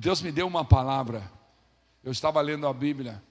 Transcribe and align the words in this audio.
Deus 0.00 0.22
me 0.22 0.32
deu 0.32 0.46
uma 0.46 0.64
palavra. 0.64 1.30
Eu 2.02 2.10
estava 2.10 2.40
lendo 2.40 2.66
a 2.66 2.72
Bíblia. 2.72 3.22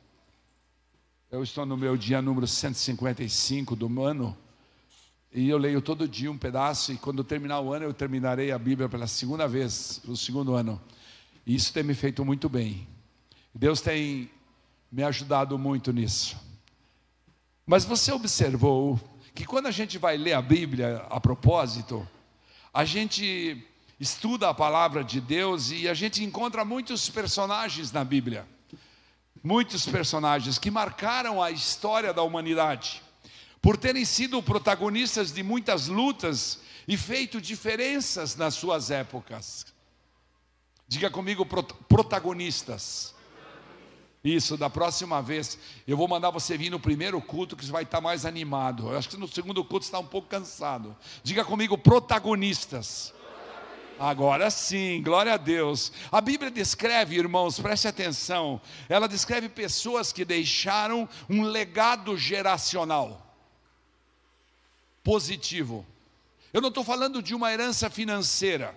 Eu 1.32 1.42
estou 1.42 1.66
no 1.66 1.76
meu 1.76 1.98
dia 1.98 2.22
número 2.22 2.46
155 2.46 3.76
do 3.76 4.04
ano. 4.04 4.38
E 5.34 5.50
eu 5.50 5.58
leio 5.58 5.82
todo 5.82 6.08
dia 6.08 6.32
um 6.32 6.38
pedaço. 6.38 6.94
E 6.94 6.98
quando 6.98 7.24
terminar 7.24 7.60
o 7.60 7.74
ano, 7.74 7.86
eu 7.86 7.94
terminarei 7.94 8.52
a 8.52 8.60
Bíblia 8.60 8.88
pela 8.88 9.08
segunda 9.08 9.48
vez, 9.48 9.98
pelo 9.98 10.16
segundo 10.16 10.54
ano. 10.54 10.80
E 11.44 11.56
isso 11.56 11.74
tem 11.74 11.82
me 11.82 11.96
feito 11.96 12.24
muito 12.24 12.48
bem. 12.48 12.88
Deus 13.52 13.82
tem 13.82 14.30
me 14.92 15.02
ajudado 15.02 15.58
muito 15.58 15.92
nisso. 15.92 16.38
Mas 17.66 17.84
você 17.84 18.12
observou 18.12 19.00
que 19.34 19.44
quando 19.44 19.66
a 19.66 19.72
gente 19.72 19.98
vai 19.98 20.18
ler 20.18 20.34
a 20.34 20.42
Bíblia 20.42 21.04
a 21.10 21.20
propósito, 21.20 22.08
a 22.72 22.86
gente 22.86 23.68
estuda 24.00 24.50
a 24.50 24.54
palavra 24.54 25.04
de 25.04 25.20
Deus 25.20 25.72
e 25.72 25.88
a 25.88 25.94
gente 25.94 26.24
encontra 26.24 26.64
muitos 26.64 27.10
personagens 27.10 27.92
na 27.92 28.04
Bíblia. 28.04 28.48
Muitos 29.44 29.86
personagens 29.86 30.58
que 30.58 30.72
marcaram 30.72 31.42
a 31.42 31.52
história 31.52 32.14
da 32.14 32.22
humanidade, 32.22 33.02
por 33.62 33.78
terem 33.78 34.04
sido 34.06 34.42
protagonistas 34.44 35.32
de 35.32 35.44
muitas 35.44 35.88
lutas 35.88 36.60
e 36.88 36.98
feito 36.98 37.40
diferenças 37.40 38.36
nas 38.36 38.56
suas 38.56 38.92
épocas. 38.92 39.66
Diga 40.88 41.10
comigo, 41.10 41.46
protagonistas. 41.46 43.14
Isso, 44.22 44.58
da 44.58 44.70
próxima 44.70 45.22
vez, 45.22 45.58
eu 45.88 45.96
vou 45.96 46.08
mandar 46.08 46.32
você 46.32 46.58
vir 46.58 46.70
no 46.70 46.80
primeiro 46.80 47.22
culto 47.22 47.56
que 47.56 47.64
você 47.66 47.72
vai 47.72 47.84
estar 47.84 48.02
mais 48.02 48.26
animado. 48.26 48.90
Eu 48.90 48.98
acho 48.98 49.08
que 49.08 49.16
no 49.16 49.28
segundo 49.28 49.64
culto 49.64 49.86
está 49.86 50.00
um 50.00 50.06
pouco 50.06 50.28
cansado. 50.28 50.96
Diga 51.24 51.46
comigo, 51.46 51.78
protagonistas. 51.78 53.14
Agora 54.00 54.50
sim, 54.50 55.04
glória 55.04 55.34
a 55.34 55.38
Deus. 55.38 55.92
A 56.10 56.22
Bíblia 56.22 56.50
descreve, 56.50 57.18
irmãos, 57.18 57.60
preste 57.60 57.88
atenção, 57.88 58.62
ela 58.88 59.08
descreve 59.08 59.50
pessoas 59.50 60.14
que 60.14 60.24
deixaram 60.24 61.08
um 61.30 61.44
legado 61.44 62.18
geracional 62.18 63.26
positivo. 65.04 65.86
Eu 66.54 66.62
não 66.62 66.70
estou 66.70 66.84
falando 66.84 67.22
de 67.22 67.36
uma 67.36 67.52
herança 67.52 67.90
financeira, 67.90 68.74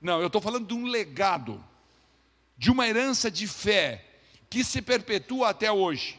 não, 0.00 0.20
eu 0.20 0.28
estou 0.28 0.40
falando 0.40 0.66
de 0.66 0.74
um 0.74 0.86
legado 0.86 1.64
de 2.56 2.70
uma 2.70 2.86
herança 2.86 3.30
de 3.30 3.46
fé 3.46 4.04
que 4.50 4.62
se 4.62 4.80
perpetua 4.80 5.48
até 5.50 5.70
hoje. 5.70 6.18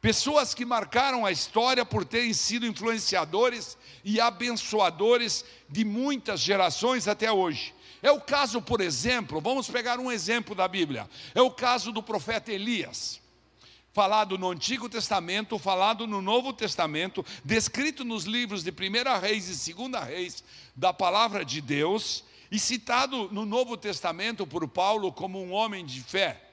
Pessoas 0.00 0.54
que 0.54 0.64
marcaram 0.64 1.26
a 1.26 1.32
história 1.32 1.84
por 1.84 2.04
terem 2.04 2.32
sido 2.32 2.66
influenciadores 2.66 3.76
e 4.04 4.20
abençoadores 4.20 5.44
de 5.68 5.84
muitas 5.84 6.40
gerações 6.40 7.08
até 7.08 7.32
hoje. 7.32 7.74
É 8.00 8.12
o 8.12 8.20
caso, 8.20 8.62
por 8.62 8.80
exemplo, 8.80 9.40
vamos 9.40 9.68
pegar 9.68 9.98
um 9.98 10.10
exemplo 10.10 10.54
da 10.54 10.68
Bíblia. 10.68 11.10
É 11.34 11.42
o 11.42 11.50
caso 11.50 11.90
do 11.90 12.00
profeta 12.00 12.52
Elias. 12.52 13.20
Falado 13.92 14.38
no 14.38 14.50
Antigo 14.50 14.88
Testamento, 14.88 15.58
falado 15.58 16.06
no 16.06 16.22
Novo 16.22 16.52
Testamento, 16.52 17.26
descrito 17.44 18.04
nos 18.04 18.22
livros 18.22 18.62
de 18.62 18.70
1 18.70 19.20
Reis 19.20 19.66
e 19.66 19.74
2 19.74 20.04
Reis 20.04 20.44
da 20.76 20.92
palavra 20.92 21.44
de 21.44 21.60
Deus, 21.60 22.22
e 22.52 22.58
citado 22.58 23.28
no 23.32 23.44
Novo 23.44 23.76
Testamento 23.76 24.46
por 24.46 24.66
Paulo 24.68 25.12
como 25.12 25.42
um 25.42 25.52
homem 25.52 25.84
de 25.84 26.00
fé. 26.00 26.47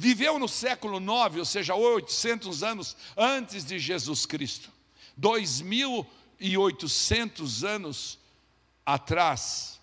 Viveu 0.00 0.38
no 0.38 0.48
século 0.48 0.98
9, 0.98 1.40
ou 1.40 1.44
seja, 1.44 1.74
800 1.74 2.62
anos 2.62 2.96
antes 3.14 3.66
de 3.66 3.78
Jesus 3.78 4.24
Cristo. 4.24 4.72
2.800 5.20 7.68
anos 7.68 8.18
atrás. 8.86 9.78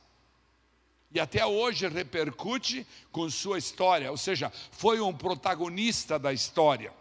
E 1.13 1.19
até 1.19 1.45
hoje 1.45 1.87
repercute 1.87 2.83
com 3.11 3.29
sua 3.29 3.59
história, 3.59 4.09
ou 4.09 4.17
seja, 4.17 4.51
foi 4.71 4.99
um 4.99 5.13
protagonista 5.13 6.17
da 6.17 6.33
história. 6.33 6.91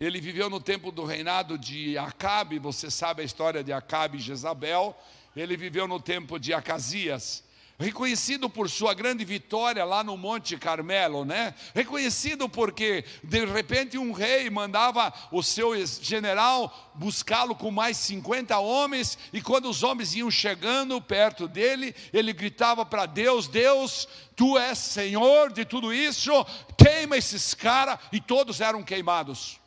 Ele 0.00 0.20
viveu 0.20 0.50
no 0.50 0.60
tempo 0.60 0.90
do 0.90 1.04
reinado 1.04 1.56
de 1.56 1.96
Acabe, 1.96 2.58
você 2.58 2.90
sabe 2.90 3.22
a 3.22 3.24
história 3.24 3.62
de 3.62 3.72
Acabe 3.72 4.18
e 4.18 4.20
Jezabel, 4.20 5.00
ele 5.36 5.56
viveu 5.56 5.86
no 5.86 6.00
tempo 6.00 6.36
de 6.36 6.52
Acasias, 6.52 7.44
reconhecido 7.78 8.48
por 8.48 8.70
sua 8.70 8.94
grande 8.94 9.24
vitória 9.24 9.84
lá 9.84 10.02
no 10.02 10.16
Monte 10.16 10.56
Carmelo, 10.56 11.24
né? 11.24 11.54
Reconhecido 11.74 12.48
porque 12.48 13.04
de 13.22 13.44
repente 13.44 13.98
um 13.98 14.12
rei 14.12 14.48
mandava 14.48 15.12
o 15.30 15.42
seu 15.42 15.74
general 15.86 16.92
buscá-lo 16.94 17.54
com 17.54 17.70
mais 17.70 17.96
50 17.98 18.58
homens, 18.58 19.18
e 19.32 19.42
quando 19.42 19.68
os 19.68 19.82
homens 19.82 20.14
iam 20.14 20.30
chegando 20.30 21.00
perto 21.00 21.46
dele, 21.46 21.94
ele 22.12 22.32
gritava 22.32 22.86
para 22.86 23.06
Deus: 23.06 23.46
Deus, 23.46 24.08
tu 24.34 24.56
és 24.58 24.78
Senhor 24.78 25.52
de 25.52 25.64
tudo 25.64 25.92
isso, 25.92 26.32
queima 26.76 27.16
esses 27.16 27.52
caras, 27.54 27.98
e 28.12 28.20
todos 28.20 28.60
eram 28.60 28.82
queimados. 28.82 29.60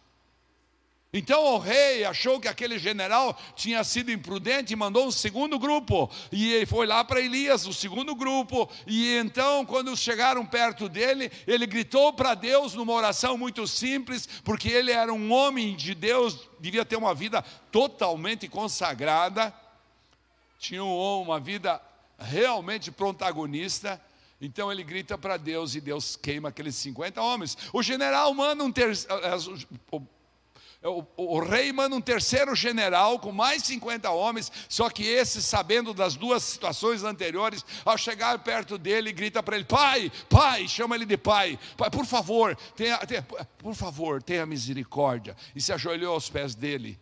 Então 1.12 1.44
o 1.56 1.58
rei 1.58 2.06
achou 2.06 2.40
que 2.40 2.48
aquele 2.48 2.78
general 2.78 3.36
tinha 3.56 3.84
sido 3.84 4.12
imprudente 4.12 4.74
e 4.74 4.76
mandou 4.76 5.08
um 5.08 5.12
segundo 5.12 5.58
grupo. 5.58 6.10
E 6.32 6.54
ele 6.54 6.68
foi 6.68 6.86
lá 6.86 7.04
para 7.04 7.20
Elias, 7.20 7.66
o 7.66 7.74
segundo 7.74 8.14
grupo. 8.14 8.70
E 8.86 9.16
então, 9.16 9.66
quando 9.66 9.98
chegaram 9.98 10.46
perto 10.46 10.88
dele, 10.88 11.32
ele 11.48 11.66
gritou 11.66 12.14
para 12.14 12.36
Deus 12.36 12.76
numa 12.76 12.94
oração 12.94 13.38
muito 13.40 13.66
simples, 13.66 14.28
porque 14.44 14.70
ele 14.70 14.92
era 14.92 15.12
um 15.12 15.32
homem 15.32 15.76
de 15.76 15.96
Deus, 15.96 16.48
devia 16.60 16.86
ter 16.86 16.96
uma 16.96 17.16
vida 17.16 17.42
totalmente 17.72 18.48
consagrada, 18.48 19.52
tinha 20.60 20.84
uma 20.84 21.40
vida 21.40 21.82
realmente 22.20 22.92
protagonista. 22.92 24.00
Então 24.40 24.72
ele 24.72 24.84
grita 24.84 25.18
para 25.18 25.38
Deus 25.38 25.74
e 25.74 25.82
Deus 25.82 26.16
queima 26.16 26.50
aqueles 26.50 26.76
50 26.76 27.20
homens. 27.20 27.58
O 27.74 27.82
general 27.82 28.32
manda 28.36 28.64
um 28.64 28.72
terceiro 28.72 29.20
o, 30.82 31.06
o, 31.18 31.40
rei 31.40 31.74
manda 31.74 31.94
um 31.94 32.00
terceiro 32.00 32.56
general 32.56 33.20
com 33.20 33.34
mais 33.34 33.64
50 33.64 34.10
homens, 34.12 34.50
só 34.70 34.90
que 34.90 35.04
esse, 35.04 35.44
sabendo 35.44 35.94
das 35.94 36.16
duas 36.16 36.42
situações 36.42 37.04
anteriores, 37.04 37.66
ao 37.84 37.98
chegar 37.98 38.40
perto 38.40 38.78
dele, 38.78 39.12
grita 39.12 39.44
para 39.44 39.58
ele: 39.58 39.66
Pai, 39.66 40.10
pai, 40.30 40.70
chama 40.70 40.96
ele 40.96 41.06
de 41.06 41.18
pai, 41.18 41.60
pai 41.76 41.90
por 41.90 42.06
favor, 42.06 42.56
tenha, 42.78 42.98
tenha, 43.00 43.22
por 43.58 43.76
favor, 43.76 44.24
tenha 44.24 44.46
misericórdia. 44.46 45.36
E 45.54 45.62
se 45.62 45.74
ajoelhou 45.74 46.14
aos 46.14 46.30
pés 46.30 46.56
dele. 46.56 46.98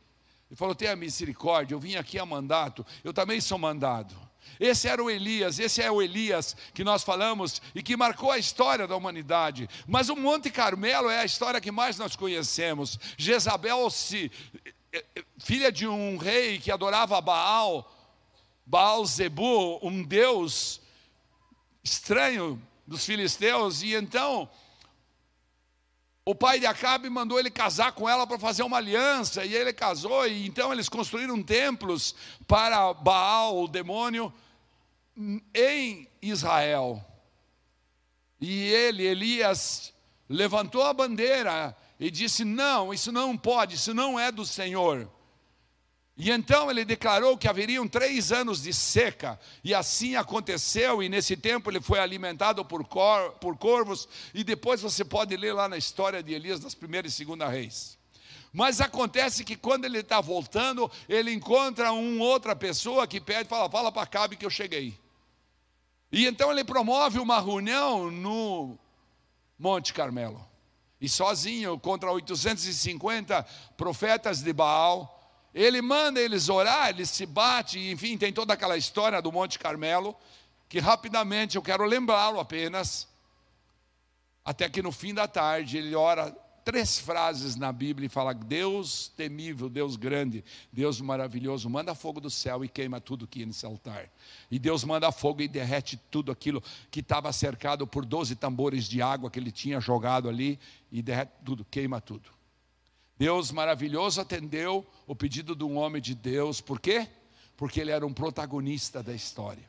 E 0.49 0.55
falou: 0.55 0.73
Tenha 0.73 0.95
misericórdia, 0.95 1.75
eu 1.75 1.79
vim 1.79 1.97
aqui 1.97 2.17
a 2.17 2.25
mandato, 2.25 2.83
eu 3.03 3.13
também 3.13 3.39
sou 3.39 3.59
mandado. 3.59 4.26
Esse 4.59 4.87
era 4.87 5.03
o 5.03 5.09
Elias, 5.09 5.59
esse 5.59 5.81
é 5.81 5.91
o 5.91 6.01
Elias 6.01 6.55
que 6.73 6.83
nós 6.83 7.03
falamos 7.03 7.61
e 7.75 7.83
que 7.83 7.97
marcou 7.97 8.31
a 8.31 8.37
história 8.37 8.87
da 8.87 8.95
humanidade. 8.95 9.69
Mas 9.87 10.09
o 10.09 10.15
Monte 10.15 10.49
Carmelo 10.49 11.09
é 11.09 11.19
a 11.19 11.25
história 11.25 11.61
que 11.61 11.71
mais 11.71 11.97
nós 11.97 12.15
conhecemos. 12.15 12.99
Jezabel, 13.17 13.89
se, 13.89 14.31
eh, 14.93 15.05
eh, 15.15 15.23
filha 15.39 15.71
de 15.71 15.87
um 15.87 16.17
rei 16.17 16.59
que 16.59 16.71
adorava 16.71 17.19
Baal, 17.21 17.93
Baal 18.65 19.05
Zebu, 19.05 19.79
um 19.81 20.03
deus 20.03 20.81
estranho 21.83 22.61
dos 22.85 23.05
filisteus, 23.05 23.81
e 23.81 23.93
então 23.93 24.49
o 26.27 26.35
pai 26.35 26.59
de 26.59 26.65
Acabe 26.65 27.09
mandou 27.09 27.39
ele 27.39 27.49
casar 27.49 27.93
com 27.93 28.07
ela 28.09 28.27
para 28.27 28.37
fazer 28.37 28.61
uma 28.61 28.75
aliança, 28.75 29.45
e 29.45 29.55
ele 29.55 29.71
casou, 29.71 30.27
e 30.27 30.45
então 30.45 30.73
eles 30.73 30.89
construíram 30.89 31.41
templos 31.41 32.13
para 32.45 32.93
Baal, 32.93 33.63
o 33.63 33.65
demônio, 33.65 34.33
em 35.55 36.05
Israel. 36.21 37.01
E 38.41 38.65
ele, 38.65 39.05
Elias, 39.05 39.93
levantou 40.27 40.83
a 40.83 40.91
bandeira 40.91 41.73
e 41.97 42.11
disse: 42.11 42.43
Não, 42.43 42.93
isso 42.93 43.09
não 43.09 43.37
pode, 43.37 43.75
isso 43.75 43.93
não 43.93 44.19
é 44.19 44.29
do 44.29 44.45
Senhor. 44.45 45.09
E 46.17 46.31
então 46.31 46.71
ele 46.71 46.83
declarou 46.83 47.37
que 47.37 47.47
haveriam 47.47 47.87
três 47.87 48.31
anos 48.31 48.63
de 48.63 48.73
seca, 48.73 49.39
e 49.63 49.75
assim 49.75 50.15
aconteceu, 50.15 51.03
e 51.03 51.07
nesse 51.07 51.37
tempo 51.37 51.69
ele 51.69 51.79
foi 51.79 51.99
alimentado 51.99 52.65
por, 52.65 52.83
cor, 52.83 53.33
por 53.33 53.55
corvos, 53.55 54.09
e 54.33 54.43
depois 54.43 54.81
você 54.81 55.05
pode 55.05 55.37
ler 55.37 55.53
lá 55.53 55.69
na 55.69 55.77
história 55.77 56.23
de 56.23 56.33
Elias, 56.33 56.59
das 56.59 56.73
primeiras 56.73 57.13
e 57.13 57.15
segunda 57.15 57.47
reis. 57.47 57.99
Mas 58.51 58.81
acontece 58.81 59.43
que 59.43 59.55
quando 59.55 59.85
ele 59.85 59.99
está 59.99 60.19
voltando, 60.19 60.89
ele 61.07 61.31
encontra 61.31 61.91
uma 61.91 62.25
outra 62.25 62.55
pessoa 62.55 63.05
que 63.05 63.21
pede, 63.21 63.47
fala, 63.47 63.69
fala 63.69 63.91
para 63.91 64.07
Cabe 64.07 64.35
que 64.35 64.45
eu 64.45 64.49
cheguei. 64.49 64.99
E 66.11 66.25
então 66.25 66.51
ele 66.51 66.63
promove 66.63 67.19
uma 67.19 67.39
reunião 67.39 68.09
no 68.09 68.75
Monte 69.59 69.93
Carmelo. 69.93 70.43
E 70.99 71.07
sozinho, 71.07 71.77
contra 71.79 72.11
850 72.11 73.43
profetas 73.77 74.41
de 74.41 74.51
Baal, 74.51 75.16
ele 75.53 75.81
manda 75.81 76.19
eles 76.19 76.49
orar, 76.49 76.89
eles 76.89 77.09
se 77.09 77.25
batem, 77.25 77.91
enfim, 77.91 78.17
tem 78.17 78.31
toda 78.31 78.53
aquela 78.53 78.77
história 78.77 79.21
do 79.21 79.31
Monte 79.31 79.57
Carmelo, 79.57 80.15
que 80.69 80.79
rapidamente 80.79 81.55
eu 81.55 81.61
quero 81.61 81.85
lembrá-lo 81.85 82.39
apenas, 82.39 83.07
até 84.43 84.69
que 84.69 84.81
no 84.81 84.91
fim 84.91 85.13
da 85.13 85.27
tarde 85.27 85.77
ele 85.77 85.95
ora 85.95 86.35
três 86.67 86.99
frases 86.99 87.55
na 87.55 87.71
Bíblia 87.71 88.07
e 88.07 88.09
fala: 88.09 88.33
Deus 88.33 89.07
temível, 89.15 89.69
Deus 89.69 89.95
grande, 89.95 90.43
Deus 90.71 90.99
maravilhoso, 90.99 91.69
manda 91.69 91.95
fogo 91.95 92.19
do 92.19 92.29
céu 92.29 92.65
e 92.65 92.67
queima 92.67 92.99
tudo 92.99 93.23
aqui 93.23 93.45
nesse 93.45 93.65
altar. 93.65 94.09
E 94.51 94.59
Deus 94.59 94.83
manda 94.83 95.09
fogo 95.09 95.41
e 95.41 95.47
derrete 95.47 95.95
tudo 96.11 96.29
aquilo 96.29 96.61
que 96.91 96.99
estava 96.99 97.31
cercado 97.31 97.87
por 97.87 98.05
doze 98.05 98.35
tambores 98.35 98.83
de 98.83 99.01
água 99.01 99.31
que 99.31 99.39
ele 99.39 99.51
tinha 99.51 99.79
jogado 99.79 100.27
ali, 100.27 100.59
e 100.91 101.01
derrete 101.01 101.31
tudo, 101.45 101.65
queima 101.71 102.01
tudo. 102.01 102.36
Deus 103.17 103.51
maravilhoso 103.51 104.21
atendeu 104.21 104.85
o 105.07 105.15
pedido 105.15 105.55
de 105.55 105.63
um 105.63 105.77
homem 105.77 106.01
de 106.01 106.13
Deus, 106.13 106.61
por 106.61 106.79
quê? 106.79 107.07
Porque 107.55 107.81
ele 107.81 107.91
era 107.91 108.05
um 108.05 108.13
protagonista 108.13 109.01
da 109.01 109.13
história. 109.13 109.67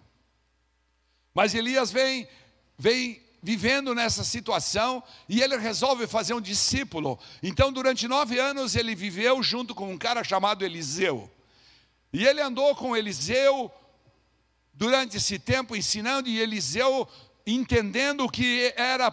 Mas 1.35 1.55
Elias 1.55 1.91
vem, 1.91 2.29
vem 2.77 3.23
vivendo 3.43 3.95
nessa 3.95 4.25
situação 4.25 5.03
e 5.29 5.41
ele 5.41 5.57
resolve 5.57 6.07
fazer 6.07 6.35
um 6.35 6.41
discípulo. 6.41 7.19
Então, 7.43 7.73
durante 7.73 8.07
nove 8.07 8.39
anos, 8.39 8.75
ele 8.75 8.95
viveu 8.95 9.43
junto 9.43 9.75
com 9.75 9.91
um 9.91 9.99
cara 9.99 10.23
chamado 10.23 10.65
Eliseu. 10.65 11.31
E 12.13 12.27
ele 12.27 12.41
andou 12.41 12.75
com 12.75 12.97
Eliseu 12.97 13.71
durante 14.75 15.17
esse 15.17 15.39
tempo 15.39 15.75
ensinando, 15.75 16.29
e 16.29 16.39
Eliseu 16.39 17.09
entendendo 17.47 18.25
o 18.25 18.31
que 18.31 18.73
era 18.77 19.11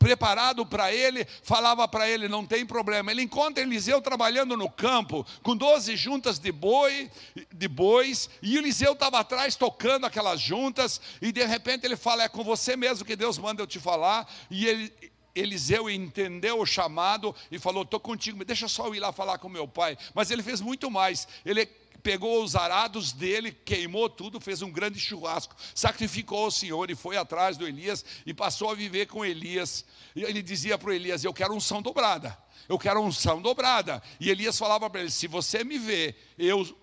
preparado 0.00 0.64
para 0.64 0.92
ele, 0.92 1.26
falava 1.42 1.86
para 1.86 2.08
ele: 2.08 2.26
não 2.26 2.44
tem 2.44 2.64
problema. 2.64 3.12
Ele 3.12 3.22
encontra 3.22 3.62
Eliseu 3.62 4.00
trabalhando 4.00 4.56
no 4.56 4.68
campo, 4.68 5.24
com 5.42 5.54
12 5.54 5.94
juntas 5.94 6.38
de 6.38 6.50
boi, 6.50 7.10
de 7.52 7.68
bois, 7.68 8.28
e 8.42 8.56
Eliseu 8.56 8.94
estava 8.94 9.20
atrás 9.20 9.54
tocando 9.54 10.06
aquelas 10.06 10.40
juntas, 10.40 11.00
e 11.20 11.30
de 11.30 11.44
repente 11.44 11.84
ele 11.84 11.96
fala: 11.96 12.24
É 12.24 12.28
com 12.28 12.42
você 12.42 12.74
mesmo 12.76 13.04
que 13.04 13.14
Deus 13.14 13.38
manda 13.38 13.62
eu 13.62 13.66
te 13.66 13.78
falar, 13.78 14.26
e 14.50 14.66
ele. 14.66 14.92
Eliseu 15.32 15.88
entendeu 15.88 16.58
o 16.58 16.66
chamado 16.66 17.32
e 17.52 17.58
falou: 17.58 17.84
Estou 17.84 18.00
contigo, 18.00 18.44
deixa 18.44 18.66
só 18.66 18.88
eu 18.88 18.96
ir 18.96 18.98
lá 18.98 19.12
falar 19.12 19.38
com 19.38 19.48
meu 19.48 19.68
pai. 19.68 19.96
Mas 20.12 20.28
ele 20.28 20.42
fez 20.42 20.60
muito 20.60 20.90
mais. 20.90 21.28
Ele 21.46 21.68
pegou 22.02 22.42
os 22.42 22.56
arados 22.56 23.12
dele, 23.12 23.52
queimou 23.52 24.08
tudo, 24.08 24.40
fez 24.40 24.62
um 24.62 24.70
grande 24.70 24.98
churrasco, 24.98 25.54
sacrificou 25.74 26.46
o 26.46 26.50
Senhor 26.50 26.90
e 26.90 26.94
foi 26.94 27.16
atrás 27.16 27.56
do 27.56 27.66
Elias 27.66 28.04
e 28.26 28.34
passou 28.34 28.70
a 28.70 28.74
viver 28.74 29.06
com 29.06 29.24
Elias. 29.24 29.84
Ele 30.14 30.42
dizia 30.42 30.76
para 30.76 30.90
o 30.90 30.92
Elias: 30.92 31.24
Eu 31.24 31.32
quero 31.32 31.54
unção 31.54 31.80
dobrada, 31.80 32.36
eu 32.68 32.78
quero 32.78 33.00
unção 33.00 33.40
dobrada. 33.40 34.02
E 34.18 34.30
Elias 34.30 34.58
falava 34.58 34.88
para 34.90 35.00
ele: 35.00 35.10
Se 35.10 35.26
você 35.26 35.62
me 35.62 35.78
vê, 35.78 36.14
eu, 36.38 36.76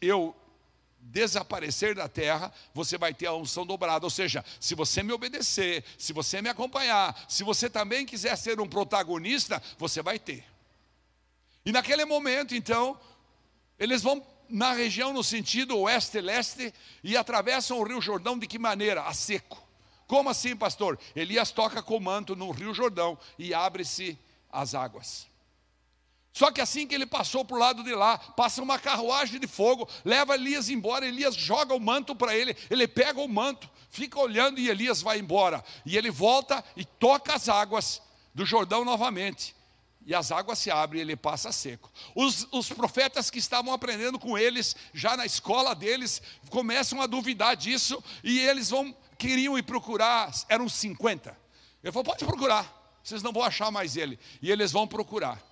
eu 0.00 0.36
desaparecer 1.00 1.94
da 1.94 2.08
terra, 2.08 2.52
você 2.72 2.96
vai 2.96 3.12
ter 3.12 3.26
a 3.26 3.34
unção 3.34 3.66
dobrada. 3.66 4.06
Ou 4.06 4.10
seja, 4.10 4.44
se 4.58 4.74
você 4.74 5.02
me 5.02 5.12
obedecer, 5.12 5.84
se 5.98 6.12
você 6.12 6.40
me 6.40 6.48
acompanhar, 6.48 7.24
se 7.28 7.44
você 7.44 7.68
também 7.68 8.06
quiser 8.06 8.36
ser 8.36 8.60
um 8.60 8.68
protagonista, 8.68 9.62
você 9.78 10.02
vai 10.02 10.18
ter. 10.18 10.44
E 11.64 11.72
naquele 11.72 12.04
momento, 12.04 12.54
então, 12.54 12.98
eles 13.78 14.02
vão 14.02 14.24
na 14.48 14.72
região 14.72 15.12
no 15.12 15.24
sentido 15.24 15.78
oeste-leste 15.78 16.72
e 17.02 17.16
atravessam 17.16 17.78
o 17.78 17.82
Rio 17.82 18.00
Jordão 18.00 18.38
de 18.38 18.46
que 18.46 18.58
maneira? 18.58 19.02
A 19.02 19.14
seco. 19.14 19.62
Como 20.06 20.28
assim, 20.28 20.54
pastor? 20.54 20.98
Elias 21.16 21.50
toca 21.50 21.82
com 21.82 21.96
o 21.96 22.00
manto 22.00 22.36
no 22.36 22.50
Rio 22.50 22.74
Jordão 22.74 23.18
e 23.38 23.54
abre-se 23.54 24.18
as 24.52 24.74
águas. 24.74 25.26
Só 26.32 26.50
que 26.50 26.60
assim 26.60 26.86
que 26.86 26.94
ele 26.94 27.06
passou 27.06 27.44
para 27.44 27.56
o 27.56 27.60
lado 27.60 27.84
de 27.84 27.94
lá, 27.94 28.18
passa 28.18 28.60
uma 28.60 28.78
carruagem 28.78 29.38
de 29.38 29.46
fogo, 29.46 29.88
leva 30.04 30.34
Elias 30.34 30.68
embora. 30.68 31.06
Elias 31.06 31.34
joga 31.34 31.74
o 31.74 31.80
manto 31.80 32.14
para 32.14 32.36
ele, 32.36 32.56
ele 32.68 32.88
pega 32.88 33.20
o 33.20 33.28
manto, 33.28 33.70
fica 33.88 34.18
olhando 34.18 34.58
e 34.58 34.68
Elias 34.68 35.00
vai 35.00 35.18
embora. 35.18 35.64
E 35.86 35.96
ele 35.96 36.10
volta 36.10 36.62
e 36.76 36.84
toca 36.84 37.34
as 37.34 37.48
águas 37.48 38.02
do 38.34 38.44
Jordão 38.44 38.84
novamente 38.84 39.53
e 40.06 40.14
as 40.14 40.30
águas 40.30 40.58
se 40.58 40.70
abrem 40.70 41.00
e 41.00 41.02
ele 41.02 41.16
passa 41.16 41.50
seco. 41.50 41.90
Os, 42.14 42.46
os, 42.52 42.68
profetas 42.68 43.30
que 43.30 43.38
estavam 43.38 43.72
aprendendo 43.72 44.18
com 44.18 44.36
eles, 44.36 44.76
já 44.92 45.16
na 45.16 45.24
escola 45.24 45.74
deles, 45.74 46.20
começam 46.50 47.00
a 47.00 47.06
duvidar 47.06 47.56
disso 47.56 48.02
e 48.22 48.38
eles 48.38 48.70
vão, 48.70 48.94
queriam 49.18 49.56
ir 49.56 49.62
procurar, 49.62 50.30
eram 50.48 50.68
50. 50.68 51.36
Ele 51.82 51.92
falou: 51.92 52.04
pode 52.04 52.24
procurar, 52.24 52.98
vocês 53.02 53.22
não 53.22 53.32
vão 53.32 53.42
achar 53.42 53.70
mais 53.70 53.96
ele. 53.96 54.18
E 54.42 54.50
eles 54.50 54.72
vão 54.72 54.86
procurar. 54.86 55.42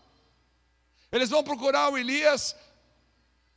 Eles 1.10 1.31
vão 1.31 1.43
procurar 1.43 1.90
o 1.90 1.99
Elias, 1.99 2.56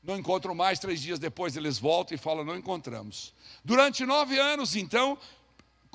não 0.04 0.18
encontram 0.18 0.54
mais, 0.54 0.78
três 0.78 1.02
dias 1.02 1.18
depois 1.18 1.58
eles 1.58 1.80
voltam 1.80 2.16
e 2.16 2.18
falam: 2.18 2.46
não 2.46 2.56
encontramos. 2.56 3.34
Durante 3.64 4.06
nove 4.06 4.38
anos, 4.38 4.76
então, 4.76 5.18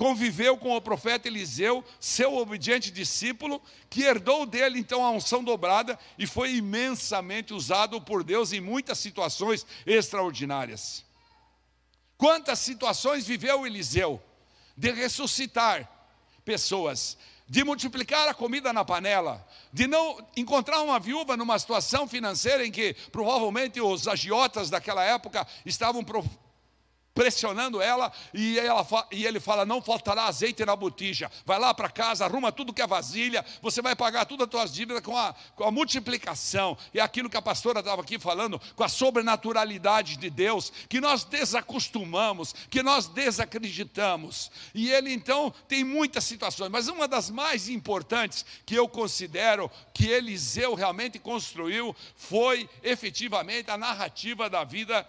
conviveu 0.01 0.57
com 0.57 0.75
o 0.75 0.81
profeta 0.81 1.29
Eliseu, 1.29 1.85
seu 2.01 2.35
obediente 2.35 2.91
discípulo, 2.91 3.61
que 3.91 4.03
herdou 4.03 4.47
dele 4.47 4.79
então 4.79 5.05
a 5.05 5.11
unção 5.11 5.45
dobrada 5.45 5.99
e 6.19 6.27
foi 6.27 6.55
imensamente 6.55 7.53
usado 7.53 8.01
por 8.01 8.25
Deus 8.25 8.51
em 8.55 8.63
muitas 8.63 8.99
situações 8.99 9.67
extraordinárias. 9.85 11.05
Quantas 12.17 12.61
situações 12.61 13.27
viveu 13.27 13.67
Eliseu 13.67 14.23
de 14.75 14.91
ressuscitar 14.91 15.87
pessoas, 16.47 17.19
de 17.47 17.63
multiplicar 17.63 18.27
a 18.27 18.33
comida 18.33 18.73
na 18.73 18.83
panela, 18.87 19.47
de 19.71 19.87
não 19.87 20.27
encontrar 20.35 20.81
uma 20.81 20.99
viúva 20.99 21.37
numa 21.37 21.59
situação 21.59 22.09
financeira 22.09 22.65
em 22.65 22.73
que 22.73 22.95
provavelmente 23.13 23.83
os 23.83 24.09
agiotas 24.09 24.71
daquela 24.71 25.05
época 25.05 25.47
estavam 25.67 26.03
pressionando 27.21 27.83
ela 27.83 28.11
e, 28.33 28.59
ela, 28.59 28.87
e 29.13 29.27
ele 29.27 29.39
fala: 29.39 29.67
Não 29.67 29.83
faltará 29.83 30.25
azeite 30.25 30.65
na 30.65 30.75
botija. 30.75 31.31
Vai 31.45 31.59
lá 31.59 31.75
para 31.75 31.91
casa, 31.91 32.25
arruma 32.25 32.51
tudo 32.51 32.73
que 32.73 32.81
é 32.81 32.87
vasilha, 32.87 33.45
você 33.61 33.83
vai 33.83 33.95
pagar 33.95 34.25
todas 34.25 34.47
as 34.47 34.51
tuas 34.51 34.73
dívidas 34.73 35.03
com 35.03 35.15
a, 35.15 35.35
com 35.55 35.65
a 35.65 35.71
multiplicação. 35.71 36.79
E 36.95 36.99
é 36.99 37.03
aquilo 37.03 37.29
que 37.29 37.37
a 37.37 37.43
pastora 37.43 37.81
estava 37.81 38.01
aqui 38.01 38.19
falando, 38.19 38.59
com 38.75 38.83
a 38.83 38.89
sobrenaturalidade 38.89 40.17
de 40.17 40.31
Deus, 40.31 40.73
que 40.89 40.99
nós 40.99 41.23
desacostumamos, 41.23 42.55
que 42.71 42.83
nós 42.83 43.07
desacreditamos. 43.07 44.51
E 44.75 44.91
ele 44.91 45.13
então 45.13 45.53
tem 45.69 45.85
muitas 45.85 46.25
situações, 46.25 46.71
mas 46.71 46.89
uma 46.89 47.07
das 47.07 47.29
mais 47.29 47.69
importantes 47.69 48.47
que 48.65 48.75
eu 48.75 48.89
considero 48.89 49.71
que 49.93 50.09
Eliseu 50.09 50.73
realmente 50.75 51.19
construiu 51.19 51.95
foi 52.17 52.67
efetivamente 52.83 53.71
a 53.71 53.77
narrativa 53.77 54.49
da 54.49 54.65
vida 54.65 55.07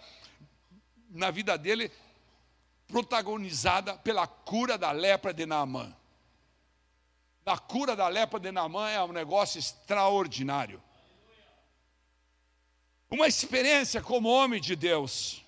na 1.12 1.30
vida 1.30 1.56
dele 1.56 1.90
protagonizada 2.92 3.94
pela 3.94 4.26
cura 4.26 4.76
da 4.76 4.92
lepra 4.92 5.32
de 5.32 5.46
Naamã. 5.46 5.96
A 7.44 7.58
cura 7.58 7.96
da 7.96 8.06
lepra 8.06 8.38
de 8.38 8.52
Naamã 8.52 8.90
é 8.90 9.02
um 9.02 9.12
negócio 9.12 9.58
extraordinário. 9.58 10.80
Uma 13.10 13.26
experiência 13.26 14.02
como 14.02 14.28
homem 14.28 14.60
de 14.60 14.76
Deus. 14.76 15.41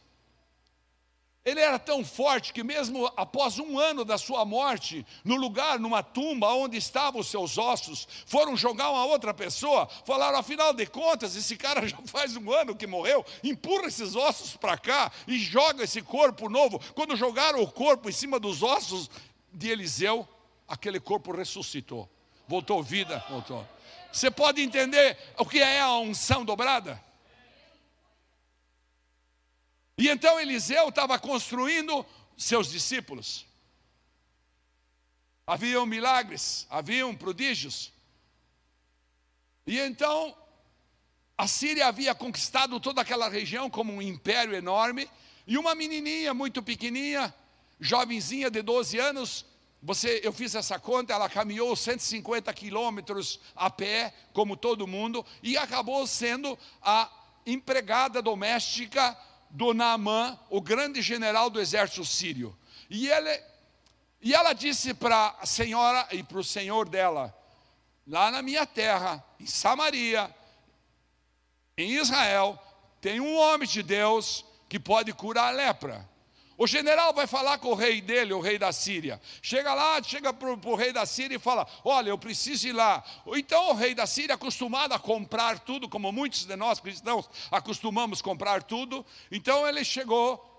Ele 1.44 1.60
era 1.60 1.78
tão 1.78 2.02
forte 2.02 2.54
que, 2.54 2.64
mesmo 2.64 3.06
após 3.18 3.58
um 3.58 3.78
ano 3.78 4.02
da 4.02 4.16
sua 4.16 4.46
morte, 4.46 5.06
no 5.22 5.36
lugar, 5.36 5.78
numa 5.78 6.02
tumba 6.02 6.48
onde 6.54 6.78
estavam 6.78 7.20
os 7.20 7.26
seus 7.26 7.58
ossos, 7.58 8.08
foram 8.24 8.56
jogar 8.56 8.90
uma 8.90 9.04
outra 9.04 9.34
pessoa, 9.34 9.86
falaram: 10.06 10.38
afinal 10.38 10.72
de 10.72 10.86
contas, 10.86 11.36
esse 11.36 11.54
cara 11.54 11.84
já 11.86 11.98
faz 12.06 12.34
um 12.34 12.50
ano 12.50 12.74
que 12.74 12.86
morreu, 12.86 13.22
empurra 13.42 13.88
esses 13.88 14.16
ossos 14.16 14.56
para 14.56 14.78
cá 14.78 15.12
e 15.28 15.38
joga 15.38 15.84
esse 15.84 16.00
corpo 16.00 16.48
novo. 16.48 16.80
Quando 16.94 17.14
jogaram 17.14 17.62
o 17.62 17.70
corpo 17.70 18.08
em 18.08 18.12
cima 18.12 18.40
dos 18.40 18.62
ossos 18.62 19.10
de 19.52 19.68
Eliseu, 19.68 20.26
aquele 20.66 20.98
corpo 20.98 21.30
ressuscitou, 21.30 22.08
voltou 22.48 22.82
vida, 22.82 23.22
voltou. 23.28 23.68
Você 24.10 24.30
pode 24.30 24.62
entender 24.62 25.18
o 25.36 25.44
que 25.44 25.60
é 25.60 25.80
a 25.82 25.92
unção 25.98 26.42
dobrada? 26.42 27.03
E 29.96 30.08
então 30.08 30.40
Eliseu 30.40 30.88
estava 30.88 31.18
construindo 31.18 32.04
seus 32.36 32.70
discípulos. 32.70 33.46
Haviam 35.46 35.86
milagres, 35.86 36.66
haviam 36.70 37.14
prodígios. 37.14 37.92
E 39.66 39.78
então 39.78 40.36
a 41.36 41.46
Síria 41.46 41.86
havia 41.86 42.14
conquistado 42.14 42.78
toda 42.80 43.00
aquela 43.00 43.28
região 43.28 43.68
como 43.68 43.92
um 43.92 44.02
império 44.02 44.54
enorme, 44.54 45.10
e 45.46 45.58
uma 45.58 45.74
menininha 45.74 46.32
muito 46.32 46.62
pequenininha, 46.62 47.34
jovenzinha 47.78 48.50
de 48.50 48.62
12 48.62 48.98
anos, 48.98 49.44
você, 49.82 50.20
eu 50.24 50.32
fiz 50.32 50.54
essa 50.54 50.78
conta, 50.78 51.12
ela 51.12 51.28
caminhou 51.28 51.76
150 51.76 52.50
quilômetros 52.54 53.38
a 53.54 53.68
pé, 53.68 54.14
como 54.32 54.56
todo 54.56 54.86
mundo, 54.86 55.26
e 55.42 55.58
acabou 55.58 56.06
sendo 56.06 56.58
a 56.80 57.10
empregada 57.44 58.22
doméstica 58.22 59.14
do 59.54 59.72
Naamã, 59.72 60.36
o 60.50 60.60
grande 60.60 61.00
general 61.00 61.48
do 61.48 61.60
exército 61.60 62.04
sírio. 62.04 62.58
E, 62.90 63.08
ele, 63.08 63.40
e 64.20 64.34
ela 64.34 64.52
disse 64.52 64.92
para 64.92 65.36
a 65.40 65.46
senhora 65.46 66.08
e 66.10 66.24
para 66.24 66.38
o 66.38 66.44
senhor 66.44 66.88
dela: 66.88 67.32
lá 68.04 68.32
na 68.32 68.42
minha 68.42 68.66
terra, 68.66 69.24
em 69.38 69.46
Samaria, 69.46 70.28
em 71.78 71.92
Israel, 71.92 72.60
tem 73.00 73.20
um 73.20 73.36
homem 73.36 73.68
de 73.68 73.80
Deus 73.80 74.44
que 74.68 74.80
pode 74.80 75.12
curar 75.12 75.46
a 75.46 75.56
lepra. 75.56 76.08
O 76.56 76.66
general 76.66 77.12
vai 77.12 77.26
falar 77.26 77.58
com 77.58 77.68
o 77.68 77.74
rei 77.74 78.00
dele, 78.00 78.32
o 78.32 78.40
rei 78.40 78.58
da 78.58 78.72
Síria. 78.72 79.20
Chega 79.42 79.74
lá, 79.74 80.02
chega 80.02 80.32
para 80.32 80.50
o 80.52 80.74
rei 80.74 80.92
da 80.92 81.04
Síria 81.04 81.36
e 81.36 81.40
fala: 81.40 81.66
Olha, 81.84 82.10
eu 82.10 82.18
preciso 82.18 82.68
ir 82.68 82.72
lá. 82.72 83.02
Então 83.34 83.70
o 83.70 83.74
rei 83.74 83.94
da 83.94 84.06
Síria, 84.06 84.34
acostumado 84.34 84.92
a 84.92 84.98
comprar 84.98 85.58
tudo, 85.58 85.88
como 85.88 86.12
muitos 86.12 86.46
de 86.46 86.56
nós 86.56 86.78
cristãos 86.78 87.28
acostumamos 87.50 88.22
comprar 88.22 88.62
tudo, 88.62 89.04
então 89.30 89.66
ele 89.66 89.84
chegou 89.84 90.53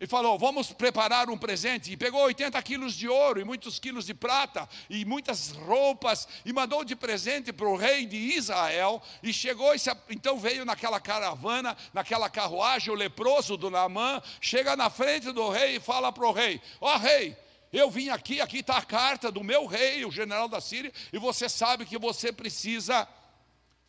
e 0.00 0.06
falou: 0.06 0.38
Vamos 0.38 0.72
preparar 0.72 1.30
um 1.30 1.38
presente. 1.38 1.92
E 1.92 1.96
pegou 1.96 2.22
80 2.22 2.60
quilos 2.62 2.94
de 2.94 3.08
ouro, 3.08 3.40
e 3.40 3.44
muitos 3.44 3.78
quilos 3.78 4.06
de 4.06 4.14
prata, 4.14 4.68
e 4.90 5.04
muitas 5.04 5.52
roupas, 5.52 6.26
e 6.44 6.52
mandou 6.52 6.84
de 6.84 6.96
presente 6.96 7.52
para 7.52 7.68
o 7.68 7.76
rei 7.76 8.04
de 8.06 8.16
Israel. 8.16 9.02
E 9.22 9.32
chegou, 9.32 9.74
e 9.74 9.78
se, 9.78 9.90
então 10.10 10.38
veio 10.38 10.64
naquela 10.64 11.00
caravana, 11.00 11.76
naquela 11.92 12.28
carruagem, 12.28 12.92
o 12.92 12.96
leproso 12.96 13.56
do 13.56 13.70
Naamã, 13.70 14.22
chega 14.40 14.76
na 14.76 14.90
frente 14.90 15.32
do 15.32 15.48
rei 15.48 15.76
e 15.76 15.80
fala 15.80 16.12
para 16.12 16.26
o 16.26 16.32
rei: 16.32 16.60
Ó 16.80 16.94
oh, 16.94 16.98
rei, 16.98 17.36
eu 17.72 17.90
vim 17.90 18.08
aqui, 18.08 18.40
aqui 18.40 18.58
está 18.58 18.76
a 18.76 18.84
carta 18.84 19.30
do 19.30 19.42
meu 19.42 19.66
rei, 19.66 20.04
o 20.04 20.10
general 20.10 20.48
da 20.48 20.60
Síria, 20.60 20.92
e 21.12 21.18
você 21.18 21.48
sabe 21.48 21.84
que 21.84 21.98
você 21.98 22.32
precisa 22.32 23.08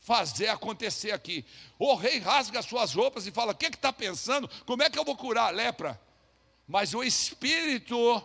fazer 0.06 0.48
acontecer 0.50 1.12
aqui. 1.12 1.44
O 1.80 1.96
rei 1.96 2.20
rasga 2.20 2.60
as 2.60 2.66
suas 2.66 2.94
roupas 2.94 3.26
e 3.26 3.32
fala: 3.32 3.52
O 3.52 3.56
que 3.56 3.66
está 3.66 3.92
pensando? 3.92 4.48
Como 4.66 4.84
é 4.84 4.90
que 4.90 4.98
eu 4.98 5.04
vou 5.04 5.18
curar 5.18 5.48
a 5.48 5.50
lepra? 5.50 6.00
Mas 6.68 6.94
o 6.94 7.04
espírito 7.04 8.24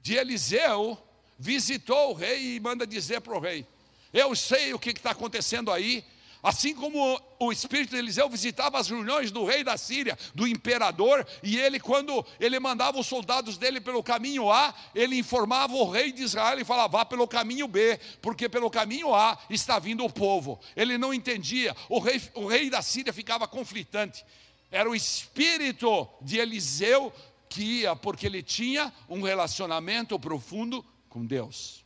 de 0.00 0.14
Eliseu 0.14 0.98
visitou 1.38 2.10
o 2.10 2.14
rei 2.14 2.56
e 2.56 2.60
manda 2.60 2.86
dizer 2.86 3.20
para 3.20 3.36
o 3.36 3.40
rei: 3.40 3.66
Eu 4.12 4.34
sei 4.34 4.72
o 4.72 4.78
que 4.78 4.90
está 4.90 5.10
acontecendo 5.10 5.70
aí, 5.70 6.02
Assim 6.42 6.74
como 6.74 7.20
o 7.38 7.52
espírito 7.52 7.90
de 7.90 7.98
Eliseu 7.98 8.28
visitava 8.28 8.78
as 8.78 8.88
reuniões 8.88 9.30
do 9.30 9.44
rei 9.44 9.62
da 9.62 9.76
Síria, 9.76 10.18
do 10.34 10.48
imperador, 10.48 11.26
e 11.42 11.58
ele, 11.58 11.78
quando 11.78 12.24
ele 12.38 12.58
mandava 12.58 12.98
os 12.98 13.06
soldados 13.06 13.58
dele 13.58 13.78
pelo 13.80 14.02
caminho 14.02 14.50
A, 14.50 14.74
ele 14.94 15.18
informava 15.18 15.74
o 15.74 15.90
rei 15.90 16.10
de 16.12 16.22
Israel 16.22 16.58
e 16.58 16.64
falava: 16.64 16.98
vá 16.98 17.04
pelo 17.04 17.28
caminho 17.28 17.68
B, 17.68 18.00
porque 18.22 18.48
pelo 18.48 18.70
caminho 18.70 19.14
A 19.14 19.38
está 19.50 19.78
vindo 19.78 20.02
o 20.02 20.10
povo. 20.10 20.58
Ele 20.74 20.96
não 20.96 21.12
entendia, 21.12 21.76
o 21.90 21.98
rei, 21.98 22.20
o 22.34 22.46
rei 22.46 22.70
da 22.70 22.80
Síria 22.80 23.12
ficava 23.12 23.46
conflitante. 23.46 24.24
Era 24.70 24.88
o 24.88 24.94
espírito 24.94 26.08
de 26.22 26.38
Eliseu 26.38 27.12
que 27.50 27.80
ia, 27.80 27.94
porque 27.94 28.24
ele 28.24 28.42
tinha 28.42 28.90
um 29.08 29.20
relacionamento 29.20 30.18
profundo 30.18 30.82
com 31.08 31.26
Deus. 31.26 31.84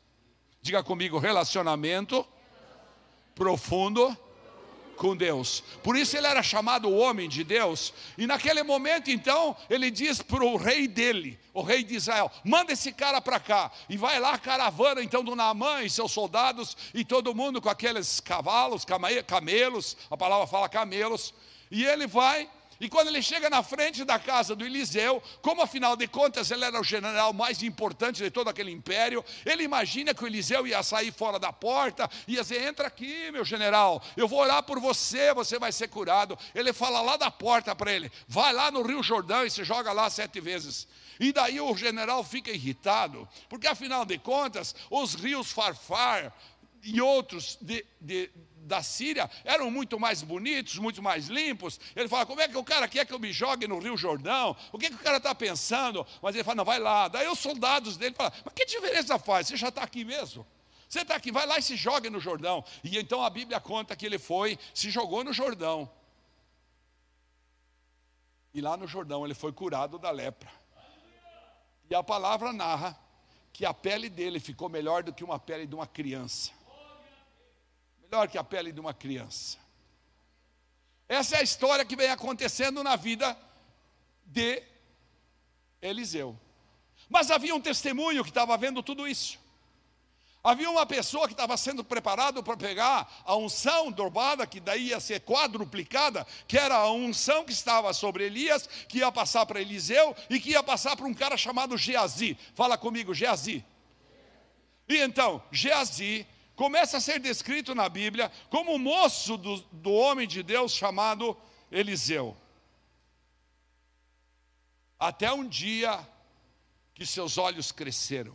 Diga 0.63 0.85
comigo: 0.85 1.19
relacionamento 1.19 2.25
profundo 3.35 4.17
com 4.95 5.17
Deus. 5.17 5.63
Por 5.83 5.97
isso 5.97 6.17
ele 6.17 6.27
era 6.27 6.43
chamado 6.43 6.89
o 6.89 6.97
homem 6.97 7.29
de 7.29 7.45
Deus. 7.45 7.93
E 8.17 8.27
naquele 8.27 8.63
momento, 8.63 9.11
então, 9.11 9.57
ele 9.69 9.91
diz 9.91 10.23
para 10.23 10.45
o 10.45 10.57
rei 10.57 10.89
dele, 10.89 11.39
o 11.53 11.63
rei 11.63 11.85
de 11.85 11.95
Israel: 11.95 12.31
manda 12.45 12.73
esse 12.73 12.93
cara 12.93 13.21
para 13.21 13.39
cá. 13.39 13.71
E 13.89 13.97
vai 13.97 14.19
lá 14.19 14.35
a 14.35 14.39
caravana, 14.39 15.03
então, 15.03 15.23
do 15.23 15.37
Naamã 15.37 15.83
e 15.83 15.91
seus 15.91 16.13
soldados, 16.13 16.77
e 16.93 17.05
todo 17.05 17.35
mundo 17.35 17.61
com 17.61 17.69
aqueles 17.69 18.21
cavalos, 18.21 18.85
camelos, 19.27 19.97
a 20.11 20.17
palavra 20.17 20.47
fala 20.47 20.69
camelos. 20.69 21.35
E 21.71 21.85
ele 21.85 22.07
vai 22.07 22.49
e 22.81 22.89
quando 22.89 23.09
ele 23.09 23.23
chega 23.23 23.49
na 23.49 23.63
frente 23.63 24.05
da 24.05 24.19
casa 24.19 24.55
do 24.55 24.65
Eliseu, 24.65 25.23
como 25.41 25.63
afinal 25.63 25.97
de 25.97 26.07
contas 26.09 26.51
ele 26.51 26.65
era 26.65 26.81
o 26.81 26.85
general 26.85 27.33
mais 27.33 27.63
importante 27.63 28.23
de 28.23 28.31
todo 28.31 28.49
aquele 28.49 28.71
império, 28.71 29.25
ele 29.45 29.63
imagina 29.63 30.15
que 30.15 30.25
o 30.25 30.27
Eliseu 30.27 30.67
ia 30.67 30.83
sair 30.83 31.13
fora 31.13 31.39
da 31.39 31.53
porta, 31.53 32.11
ia 32.27 32.43
dizer: 32.43 32.63
Entra 32.63 32.89
aqui, 32.89 33.31
meu 33.31 33.45
general, 33.45 34.03
eu 34.17 34.27
vou 34.27 34.41
orar 34.41 34.63
por 34.63 34.81
você, 34.81 35.33
você 35.33 35.59
vai 35.59 35.73
ser 35.73 35.89
curado. 35.89 36.39
Ele 36.55 36.73
fala 36.73 37.01
lá 37.01 37.17
da 37.17 37.31
porta 37.31 37.75
para 37.75 37.93
ele: 37.93 38.11
Vai 38.27 38.53
lá 38.53 38.71
no 38.71 38.83
Rio 38.83 39.03
Jordão 39.03 39.45
e 39.45 39.51
se 39.51 39.65
joga 39.65 39.93
lá 39.93 40.11
sete 40.11 40.41
vezes. 40.41 40.87
E 41.21 41.33
daí 41.33 41.61
o 41.61 41.77
general 41.77 42.25
fica 42.25 42.51
irritado, 42.51 43.29
porque 43.49 43.69
afinal 43.69 44.05
de 44.05 44.19
contas, 44.19 44.75
os 44.91 45.15
rios 45.15 45.53
Farfar 45.53 46.33
e 46.83 47.01
outros 47.01 47.57
de, 47.61 47.85
de 48.01 48.31
da 48.65 48.83
Síria 48.83 49.31
eram 49.45 49.71
muito 49.71 49.99
mais 50.01 50.23
bonitos, 50.23 50.77
muito 50.79 51.03
mais 51.03 51.29
limpos. 51.29 51.79
Ele 51.95 52.09
fala: 52.09 52.27
como 52.27 52.41
é 52.41 52.49
que 52.49 52.57
o 52.57 52.65
cara 52.65 52.89
quer 52.89 53.07
que 53.07 53.13
eu 53.13 53.19
me 53.19 53.33
jogue 53.33 53.69
no 53.69 53.79
Rio 53.79 53.97
Jordão? 53.97 54.57
O 54.73 54.79
que, 54.79 54.89
que 54.89 54.97
o 54.97 54.99
cara 54.99 55.19
está 55.19 55.35
pensando? 55.35 56.07
Mas 56.21 56.35
ele 56.35 56.45
fala: 56.45 56.57
não, 56.57 56.65
vai 56.65 56.79
lá. 56.79 57.09
Daí 57.09 57.29
os 57.29 57.39
soldados 57.39 57.97
dele 57.97 58.15
falam: 58.15 58.33
mas 58.45 58.55
que 58.55 58.65
diferença 58.67 59.19
faz? 59.19 59.47
Você 59.47 59.57
já 59.57 59.69
está 59.69 59.83
aqui 59.83 60.05
mesmo? 60.05 60.47
Você 60.89 61.01
está 61.01 61.17
aqui, 61.17 61.33
vai 61.33 61.47
lá 61.47 61.59
e 61.59 61.63
se 61.63 61.77
jogue 61.77 62.09
no 62.11 62.21
Jordão. 62.21 62.65
E 62.83 62.99
então 62.99 63.23
a 63.23 63.31
Bíblia 63.31 63.61
conta 63.61 63.97
que 63.97 64.07
ele 64.07 64.19
foi, 64.19 64.59
se 64.73 64.91
jogou 64.91 65.25
no 65.25 65.33
Jordão. 65.33 65.91
E 68.53 68.61
lá 68.61 68.77
no 68.77 68.87
Jordão 68.87 69.25
ele 69.25 69.35
foi 69.35 69.53
curado 69.53 69.99
da 69.99 70.11
lepra. 70.11 70.51
E 71.91 71.95
a 71.95 72.03
palavra 72.03 72.53
narra 72.53 72.99
que 73.53 73.67
a 73.67 73.75
pele 73.75 74.09
dele 74.09 74.39
ficou 74.39 74.69
melhor 74.69 75.03
do 75.03 75.13
que 75.13 75.25
uma 75.25 75.39
pele 75.39 75.67
de 75.67 75.75
uma 75.75 75.87
criança 75.87 76.53
melhor 78.15 78.29
que 78.29 78.39
a 78.39 78.45
pele 78.45 78.71
de 78.71 78.79
uma 78.79 78.95
criança. 78.95 79.59
Essa 81.09 81.37
é 81.37 81.41
a 81.41 81.43
história 81.43 81.85
que 81.85 81.97
vem 81.97 82.09
acontecendo 82.09 82.85
na 82.85 82.95
vida 82.95 83.37
de 84.25 84.63
Eliseu. 85.83 86.39
Mas 87.09 87.29
havia 87.31 87.55
um 87.55 87.61
testemunho 87.61 88.23
que 88.23 88.31
estava 88.31 88.57
vendo 88.57 88.85
tudo 88.85 89.07
isso. 89.07 89.37
Havia 90.45 90.71
uma 90.71 90.87
pessoa 90.87 91.27
que 91.27 91.33
estava 91.33 91.57
sendo 91.57 91.83
preparado 91.83 92.41
para 92.43 92.57
pegar 92.57 93.11
a 93.25 93.35
unção 93.35 93.91
dobrada, 93.91 94.47
que 94.47 94.61
daí 94.61 94.89
ia 94.89 95.01
ser 95.01 95.21
quadruplicada, 95.23 96.25
que 96.47 96.57
era 96.57 96.77
a 96.77 96.93
unção 96.93 97.45
que 97.45 97.53
estava 97.53 97.93
sobre 97.93 98.27
Elias, 98.27 98.69
que 98.89 98.99
ia 98.99 99.11
passar 99.11 99.45
para 99.45 99.61
Eliseu 99.61 100.15
e 100.31 100.39
que 100.39 100.51
ia 100.51 100.63
passar 100.63 100.97
para 100.97 101.07
um 101.07 101.15
cara 101.15 101.37
chamado 101.37 101.77
Geazi. 101.77 102.39
Fala 102.55 102.79
comigo, 102.79 103.13
Geazi. 103.13 103.65
E 104.89 104.99
então, 104.99 105.43
Geazi 105.51 106.27
começa 106.57 106.99
a 106.99 107.01
ser 107.01 107.19
descrito 107.19 107.75
na 107.75 107.89
Bíblia 107.89 108.31
como 108.51 108.75
o 108.75 108.79
moço 108.79 109.37
do, 109.37 109.61
do 109.73 109.93
homem 109.93 110.27
de 110.27 110.43
Deus 110.43 110.73
chamado 110.73 111.37
Eliseu. 111.71 112.37
Até 114.99 115.33
um 115.33 115.47
dia 115.47 116.07
que 116.95 117.05
seus 117.05 117.37
olhos 117.37 117.73
cresceram. 117.73 118.35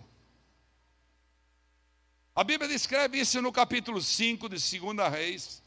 A 2.36 2.44
Bíblia 2.44 2.70
descreve 2.70 3.20
isso 3.20 3.42
no 3.42 3.52
capítulo 3.52 4.02
5 4.02 4.48
de 4.50 4.80
2 4.80 5.12
Reis. 5.12 5.64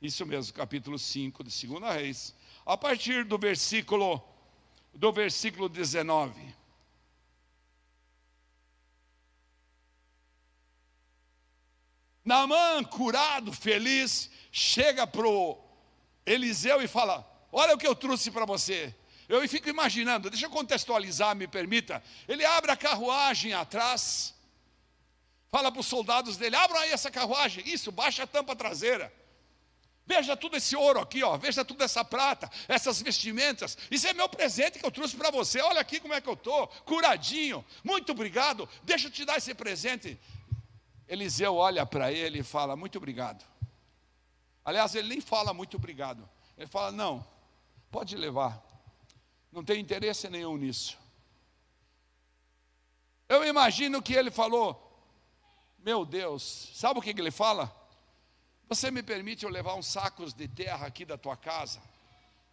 Isso 0.00 0.24
mesmo, 0.24 0.54
capítulo 0.54 0.98
5 0.98 1.42
de 1.44 1.66
2 1.66 1.94
Reis. 1.94 2.34
A 2.64 2.76
partir 2.76 3.24
do 3.24 3.38
versículo 3.38 4.22
do 4.94 5.12
versículo 5.12 5.68
19. 5.68 6.54
Naamã, 12.28 12.84
curado, 12.84 13.54
feliz, 13.54 14.28
chega 14.52 15.06
para 15.06 15.26
o 15.26 15.58
Eliseu 16.26 16.82
e 16.82 16.86
fala: 16.86 17.26
Olha 17.50 17.74
o 17.74 17.78
que 17.78 17.86
eu 17.86 17.94
trouxe 17.94 18.30
para 18.30 18.44
você. 18.44 18.94
Eu 19.26 19.46
fico 19.48 19.70
imaginando, 19.70 20.28
deixa 20.28 20.44
eu 20.44 20.50
contextualizar, 20.50 21.34
me 21.34 21.48
permita. 21.48 22.02
Ele 22.28 22.44
abre 22.44 22.70
a 22.70 22.76
carruagem 22.76 23.54
atrás, 23.54 24.34
fala 25.50 25.72
para 25.72 25.80
os 25.80 25.86
soldados 25.86 26.36
dele: 26.36 26.54
abram 26.54 26.78
aí 26.80 26.90
essa 26.90 27.10
carruagem, 27.10 27.66
isso, 27.66 27.90
baixa 27.90 28.24
a 28.24 28.26
tampa 28.26 28.54
traseira. 28.54 29.10
Veja 30.04 30.36
tudo 30.36 30.58
esse 30.58 30.76
ouro 30.76 31.00
aqui, 31.00 31.22
ó. 31.22 31.38
Veja 31.38 31.64
toda 31.64 31.84
essa 31.86 32.04
prata, 32.04 32.50
essas 32.66 33.00
vestimentas. 33.00 33.76
Isso 33.90 34.06
é 34.06 34.12
meu 34.12 34.28
presente 34.28 34.78
que 34.78 34.84
eu 34.84 34.90
trouxe 34.90 35.16
para 35.16 35.30
você. 35.30 35.62
Olha 35.62 35.80
aqui 35.80 35.98
como 35.98 36.12
é 36.12 36.20
que 36.20 36.28
eu 36.28 36.34
estou, 36.34 36.66
curadinho. 36.84 37.64
Muito 37.82 38.12
obrigado. 38.12 38.68
Deixa 38.82 39.06
eu 39.06 39.10
te 39.10 39.24
dar 39.24 39.38
esse 39.38 39.54
presente. 39.54 40.18
Eliseu 41.08 41.56
olha 41.56 41.86
para 41.86 42.12
ele 42.12 42.40
e 42.40 42.42
fala: 42.42 42.76
Muito 42.76 42.98
obrigado. 42.98 43.44
Aliás, 44.64 44.94
ele 44.94 45.08
nem 45.08 45.20
fala 45.20 45.54
muito 45.54 45.78
obrigado. 45.78 46.28
Ele 46.56 46.66
fala: 46.66 46.92
Não, 46.92 47.26
pode 47.90 48.14
levar. 48.14 48.62
Não 49.50 49.64
tem 49.64 49.80
interesse 49.80 50.28
nenhum 50.28 50.56
nisso. 50.58 50.98
Eu 53.26 53.44
imagino 53.44 54.02
que 54.02 54.12
ele 54.12 54.30
falou: 54.30 54.76
Meu 55.78 56.04
Deus, 56.04 56.70
sabe 56.74 56.98
o 56.98 57.02
que 57.02 57.10
ele 57.10 57.30
fala? 57.30 57.74
Você 58.68 58.90
me 58.90 59.02
permite 59.02 59.46
eu 59.46 59.50
levar 59.50 59.74
uns 59.74 59.86
sacos 59.86 60.34
de 60.34 60.46
terra 60.46 60.86
aqui 60.86 61.06
da 61.06 61.16
tua 61.16 61.38
casa, 61.38 61.80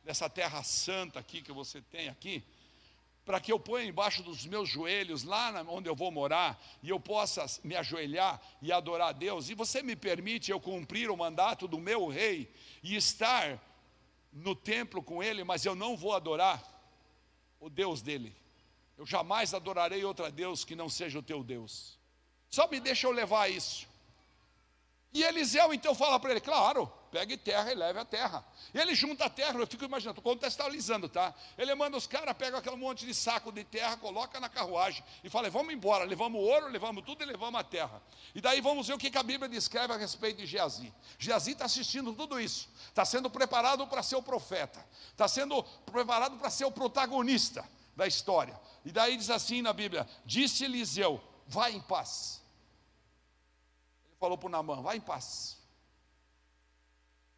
dessa 0.02 0.30
terra 0.30 0.64
santa 0.64 1.20
aqui 1.20 1.42
que 1.42 1.52
você 1.52 1.82
tem 1.82 2.08
aqui? 2.08 2.42
Para 3.26 3.40
que 3.40 3.52
eu 3.52 3.60
ponha 3.60 3.84
embaixo 3.86 4.22
dos 4.22 4.46
meus 4.46 4.70
joelhos, 4.70 5.24
lá 5.24 5.66
onde 5.68 5.90
eu 5.90 5.96
vou 5.96 6.12
morar, 6.12 6.64
e 6.84 6.90
eu 6.90 7.00
possa 7.00 7.46
me 7.64 7.76
ajoelhar 7.76 8.40
e 8.62 8.72
adorar 8.72 9.10
a 9.10 9.12
Deus, 9.12 9.50
e 9.50 9.56
você 9.56 9.82
me 9.82 9.96
permite 9.96 10.52
eu 10.52 10.60
cumprir 10.60 11.10
o 11.10 11.18
mandato 11.18 11.68
do 11.68 11.80
meu 11.80 12.08
rei 12.08 12.54
e 12.84 12.96
estar 12.96 13.60
no 14.32 14.56
templo 14.56 15.02
com 15.02 15.24
ele, 15.24 15.44
mas 15.44 15.66
eu 15.66 15.74
não 15.74 15.98
vou 15.98 16.14
adorar 16.14 16.64
o 17.60 17.68
Deus 17.68 18.02
dele. 18.02 18.36
Eu 18.96 19.06
jamais 19.06 19.54
adorarei 19.54 20.06
outro 20.06 20.32
Deus 20.32 20.64
que 20.64 20.76
não 20.76 20.88
seja 20.88 21.18
o 21.18 21.24
teu 21.24 21.44
Deus. 21.44 21.98
Só 22.50 22.68
me 22.68 22.80
deixa 22.80 23.08
eu 23.08 23.12
levar 23.12 23.50
isso. 23.50 23.88
E 25.12 25.24
Eliseu 25.24 25.74
então 25.74 25.96
fala 25.96 26.20
para 26.20 26.32
ele: 26.32 26.42
Claro, 26.42 26.92
pegue 27.16 27.38
terra 27.38 27.72
e 27.72 27.76
leve 27.76 27.98
a 27.98 28.04
terra. 28.04 28.44
E 28.74 28.78
ele 28.78 28.94
junta 28.94 29.24
a 29.24 29.30
terra, 29.30 29.58
eu 29.58 29.66
fico 29.66 29.86
imaginando, 29.86 30.20
estou 30.20 30.34
contextualizando, 30.34 31.08
tá? 31.08 31.34
Ele 31.58 31.74
manda 31.74 31.96
os 31.96 32.06
caras, 32.06 32.36
pega 32.36 32.58
aquele 32.58 32.76
monte 32.76 33.06
de 33.06 33.14
saco 33.14 33.54
de 33.54 33.64
terra, 33.64 33.96
coloca 33.96 34.38
na 34.38 34.50
carruagem 34.50 35.02
e 35.24 35.30
fala: 35.30 35.50
vamos 35.50 35.74
embora, 35.74 36.04
levamos 36.04 36.42
ouro, 36.42 36.68
levamos 36.68 37.06
tudo 37.06 37.24
e 37.24 37.26
levamos 37.26 37.58
a 37.58 37.64
terra. 37.64 38.02
E 38.34 38.42
daí 38.42 38.60
vamos 38.60 38.86
ver 38.86 38.96
o 38.96 38.98
que 38.98 39.18
a 39.18 39.24
Bíblia 39.24 39.48
descreve 39.48 39.94
a 39.94 39.96
respeito 39.96 40.40
de 40.40 40.46
Geazi. 40.46 40.94
Geazi 41.18 41.52
está 41.54 41.64
assistindo 41.64 42.12
tudo 42.12 42.38
isso, 42.38 42.68
está 42.88 43.06
sendo 43.06 43.30
preparado 43.30 43.88
para 43.88 44.04
ser 44.04 44.18
o 44.18 44.22
profeta, 44.22 44.86
está 45.10 45.26
sendo 45.26 45.64
preparado 45.86 46.38
para 46.38 46.50
ser 46.50 46.66
o 46.66 46.72
protagonista 46.72 47.64
da 47.96 48.06
história. 48.06 48.60
E 48.84 48.92
daí 48.92 49.16
diz 49.16 49.30
assim 49.30 49.62
na 49.62 49.72
Bíblia: 49.72 50.06
disse 50.26 50.66
Eliseu, 50.66 51.24
vai 51.48 51.72
em 51.72 51.80
paz. 51.80 52.42
Ele 54.06 54.18
falou 54.20 54.38
para 54.38 54.48
o 54.48 54.52
Namã, 54.52 54.82
vai 54.82 54.98
em 54.98 55.02
paz. 55.02 55.64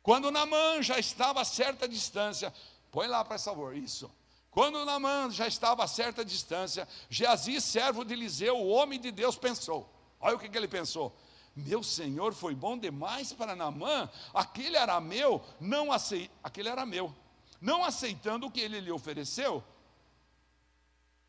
Quando 0.08 0.32
Namã 0.32 0.82
já 0.82 0.98
estava 0.98 1.42
a 1.42 1.44
certa 1.44 1.86
distância, 1.86 2.54
põe 2.94 3.08
lá 3.08 3.26
para 3.26 3.38
favor, 3.38 3.76
isso. 3.76 4.10
Quando 4.50 4.86
Namã 4.86 5.30
já 5.30 5.46
estava 5.46 5.84
a 5.84 5.88
certa 5.88 6.24
distância, 6.24 6.88
Geazi, 7.10 7.60
servo 7.60 8.06
de 8.06 8.14
Eliseu, 8.14 8.56
o 8.56 8.70
homem 8.70 9.02
de 9.02 9.12
Deus, 9.12 9.36
pensou. 9.36 9.94
Olha 10.22 10.38
o 10.38 10.40
que, 10.40 10.48
que 10.48 10.58
ele 10.58 10.70
pensou. 10.70 11.14
Meu 11.54 11.84
senhor 11.84 12.34
foi 12.34 12.56
bom 12.56 12.78
demais 12.78 13.34
para 13.34 13.54
Namã, 13.54 14.10
aquele 14.34 14.78
arameu 14.78 15.44
não 15.60 15.92
aceit... 15.92 16.32
aquele 16.42 16.70
arameu, 16.70 17.14
não 17.60 17.84
aceitando 17.84 18.48
o 18.48 18.52
que 18.52 18.62
ele 18.62 18.80
lhe 18.80 18.92
ofereceu, 18.94 19.62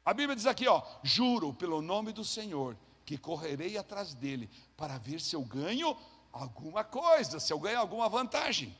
a 0.05 0.15
Bíblia 0.15 0.37
diz 0.37 0.47
aqui, 0.47 0.69
ó, 0.69 0.83
juro 1.03 1.53
pelo 1.53 1.83
nome 1.83 2.13
do 2.13 2.25
Senhor 2.25 2.77
que 3.05 3.19
correrei 3.19 3.77
atrás 3.77 4.15
dele 4.15 4.49
para 4.77 4.99
ver 4.99 5.21
se 5.21 5.35
eu 5.35 5.43
ganho 5.43 5.97
alguma 6.39 6.85
coisa, 6.85 7.41
se 7.41 7.53
eu 7.53 7.59
ganho 7.59 7.79
alguma 7.79 8.09
vantagem. 8.09 8.77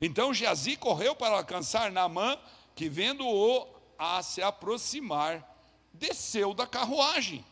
Então 0.00 0.34
Geazi 0.34 0.76
correu 0.76 1.14
para 1.14 1.36
alcançar 1.36 1.90
Naamã, 1.90 2.38
que 2.74 2.88
vendo-o 2.88 3.66
a 3.98 4.22
se 4.22 4.42
aproximar, 4.42 5.48
desceu 5.92 6.52
da 6.52 6.66
carruagem 6.66 7.44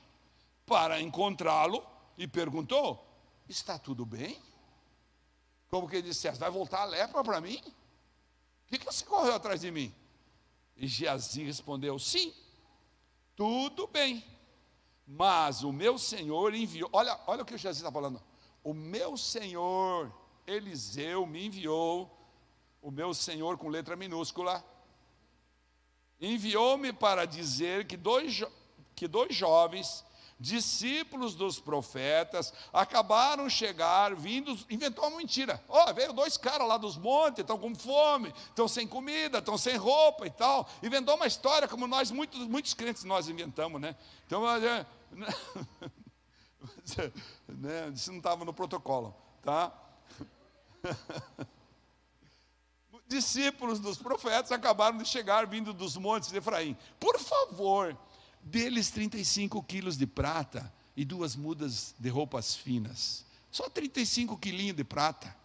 para 0.67 1.01
encontrá-lo 1.01 1.85
e 2.19 2.27
perguntou: 2.27 3.07
Está 3.49 3.79
tudo 3.79 4.05
bem? 4.05 4.41
Como 5.71 5.89
que 5.89 5.97
ele 5.97 6.09
disse: 6.09 6.31
Vai 6.33 6.51
voltar 6.51 6.83
a 6.83 6.87
lepra 6.87 7.23
para 7.23 7.41
mim? 7.41 7.63
Que, 8.67 8.79
que 8.79 8.85
você 8.85 9.05
correu 9.05 9.35
atrás 9.35 9.61
de 9.61 9.71
mim? 9.71 9.95
E 10.77 10.87
Geazi 10.87 11.45
respondeu: 11.45 11.99
Sim, 11.99 12.35
tudo 13.37 13.87
bem. 13.87 14.25
Mas 15.07 15.63
o 15.63 15.73
meu 15.73 15.99
Senhor 15.99 16.55
enviou. 16.55 16.89
Olha, 16.93 17.19
olha 17.27 17.43
o 17.43 17.47
que 17.47 17.55
o 17.55 17.59
Jesus 17.59 17.79
está 17.79 17.93
falando. 17.93 18.23
O 18.63 18.73
meu 18.73 19.17
Senhor, 19.17 20.13
Eliseu, 20.47 21.27
me 21.27 21.47
enviou. 21.47 22.11
O 22.81 22.91
meu 22.91 23.15
Senhor, 23.15 23.57
com 23.59 23.69
letra 23.69 23.95
minúscula, 23.95 24.65
enviou-me 26.21 26.93
para 26.93 27.25
dizer 27.25 27.87
que 27.87 27.97
dois, 27.97 28.43
que 28.95 29.07
dois 29.07 29.35
jovens 29.35 30.05
discípulos 30.43 31.37
dos 31.37 31.61
profetas, 31.61 32.53
acabaram 32.73 33.49
chegar, 33.49 34.15
vindo, 34.17 34.59
inventou 34.69 35.07
uma 35.07 35.19
mentira. 35.19 35.63
Ó, 35.69 35.89
oh, 35.89 35.95
veio 35.95 36.13
dois 36.13 36.37
caras 36.37 36.67
lá 36.67 36.77
dos 36.77 36.97
montes, 36.97 37.39
estão 37.39 37.57
com 37.57 37.73
fome, 37.77 38.35
estão 38.49 38.67
sem 38.67 38.87
comida, 38.87 39.39
estão 39.39 39.57
sem 39.57 39.77
roupa 39.77 40.27
e 40.27 40.31
tal. 40.31 40.69
Inventou 40.83 41.15
uma 41.15 41.29
história 41.29 41.69
como 41.69 41.87
nós, 41.87 42.11
muitos, 42.11 42.41
muitos 42.49 42.75
crentes 42.75 43.05
nós 43.05 43.29
inventamos, 43.29 43.81
né? 43.81 43.95
Então, 44.27 44.45
é, 44.51 44.85
né, 47.49 47.91
isso 47.95 48.11
não 48.11 48.19
estava 48.19 48.45
no 48.45 48.53
protocolo, 48.53 49.15
tá? 49.43 49.73
Discípulos 53.09 53.79
dos 53.79 53.99
profetas 53.99 54.53
acabaram 54.53 54.97
de 54.99 55.05
chegar 55.07 55.47
vindo 55.47 55.73
dos 55.73 55.97
montes 55.97 56.31
de 56.31 56.39
Efraim. 56.39 56.77
Por 56.99 57.19
favor, 57.19 57.97
deles 58.43 58.91
35 58.91 59.63
quilos 59.63 59.97
de 59.97 60.07
prata 60.07 60.73
e 60.97 61.05
duas 61.05 61.37
mudas 61.37 61.95
de 61.99 62.09
roupas 62.09 62.55
finas. 62.55 63.25
Só 63.51 63.69
35 63.69 64.37
quilinhos 64.39 64.77
de 64.77 64.85
prata. 64.85 65.37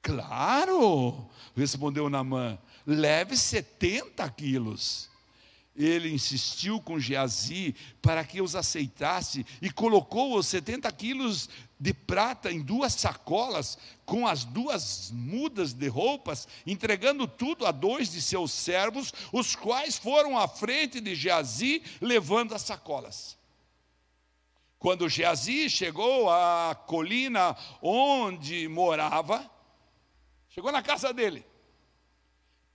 Claro, 0.00 1.28
respondeu 1.56 2.10
Namã, 2.10 2.58
leve 2.86 3.36
70 3.36 4.28
quilos. 4.30 5.10
Ele 5.76 6.12
insistiu 6.12 6.80
com 6.80 7.00
Geazi 7.00 7.74
para 8.00 8.24
que 8.24 8.40
os 8.40 8.54
aceitasse 8.54 9.44
e 9.60 9.68
colocou 9.68 10.36
os 10.38 10.46
70 10.46 10.90
quilos 10.92 11.48
de 11.80 11.92
prata 11.92 12.52
em 12.52 12.60
duas 12.60 12.92
sacolas 12.92 13.76
com 14.06 14.24
as 14.26 14.44
duas 14.44 15.10
mudas 15.12 15.72
de 15.72 15.88
roupas, 15.88 16.46
entregando 16.64 17.26
tudo 17.26 17.66
a 17.66 17.72
dois 17.72 18.12
de 18.12 18.22
seus 18.22 18.52
servos, 18.52 19.12
os 19.32 19.56
quais 19.56 19.98
foram 19.98 20.38
à 20.38 20.46
frente 20.46 21.00
de 21.00 21.14
Geazi 21.16 21.82
levando 22.00 22.54
as 22.54 22.62
sacolas. 22.62 23.36
Quando 24.78 25.08
Geazi 25.08 25.68
chegou 25.68 26.30
à 26.30 26.74
colina 26.86 27.56
onde 27.82 28.68
morava, 28.68 29.50
chegou 30.48 30.70
na 30.70 30.82
casa 30.82 31.12
dele 31.12 31.44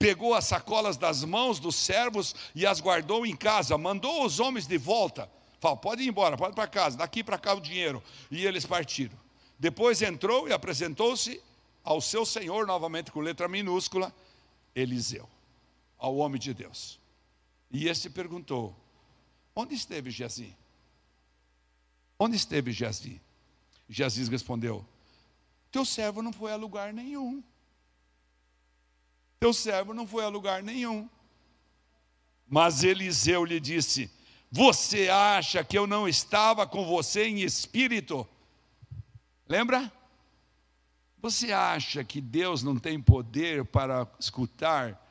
pegou 0.00 0.32
as 0.34 0.46
sacolas 0.46 0.96
das 0.96 1.22
mãos 1.22 1.60
dos 1.60 1.76
servos 1.76 2.34
e 2.54 2.66
as 2.66 2.80
guardou 2.80 3.26
em 3.26 3.36
casa, 3.36 3.76
mandou 3.76 4.24
os 4.24 4.40
homens 4.40 4.66
de 4.66 4.78
volta. 4.78 5.30
Falou, 5.60 5.76
pode 5.76 6.02
ir 6.02 6.08
embora, 6.08 6.38
pode 6.38 6.52
ir 6.52 6.54
para 6.54 6.66
casa, 6.66 6.96
daqui 6.96 7.22
para 7.22 7.36
cá 7.36 7.52
o 7.52 7.60
dinheiro. 7.60 8.02
E 8.30 8.46
eles 8.46 8.64
partiram. 8.64 9.16
Depois 9.58 10.00
entrou 10.00 10.48
e 10.48 10.54
apresentou-se 10.54 11.38
ao 11.84 12.00
seu 12.00 12.24
senhor, 12.24 12.66
novamente 12.66 13.12
com 13.12 13.20
letra 13.20 13.46
minúscula, 13.46 14.10
Eliseu, 14.74 15.28
ao 15.98 16.16
homem 16.16 16.40
de 16.40 16.54
Deus. 16.54 16.98
E 17.70 17.86
este 17.86 18.08
perguntou: 18.08 18.74
Onde 19.54 19.74
esteve 19.74 20.10
Geazi? 20.10 20.56
Onde 22.18 22.36
esteve 22.36 22.72
Geazi? 22.72 23.20
Geazi 23.86 24.24
respondeu: 24.30 24.82
Teu 25.70 25.84
servo 25.84 26.22
não 26.22 26.32
foi 26.32 26.52
a 26.52 26.56
lugar 26.56 26.90
nenhum. 26.90 27.42
Teu 29.40 29.54
servo 29.54 29.94
não 29.94 30.06
foi 30.06 30.22
a 30.22 30.28
lugar 30.28 30.62
nenhum. 30.62 31.08
Mas 32.46 32.84
Eliseu 32.84 33.42
lhe 33.42 33.58
disse: 33.58 34.10
Você 34.52 35.08
acha 35.08 35.64
que 35.64 35.78
eu 35.78 35.86
não 35.86 36.06
estava 36.06 36.66
com 36.66 36.84
você 36.84 37.24
em 37.24 37.40
espírito? 37.40 38.28
Lembra? 39.48 39.90
Você 41.22 41.52
acha 41.52 42.04
que 42.04 42.20
Deus 42.20 42.62
não 42.62 42.78
tem 42.78 43.00
poder 43.00 43.64
para 43.64 44.06
escutar 44.18 45.09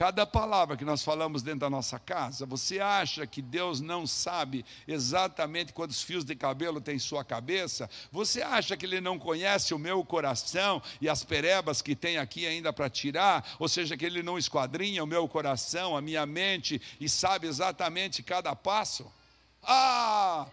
Cada 0.00 0.24
palavra 0.24 0.78
que 0.78 0.84
nós 0.84 1.04
falamos 1.04 1.42
dentro 1.42 1.60
da 1.60 1.68
nossa 1.68 1.98
casa, 1.98 2.46
você 2.46 2.80
acha 2.80 3.26
que 3.26 3.42
Deus 3.42 3.82
não 3.82 4.06
sabe 4.06 4.64
exatamente 4.88 5.74
quantos 5.74 6.00
fios 6.00 6.24
de 6.24 6.34
cabelo 6.34 6.80
tem 6.80 6.96
em 6.96 6.98
sua 6.98 7.22
cabeça? 7.22 7.86
Você 8.10 8.40
acha 8.40 8.78
que 8.78 8.86
Ele 8.86 8.98
não 8.98 9.18
conhece 9.18 9.74
o 9.74 9.78
meu 9.78 10.02
coração 10.02 10.82
e 11.02 11.08
as 11.10 11.22
perebas 11.22 11.82
que 11.82 11.94
tem 11.94 12.16
aqui 12.16 12.46
ainda 12.46 12.72
para 12.72 12.88
tirar? 12.88 13.46
Ou 13.58 13.68
seja, 13.68 13.94
que 13.94 14.06
Ele 14.06 14.22
não 14.22 14.38
esquadrinha 14.38 15.04
o 15.04 15.06
meu 15.06 15.28
coração, 15.28 15.94
a 15.94 16.00
minha 16.00 16.24
mente 16.24 16.80
e 16.98 17.06
sabe 17.06 17.46
exatamente 17.46 18.22
cada 18.22 18.56
passo? 18.56 19.12
Ah, 19.62 20.46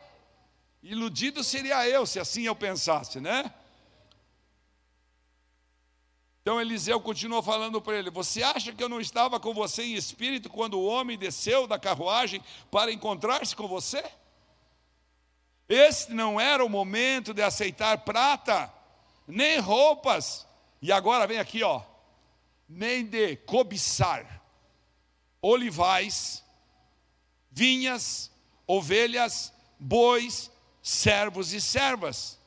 iludido 0.84 1.42
seria 1.42 1.88
eu 1.88 2.06
se 2.06 2.20
assim 2.20 2.44
eu 2.44 2.54
pensasse, 2.54 3.22
né? 3.22 3.50
Então 6.48 6.62
Eliseu 6.62 7.02
continuou 7.02 7.44
falando 7.44 7.82
para 7.82 7.98
ele: 7.98 8.10
Você 8.10 8.42
acha 8.42 8.72
que 8.72 8.82
eu 8.82 8.88
não 8.88 9.02
estava 9.02 9.38
com 9.38 9.54
você 9.54 9.84
em 9.84 9.96
espírito 9.96 10.50
quando 10.50 10.80
o 10.80 10.86
homem 10.86 11.18
desceu 11.18 11.68
da 11.68 11.78
carruagem 11.78 12.42
para 12.72 12.90
encontrar-se 12.90 13.54
com 13.54 13.68
você? 13.68 14.02
Este 15.68 16.14
não 16.14 16.40
era 16.40 16.64
o 16.64 16.70
momento 16.70 17.34
de 17.34 17.42
aceitar 17.42 17.98
prata, 17.98 18.74
nem 19.28 19.60
roupas, 19.60 20.48
e 20.82 20.90
agora 20.90 21.28
vem 21.28 21.38
aqui, 21.38 21.64
ó, 21.64 21.82
nem 22.70 23.06
de 23.06 23.36
cobiçar 23.36 24.42
olivais, 25.42 26.46
vinhas, 27.52 28.32
ovelhas, 28.66 29.52
bois, 29.78 30.50
servos 30.82 31.52
e 31.52 31.60
servas. 31.60 32.40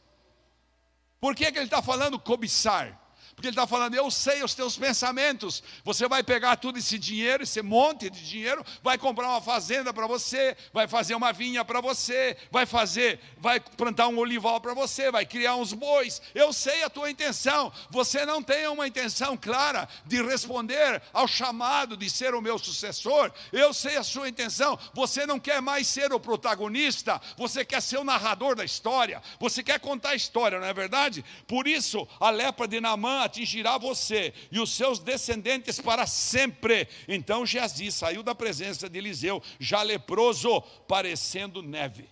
Por 1.21 1.37
que, 1.37 1.53
que 1.53 1.59
ele 1.59 1.67
está 1.67 1.83
falando 1.83 2.19
cobiçar? 2.19 2.99
Porque 3.41 3.49
ele 3.49 3.57
está 3.57 3.67
falando, 3.67 3.95
eu 3.95 4.11
sei 4.11 4.45
os 4.45 4.53
teus 4.53 4.77
pensamentos. 4.77 5.63
Você 5.83 6.07
vai 6.07 6.23
pegar 6.23 6.57
todo 6.57 6.79
esse 6.79 6.99
dinheiro, 6.99 7.43
esse 7.43 7.63
monte 7.63 8.11
de 8.11 8.23
dinheiro, 8.23 8.63
vai 8.83 8.99
comprar 8.99 9.29
uma 9.29 9.41
fazenda 9.41 9.95
para 9.95 10.07
você, 10.07 10.55
vai 10.75 10.87
fazer 10.87 11.15
uma 11.15 11.33
vinha 11.33 11.65
para 11.65 11.81
você, 11.81 12.37
vai 12.51 12.67
fazer, 12.67 13.19
vai 13.39 13.59
plantar 13.59 14.09
um 14.09 14.19
olival 14.19 14.61
para 14.61 14.75
você, 14.75 15.11
vai 15.11 15.25
criar 15.25 15.57
uns 15.57 15.73
bois. 15.73 16.21
Eu 16.35 16.53
sei 16.53 16.83
a 16.83 16.91
tua 16.91 17.11
intenção. 17.11 17.73
Você 17.89 18.27
não 18.27 18.43
tem 18.43 18.69
uma 18.69 18.87
intenção 18.87 19.39
clara 19.39 19.89
de 20.05 20.23
responder 20.23 21.01
ao 21.11 21.27
chamado 21.27 21.97
de 21.97 22.11
ser 22.11 22.35
o 22.35 22.43
meu 22.43 22.59
sucessor. 22.59 23.33
Eu 23.51 23.73
sei 23.73 23.97
a 23.97 24.03
sua 24.03 24.29
intenção. 24.29 24.79
Você 24.93 25.25
não 25.25 25.41
quer 25.41 25.63
mais 25.63 25.87
ser 25.87 26.13
o 26.13 26.21
protagonista, 26.21 27.19
você 27.39 27.65
quer 27.65 27.81
ser 27.81 27.97
o 27.97 28.05
narrador 28.05 28.55
da 28.55 28.67
história. 28.67 29.23
Você 29.39 29.63
quer 29.63 29.81
contar 29.81 30.11
a 30.11 30.15
história, 30.15 30.61
não 30.61 30.67
é 30.67 30.75
verdade? 30.75 31.25
Por 31.49 31.67
isso, 31.67 32.07
a 32.21 32.29
lepra 32.29 32.69
de 32.69 32.79
Naamã 32.83 33.30
atingirá 33.31 33.79
você 33.79 34.35
e 34.51 34.59
os 34.59 34.71
seus 34.73 34.99
descendentes 34.99 35.81
para 35.81 36.07
sempre. 36.07 36.89
Então 37.07 37.47
Geazi 37.47 37.91
saiu 37.93 38.23
da 38.23 38.35
presença 38.35 38.89
de 38.89 38.99
Eliseu, 38.99 39.43
já 39.59 39.83
leproso, 39.83 40.61
parecendo 40.87 41.63
neve, 41.63 42.11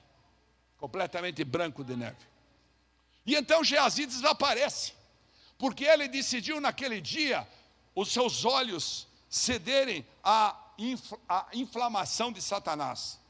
completamente 0.79 1.43
branco 1.45 1.83
de 1.83 1.97
neve. 1.97 2.17
E 3.27 3.35
então 3.35 3.63
Geazi 3.63 4.07
desaparece, 4.07 4.93
porque 5.59 5.85
ele 5.85 6.09
decidiu 6.09 6.61
naquele 6.61 7.01
dia 7.01 7.47
os 7.95 8.11
seus 8.11 8.45
olhos 8.45 9.07
cederem 9.29 10.07
à, 10.23 10.57
à 11.29 11.49
inflamação 11.53 12.33
de 12.33 12.41
Satanás. 12.41 13.21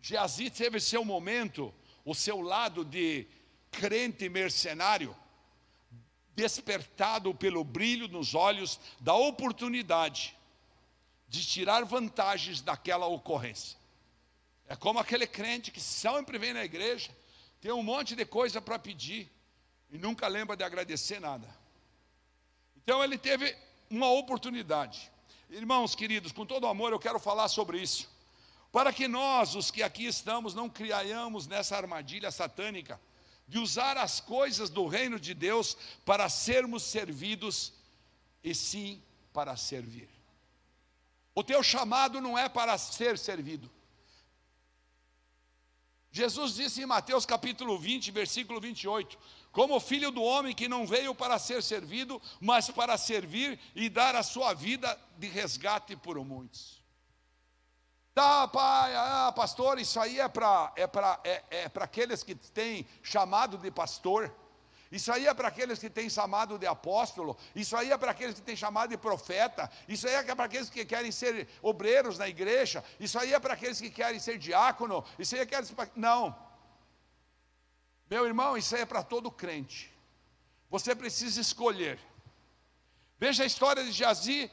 Geazi 0.00 0.48
teve 0.48 0.78
seu 0.78 1.04
momento, 1.04 1.74
o 2.04 2.14
seu 2.14 2.40
lado 2.40 2.84
de 2.84 3.26
crente 3.72 4.28
mercenário, 4.28 5.14
despertado 6.36 7.34
pelo 7.34 7.64
brilho 7.64 8.06
nos 8.06 8.34
olhos 8.34 8.78
da 9.00 9.14
oportunidade 9.14 10.36
de 11.26 11.44
tirar 11.44 11.84
vantagens 11.84 12.60
daquela 12.60 13.06
ocorrência. 13.06 13.78
É 14.68 14.76
como 14.76 14.98
aquele 14.98 15.26
crente 15.26 15.70
que 15.70 15.80
sempre 15.80 16.38
vem 16.38 16.52
na 16.52 16.64
igreja, 16.64 17.10
tem 17.60 17.72
um 17.72 17.82
monte 17.82 18.14
de 18.14 18.26
coisa 18.26 18.60
para 18.60 18.78
pedir 18.78 19.32
e 19.90 19.96
nunca 19.96 20.28
lembra 20.28 20.56
de 20.56 20.62
agradecer 20.62 21.18
nada. 21.18 21.48
Então 22.76 23.02
ele 23.02 23.16
teve 23.16 23.56
uma 23.88 24.10
oportunidade. 24.10 25.10
Irmãos 25.48 25.94
queridos, 25.94 26.32
com 26.32 26.44
todo 26.44 26.66
amor 26.66 26.92
eu 26.92 26.98
quero 26.98 27.18
falar 27.18 27.48
sobre 27.48 27.80
isso. 27.80 28.14
Para 28.70 28.92
que 28.92 29.08
nós, 29.08 29.54
os 29.54 29.70
que 29.70 29.82
aqui 29.82 30.04
estamos, 30.04 30.54
não 30.54 30.68
criamos 30.68 31.46
nessa 31.46 31.76
armadilha 31.76 32.30
satânica 32.30 33.00
de 33.46 33.58
usar 33.58 33.96
as 33.96 34.20
coisas 34.20 34.68
do 34.70 34.86
reino 34.86 35.20
de 35.20 35.32
Deus 35.34 35.76
para 36.04 36.28
sermos 36.28 36.82
servidos 36.82 37.72
e 38.42 38.54
sim 38.54 39.02
para 39.32 39.56
servir. 39.56 40.08
O 41.34 41.44
teu 41.44 41.62
chamado 41.62 42.20
não 42.20 42.36
é 42.36 42.48
para 42.48 42.76
ser 42.78 43.18
servido. 43.18 43.70
Jesus 46.10 46.54
disse 46.54 46.80
em 46.80 46.86
Mateus 46.86 47.26
capítulo 47.26 47.78
20, 47.78 48.10
versículo 48.10 48.58
28, 48.58 49.18
como 49.52 49.78
filho 49.78 50.10
do 50.10 50.22
homem 50.22 50.54
que 50.54 50.66
não 50.66 50.86
veio 50.86 51.14
para 51.14 51.38
ser 51.38 51.62
servido, 51.62 52.20
mas 52.40 52.70
para 52.70 52.96
servir 52.96 53.60
e 53.74 53.90
dar 53.90 54.16
a 54.16 54.22
sua 54.22 54.54
vida 54.54 54.98
de 55.18 55.28
resgate 55.28 55.94
por 55.94 56.16
muitos. 56.24 56.82
Tá, 58.16 58.48
pai, 58.48 58.96
ah, 58.96 59.30
pastor, 59.30 59.78
isso 59.78 60.00
aí 60.00 60.18
é 60.18 60.26
para 60.26 60.72
é 60.74 60.84
é, 61.22 61.44
é 61.50 61.70
aqueles 61.80 62.22
que 62.22 62.34
têm 62.34 62.88
chamado 63.02 63.58
de 63.58 63.70
pastor. 63.70 64.34
Isso 64.90 65.12
aí 65.12 65.26
é 65.26 65.34
para 65.34 65.48
aqueles 65.48 65.78
que 65.78 65.90
têm 65.90 66.08
chamado 66.08 66.58
de 66.58 66.66
apóstolo, 66.66 67.36
isso 67.54 67.76
aí 67.76 67.92
é 67.92 67.98
para 67.98 68.12
aqueles 68.12 68.36
que 68.36 68.40
têm 68.40 68.56
chamado 68.56 68.88
de 68.88 68.96
profeta, 68.96 69.70
isso 69.86 70.08
aí 70.08 70.14
é 70.14 70.34
para 70.34 70.46
aqueles 70.46 70.70
que 70.70 70.82
querem 70.86 71.12
ser 71.12 71.46
obreiros 71.60 72.16
na 72.16 72.26
igreja, 72.26 72.82
isso 72.98 73.18
aí 73.18 73.34
é 73.34 73.38
para 73.38 73.52
aqueles 73.52 73.78
que 73.78 73.90
querem 73.90 74.18
ser 74.18 74.38
diácono, 74.38 75.04
isso 75.18 75.34
aí 75.34 75.42
é 75.42 75.46
para. 75.46 75.90
Não. 75.94 76.34
Meu 78.08 78.24
irmão, 78.24 78.56
isso 78.56 78.74
aí 78.74 78.80
é 78.80 78.86
para 78.86 79.02
todo 79.02 79.30
crente. 79.30 79.92
Você 80.70 80.94
precisa 80.94 81.38
escolher. 81.38 81.98
Veja 83.18 83.42
a 83.42 83.46
história 83.46 83.84
de 83.84 83.92
Jazi, 83.92 84.50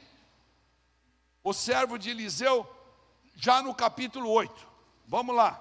o 1.42 1.54
servo 1.54 1.96
de 1.96 2.10
Eliseu, 2.10 2.73
já 3.34 3.62
no 3.62 3.74
capítulo 3.74 4.30
8. 4.30 4.66
Vamos 5.06 5.34
lá. 5.34 5.60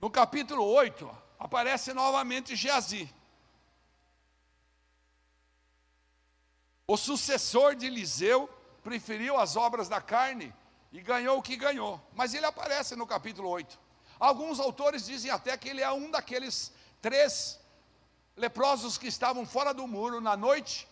No 0.00 0.10
capítulo 0.10 0.64
8, 0.64 1.10
aparece 1.38 1.92
novamente 1.92 2.56
Geazi. 2.56 3.12
O 6.86 6.96
sucessor 6.96 7.74
de 7.74 7.86
Eliseu 7.86 8.48
preferiu 8.82 9.38
as 9.38 9.56
obras 9.56 9.88
da 9.88 10.00
carne 10.00 10.52
e 10.90 11.00
ganhou 11.00 11.38
o 11.38 11.42
que 11.42 11.56
ganhou. 11.56 12.00
Mas 12.14 12.34
ele 12.34 12.46
aparece 12.46 12.96
no 12.96 13.06
capítulo 13.06 13.48
8. 13.48 13.78
Alguns 14.18 14.58
autores 14.58 15.06
dizem 15.06 15.30
até 15.30 15.56
que 15.56 15.68
ele 15.68 15.80
é 15.80 15.92
um 15.92 16.10
daqueles 16.10 16.72
três 17.00 17.60
leprosos 18.36 18.98
que 18.98 19.06
estavam 19.06 19.46
fora 19.46 19.72
do 19.72 19.86
muro 19.86 20.20
na 20.20 20.36
noite 20.36 20.88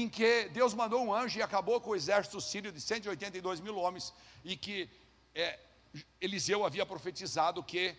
em 0.00 0.08
que 0.08 0.48
Deus 0.48 0.72
mandou 0.72 1.04
um 1.04 1.14
anjo 1.14 1.38
e 1.38 1.42
acabou 1.42 1.78
com 1.78 1.90
o 1.90 1.94
exército 1.94 2.40
sírio 2.40 2.72
de 2.72 2.80
182 2.80 3.60
mil 3.60 3.76
homens, 3.76 4.14
e 4.42 4.56
que 4.56 4.88
é, 5.34 5.58
Eliseu 6.18 6.64
havia 6.64 6.86
profetizado 6.86 7.62
que 7.62 7.94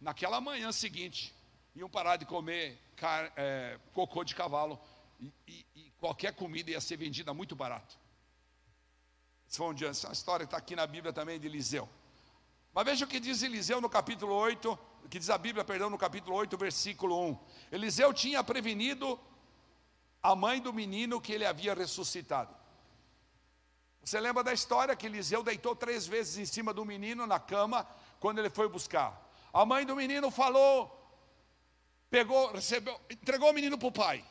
naquela 0.00 0.40
manhã 0.40 0.72
seguinte 0.72 1.32
iam 1.76 1.88
parar 1.88 2.16
de 2.16 2.26
comer 2.26 2.76
car, 2.96 3.32
é, 3.36 3.78
cocô 3.92 4.24
de 4.24 4.34
cavalo 4.34 4.80
e, 5.20 5.32
e, 5.46 5.66
e, 5.76 5.92
qualquer 5.98 6.34
comida 6.34 6.72
ia 6.72 6.80
ser 6.80 6.96
vendida 6.96 7.32
muito 7.32 7.54
barato. 7.54 7.96
Esse 9.48 9.58
foi 9.58 9.68
um 9.68 9.74
dia, 9.74 9.88
essa 9.88 10.10
história 10.10 10.42
está 10.42 10.56
aqui 10.56 10.74
na 10.74 10.88
Bíblia 10.88 11.12
também 11.12 11.38
de 11.38 11.46
Eliseu. 11.46 11.88
Mas 12.74 12.84
veja 12.84 13.04
o 13.04 13.08
que 13.08 13.20
diz 13.20 13.42
Eliseu 13.42 13.80
no 13.80 13.88
capítulo 13.88 14.34
8, 14.34 14.76
que 15.08 15.20
diz 15.20 15.30
a 15.30 15.38
Bíblia, 15.38 15.64
perdão, 15.64 15.88
no 15.88 15.98
capítulo 15.98 16.36
8, 16.36 16.58
versículo 16.58 17.30
1. 17.30 17.38
Eliseu 17.70 18.12
tinha 18.12 18.42
prevenido 18.42 19.18
a 20.22 20.34
mãe 20.34 20.60
do 20.60 20.72
menino 20.72 21.20
que 21.20 21.32
ele 21.32 21.44
havia 21.44 21.74
ressuscitado. 21.74 22.54
Você 24.02 24.18
lembra 24.20 24.42
da 24.42 24.52
história 24.52 24.96
que 24.96 25.06
Eliseu 25.06 25.42
deitou 25.42 25.76
três 25.76 26.06
vezes 26.06 26.38
em 26.38 26.46
cima 26.46 26.72
do 26.72 26.84
menino 26.84 27.26
na 27.26 27.38
cama 27.38 27.86
quando 28.18 28.38
ele 28.38 28.50
foi 28.50 28.68
buscar? 28.68 29.26
A 29.52 29.64
mãe 29.64 29.84
do 29.84 29.94
menino 29.94 30.30
falou, 30.30 30.94
pegou, 32.10 32.52
recebeu, 32.52 32.98
entregou 33.10 33.50
o 33.50 33.52
menino 33.52 33.76
para 33.78 33.88
o 33.88 33.92
pai. 33.92 34.24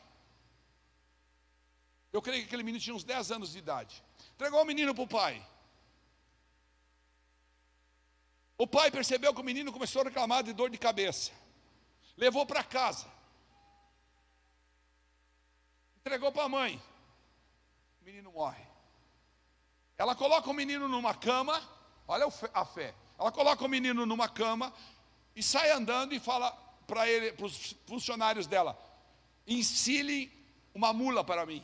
Eu 2.12 2.22
creio 2.22 2.40
que 2.40 2.48
aquele 2.48 2.62
menino 2.62 2.82
tinha 2.82 2.96
uns 2.96 3.04
10 3.04 3.30
anos 3.30 3.52
de 3.52 3.58
idade. 3.58 4.02
Entregou 4.34 4.62
o 4.62 4.64
menino 4.64 4.94
para 4.94 5.04
o 5.04 5.08
pai. 5.08 5.46
O 8.56 8.66
pai 8.66 8.90
percebeu 8.90 9.32
que 9.32 9.40
o 9.40 9.44
menino 9.44 9.72
começou 9.72 10.02
a 10.02 10.06
reclamar 10.06 10.42
de 10.42 10.52
dor 10.52 10.70
de 10.70 10.78
cabeça. 10.78 11.30
Levou 12.16 12.44
para 12.44 12.64
casa. 12.64 13.06
Entregou 16.08 16.32
para 16.32 16.44
a 16.44 16.48
mãe. 16.48 16.82
O 18.00 18.04
menino 18.06 18.32
morre. 18.32 18.64
Ela 19.98 20.14
coloca 20.14 20.48
o 20.48 20.54
menino 20.54 20.88
numa 20.88 21.12
cama, 21.12 21.62
olha 22.06 22.26
a 22.54 22.64
fé. 22.64 22.94
Ela 23.18 23.30
coloca 23.30 23.62
o 23.62 23.68
menino 23.68 24.06
numa 24.06 24.26
cama 24.26 24.72
e 25.36 25.42
sai 25.42 25.70
andando 25.70 26.14
e 26.14 26.18
fala 26.18 26.50
para 26.86 27.06
ele, 27.06 27.32
para 27.32 27.44
os 27.44 27.76
funcionários 27.86 28.46
dela: 28.46 28.74
ensine 29.46 30.32
uma 30.74 30.94
mula 30.94 31.22
para 31.22 31.44
mim. 31.44 31.62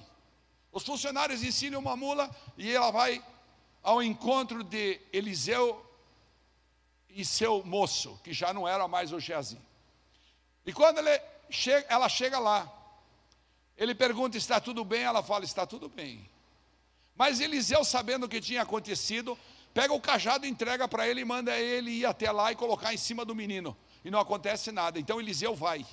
Os 0.70 0.85
funcionários 0.85 1.42
ensinam 1.42 1.80
uma 1.80 1.96
mula 1.96 2.30
e 2.59 2.70
ela 2.70 2.90
vai 2.90 3.24
ao 3.83 4.02
encontro 4.02 4.62
de 4.62 5.00
Eliseu 5.11 5.83
e 7.09 7.24
seu 7.24 7.64
moço, 7.64 8.20
que 8.22 8.35
já 8.35 8.52
não 8.52 8.68
era 8.68 8.87
mais 8.87 9.11
o 9.11 9.18
Geazi. 9.18 9.59
E 10.66 10.72
quando 10.74 11.00
chega, 11.48 11.87
ela 11.88 12.11
chega 12.11 12.38
lá, 12.38 12.84
ele 13.76 13.94
pergunta: 13.94 14.37
está 14.37 14.60
tudo 14.60 14.84
bem? 14.84 15.02
Ela 15.02 15.22
fala: 15.22 15.44
está 15.44 15.66
tudo 15.66 15.88
bem. 15.88 16.28
Mas 17.16 17.40
Eliseu, 17.40 17.84
sabendo 17.84 18.26
o 18.26 18.28
que 18.28 18.40
tinha 18.40 18.62
acontecido, 18.62 19.38
pega 19.72 19.92
o 19.92 20.00
cajado, 20.00 20.46
entrega 20.46 20.88
para 20.88 21.06
ele 21.06 21.20
e 21.20 21.24
manda 21.24 21.56
ele 21.56 21.90
ir 21.90 22.06
até 22.06 22.30
lá 22.30 22.50
e 22.50 22.56
colocar 22.56 22.92
em 22.92 22.96
cima 22.96 23.24
do 23.24 23.34
menino. 23.34 23.76
E 24.04 24.10
não 24.10 24.18
acontece 24.18 24.72
nada. 24.72 24.98
Então 24.98 25.20
Eliseu 25.20 25.54
vai. 25.54 25.87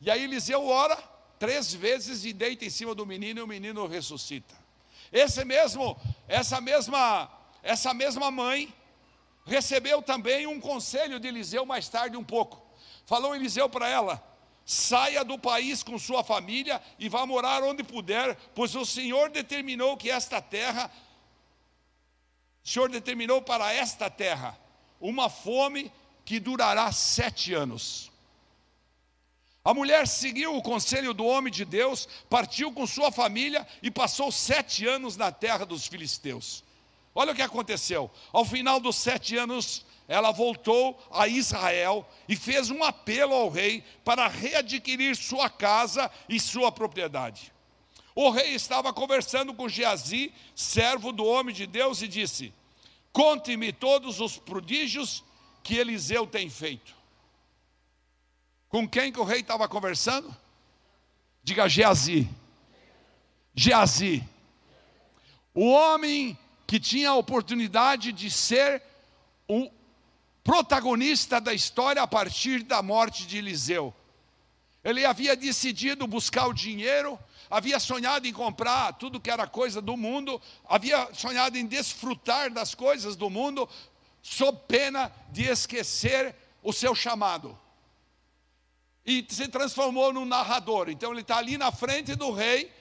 E 0.00 0.10
aí 0.10 0.24
Eliseu 0.24 0.66
ora 0.66 0.96
três 1.38 1.72
vezes 1.72 2.24
e 2.24 2.32
deita 2.32 2.64
em 2.64 2.70
cima 2.70 2.94
do 2.94 3.06
menino 3.06 3.40
e 3.40 3.42
o 3.42 3.46
menino 3.46 3.86
ressuscita. 3.86 4.54
Esse 5.12 5.44
mesmo, 5.44 5.96
essa 6.26 6.60
mesma, 6.60 7.30
essa 7.62 7.94
mesma 7.94 8.30
mãe 8.30 8.74
recebeu 9.44 10.02
também 10.02 10.46
um 10.46 10.60
conselho 10.60 11.20
de 11.20 11.28
Eliseu 11.28 11.64
mais 11.66 11.88
tarde 11.88 12.16
um 12.16 12.24
pouco. 12.24 12.64
Falou 13.06 13.34
Eliseu 13.34 13.68
para 13.68 13.88
ela: 13.88 14.22
Saia 14.66 15.24
do 15.24 15.38
país 15.38 15.82
com 15.82 15.98
sua 15.98 16.24
família 16.24 16.80
e 16.98 17.08
vá 17.08 17.26
morar 17.26 17.62
onde 17.62 17.82
puder, 17.82 18.34
pois 18.54 18.74
o 18.74 18.84
Senhor 18.84 19.28
determinou 19.30 19.96
que 19.96 20.10
esta 20.10 20.40
terra, 20.40 20.90
o 22.64 22.68
Senhor 22.68 22.88
determinou 22.88 23.42
para 23.42 23.72
esta 23.72 24.08
terra 24.08 24.58
uma 25.00 25.28
fome 25.28 25.92
que 26.24 26.40
durará 26.40 26.90
sete 26.92 27.52
anos. 27.52 28.10
A 29.62 29.72
mulher 29.72 30.06
seguiu 30.06 30.56
o 30.56 30.62
conselho 30.62 31.14
do 31.14 31.24
homem 31.24 31.52
de 31.52 31.64
Deus, 31.64 32.06
partiu 32.28 32.72
com 32.72 32.86
sua 32.86 33.10
família 33.10 33.66
e 33.82 33.90
passou 33.90 34.30
sete 34.30 34.86
anos 34.86 35.16
na 35.16 35.32
terra 35.32 35.64
dos 35.64 35.86
filisteus. 35.86 36.62
Olha 37.14 37.32
o 37.32 37.34
que 37.34 37.42
aconteceu. 37.42 38.10
Ao 38.32 38.44
final 38.44 38.80
dos 38.80 38.96
sete 38.96 39.36
anos, 39.36 39.84
ela 40.06 40.30
voltou 40.30 41.00
a 41.10 41.26
Israel 41.26 42.06
e 42.28 42.36
fez 42.36 42.70
um 42.70 42.84
apelo 42.84 43.34
ao 43.34 43.48
rei 43.48 43.82
para 44.04 44.28
readquirir 44.28 45.16
sua 45.16 45.48
casa 45.48 46.10
e 46.28 46.38
sua 46.38 46.70
propriedade. 46.70 47.52
O 48.14 48.30
rei 48.30 48.54
estava 48.54 48.92
conversando 48.92 49.54
com 49.54 49.68
Geazi, 49.68 50.32
servo 50.54 51.10
do 51.10 51.24
homem 51.24 51.54
de 51.54 51.66
Deus, 51.66 52.00
e 52.02 52.06
disse: 52.06 52.52
Conte-me 53.12 53.72
todos 53.72 54.20
os 54.20 54.36
prodígios 54.36 55.24
que 55.62 55.76
Eliseu 55.76 56.26
tem 56.26 56.48
feito. 56.48 56.94
Com 58.68 58.88
quem 58.88 59.10
que 59.10 59.20
o 59.20 59.24
rei 59.24 59.40
estava 59.40 59.68
conversando? 59.68 60.34
Diga 61.42 61.68
Geazi. 61.68 62.28
Geazi. 63.54 64.22
O 65.54 65.70
homem 65.70 66.38
que 66.66 66.78
tinha 66.78 67.10
a 67.10 67.14
oportunidade 67.14 68.12
de 68.12 68.30
ser 68.30 68.82
o 69.48 69.70
protagonista 70.44 71.40
da 71.40 71.54
história 71.54 72.02
a 72.02 72.06
partir 72.06 72.62
da 72.62 72.82
morte 72.82 73.26
de 73.26 73.38
Eliseu. 73.38 73.94
Ele 74.84 75.06
havia 75.06 75.34
decidido 75.34 76.06
buscar 76.06 76.46
o 76.46 76.52
dinheiro, 76.52 77.18
havia 77.50 77.80
sonhado 77.80 78.28
em 78.28 78.32
comprar 78.32 78.92
tudo 78.92 79.18
que 79.18 79.30
era 79.30 79.46
coisa 79.46 79.80
do 79.80 79.96
mundo, 79.96 80.40
havia 80.68 81.08
sonhado 81.14 81.56
em 81.56 81.64
desfrutar 81.64 82.52
das 82.52 82.74
coisas 82.74 83.16
do 83.16 83.30
mundo, 83.30 83.66
sob 84.20 84.60
pena 84.68 85.10
de 85.30 85.44
esquecer 85.44 86.36
o 86.62 86.72
seu 86.72 86.94
chamado 86.94 87.58
e 89.06 89.24
se 89.28 89.48
transformou 89.48 90.12
num 90.12 90.24
narrador. 90.24 90.88
Então 90.88 91.12
ele 91.12 91.20
está 91.20 91.36
ali 91.36 91.58
na 91.58 91.70
frente 91.70 92.14
do 92.14 92.30
rei, 92.30 92.72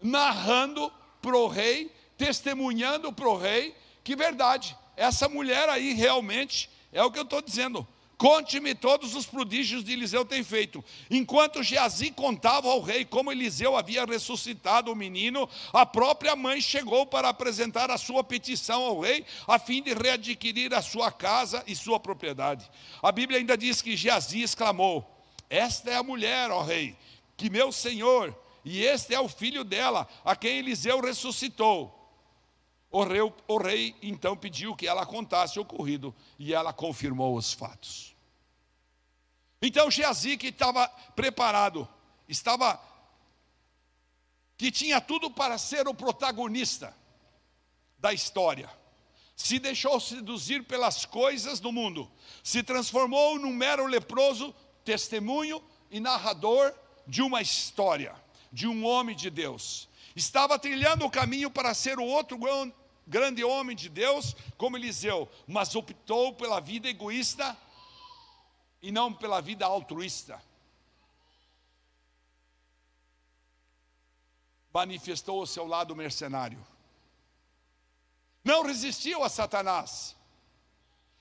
narrando 0.00 0.92
para 1.20 1.36
o 1.36 1.46
rei, 1.46 1.94
testemunhando 2.16 3.12
para 3.12 3.28
o 3.28 3.36
rei 3.36 3.74
que 4.02 4.16
verdade, 4.16 4.76
essa 4.96 5.28
mulher 5.28 5.68
aí 5.68 5.92
realmente 5.92 6.68
é 6.92 7.02
o 7.02 7.10
que 7.10 7.18
eu 7.18 7.24
estou 7.24 7.40
dizendo. 7.40 7.86
Conte-me 8.18 8.72
todos 8.72 9.16
os 9.16 9.26
prodígios 9.26 9.82
de 9.82 9.94
Eliseu 9.94 10.24
tem 10.24 10.44
feito. 10.44 10.84
Enquanto 11.10 11.60
Geazi 11.60 12.12
contava 12.12 12.68
ao 12.68 12.80
rei 12.80 13.04
como 13.04 13.32
Eliseu 13.32 13.76
havia 13.76 14.04
ressuscitado 14.04 14.92
o 14.92 14.94
menino, 14.94 15.48
a 15.72 15.84
própria 15.84 16.36
mãe 16.36 16.60
chegou 16.60 17.04
para 17.04 17.28
apresentar 17.28 17.90
a 17.90 17.98
sua 17.98 18.22
petição 18.22 18.84
ao 18.84 19.00
rei, 19.00 19.26
a 19.48 19.58
fim 19.58 19.82
de 19.82 19.92
readquirir 19.92 20.72
a 20.72 20.80
sua 20.80 21.10
casa 21.10 21.64
e 21.66 21.74
sua 21.74 21.98
propriedade. 21.98 22.70
A 23.02 23.10
Bíblia 23.10 23.40
ainda 23.40 23.56
diz 23.58 23.82
que 23.82 23.96
Geazi 23.96 24.40
exclamou: 24.40 25.04
esta 25.52 25.90
é 25.90 25.96
a 25.96 26.02
mulher, 26.02 26.50
ó 26.50 26.62
rei, 26.62 26.96
que 27.36 27.50
meu 27.50 27.70
senhor, 27.70 28.34
e 28.64 28.82
este 28.82 29.14
é 29.14 29.20
o 29.20 29.28
filho 29.28 29.64
dela, 29.64 30.08
a 30.24 30.34
quem 30.34 30.60
Eliseu 30.60 30.98
ressuscitou. 30.98 32.01
O 32.92 33.04
rei, 33.04 33.20
o 33.48 33.56
rei 33.56 33.96
então 34.02 34.36
pediu 34.36 34.76
que 34.76 34.86
ela 34.86 35.06
contasse 35.06 35.58
o 35.58 35.62
ocorrido, 35.62 36.14
e 36.38 36.52
ela 36.52 36.74
confirmou 36.74 37.34
os 37.34 37.52
fatos. 37.52 38.14
Então 39.62 39.90
Geazi, 39.90 40.36
que 40.36 40.48
estava 40.48 40.86
preparado, 41.16 41.88
estava 42.28 42.78
que 44.58 44.70
tinha 44.70 45.00
tudo 45.00 45.30
para 45.30 45.56
ser 45.56 45.88
o 45.88 45.94
protagonista 45.94 46.94
da 47.98 48.12
história, 48.12 48.70
se 49.34 49.58
deixou 49.58 49.98
seduzir 49.98 50.64
pelas 50.64 51.06
coisas 51.06 51.58
do 51.58 51.72
mundo, 51.72 52.10
se 52.44 52.62
transformou 52.62 53.38
num 53.38 53.54
mero 53.54 53.86
leproso 53.86 54.54
testemunho 54.84 55.62
e 55.90 55.98
narrador 55.98 56.74
de 57.06 57.22
uma 57.22 57.40
história, 57.40 58.14
de 58.52 58.68
um 58.68 58.84
homem 58.84 59.16
de 59.16 59.30
Deus. 59.30 59.88
Estava 60.14 60.58
trilhando 60.58 61.06
o 61.06 61.10
caminho 61.10 61.50
para 61.50 61.72
ser 61.72 61.98
o 61.98 62.04
outro 62.04 62.36
grande 63.12 63.44
homem 63.44 63.76
de 63.76 63.90
Deus, 63.90 64.34
como 64.56 64.78
Eliseu, 64.78 65.30
mas 65.46 65.76
optou 65.76 66.34
pela 66.34 66.60
vida 66.60 66.88
egoísta 66.88 67.54
e 68.80 68.90
não 68.90 69.12
pela 69.12 69.42
vida 69.42 69.66
altruísta. 69.66 70.42
Manifestou 74.72 75.42
o 75.42 75.46
seu 75.46 75.66
lado 75.66 75.94
mercenário. 75.94 76.66
Não 78.42 78.62
resistiu 78.62 79.22
a 79.22 79.28
Satanás. 79.28 80.16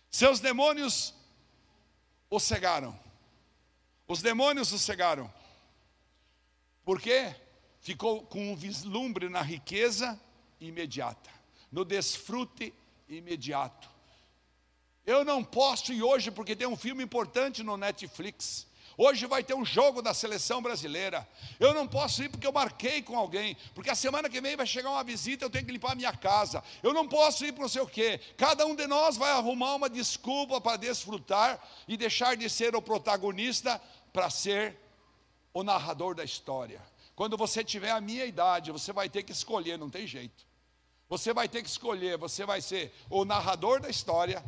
Seus 0.10 0.39
demônios 0.39 1.13
o 2.30 2.39
cegaram. 2.39 2.97
Os 4.08 4.21
demônios 4.21 4.71
o 4.71 4.80
cegaram. 4.80 5.32
Por 6.86 7.01
quê? 7.01 7.36
Ficou 7.82 8.25
com 8.25 8.51
um 8.51 8.56
vislumbre 8.56 9.27
na 9.27 9.41
riqueza 9.41 10.17
imediata, 10.60 11.30
no 11.71 11.86
desfrute 11.86 12.73
imediato. 13.07 13.89
Eu 15.05 15.25
não 15.25 15.43
posso 15.43 15.93
ir 15.93 16.03
hoje 16.03 16.29
porque 16.29 16.55
tem 16.55 16.67
um 16.67 16.75
filme 16.75 17.03
importante 17.03 17.63
no 17.63 17.77
Netflix. 17.77 18.67
Hoje 18.97 19.25
vai 19.25 19.43
ter 19.43 19.55
um 19.55 19.65
jogo 19.65 20.01
da 20.01 20.13
seleção 20.13 20.62
brasileira. 20.62 21.27
Eu 21.60 21.73
não 21.73 21.88
posso 21.88 22.23
ir 22.23 22.29
porque 22.29 22.45
eu 22.45 22.51
marquei 22.51 23.01
com 23.01 23.17
alguém, 23.17 23.57
porque 23.73 23.89
a 23.89 23.95
semana 23.95 24.29
que 24.29 24.39
vem 24.41 24.55
vai 24.55 24.67
chegar 24.67 24.91
uma 24.91 25.03
visita, 25.03 25.45
eu 25.45 25.49
tenho 25.49 25.65
que 25.65 25.71
limpar 25.71 25.93
a 25.93 25.95
minha 25.95 26.13
casa. 26.13 26.63
Eu 26.84 26.93
não 26.93 27.07
posso 27.07 27.43
ir 27.45 27.51
para 27.51 27.63
não 27.63 27.69
sei 27.69 27.81
o 27.81 27.88
quê. 27.88 28.19
Cada 28.38 28.65
um 28.65 28.75
de 28.75 28.86
nós 28.86 29.17
vai 29.17 29.31
arrumar 29.31 29.75
uma 29.75 29.89
desculpa 29.89 30.62
para 30.62 30.77
desfrutar 30.77 31.60
e 31.88 31.97
deixar 31.97 32.36
de 32.36 32.49
ser 32.49 32.75
o 32.75 32.81
protagonista 32.81 33.81
para 34.13 34.29
ser 34.29 34.77
o 35.53 35.63
narrador 35.63 36.13
da 36.13 36.23
história. 36.23 36.81
Quando 37.15 37.38
você 37.38 37.63
tiver 37.63 37.91
a 37.91 38.01
minha 38.01 38.25
idade, 38.25 38.71
você 38.71 38.93
vai 38.93 39.10
ter 39.10 39.23
que 39.23 39.31
escolher, 39.31 39.77
não 39.77 39.89
tem 39.89 40.05
jeito. 40.05 40.50
Você 41.12 41.34
vai 41.34 41.50
ter 41.50 41.62
que 41.62 41.67
escolher, 41.67 42.17
você 42.17 42.45
vai 42.45 42.62
ser 42.62 42.89
o 43.10 43.26
narrador 43.26 43.82
da 43.82 43.89
história, 43.89 44.41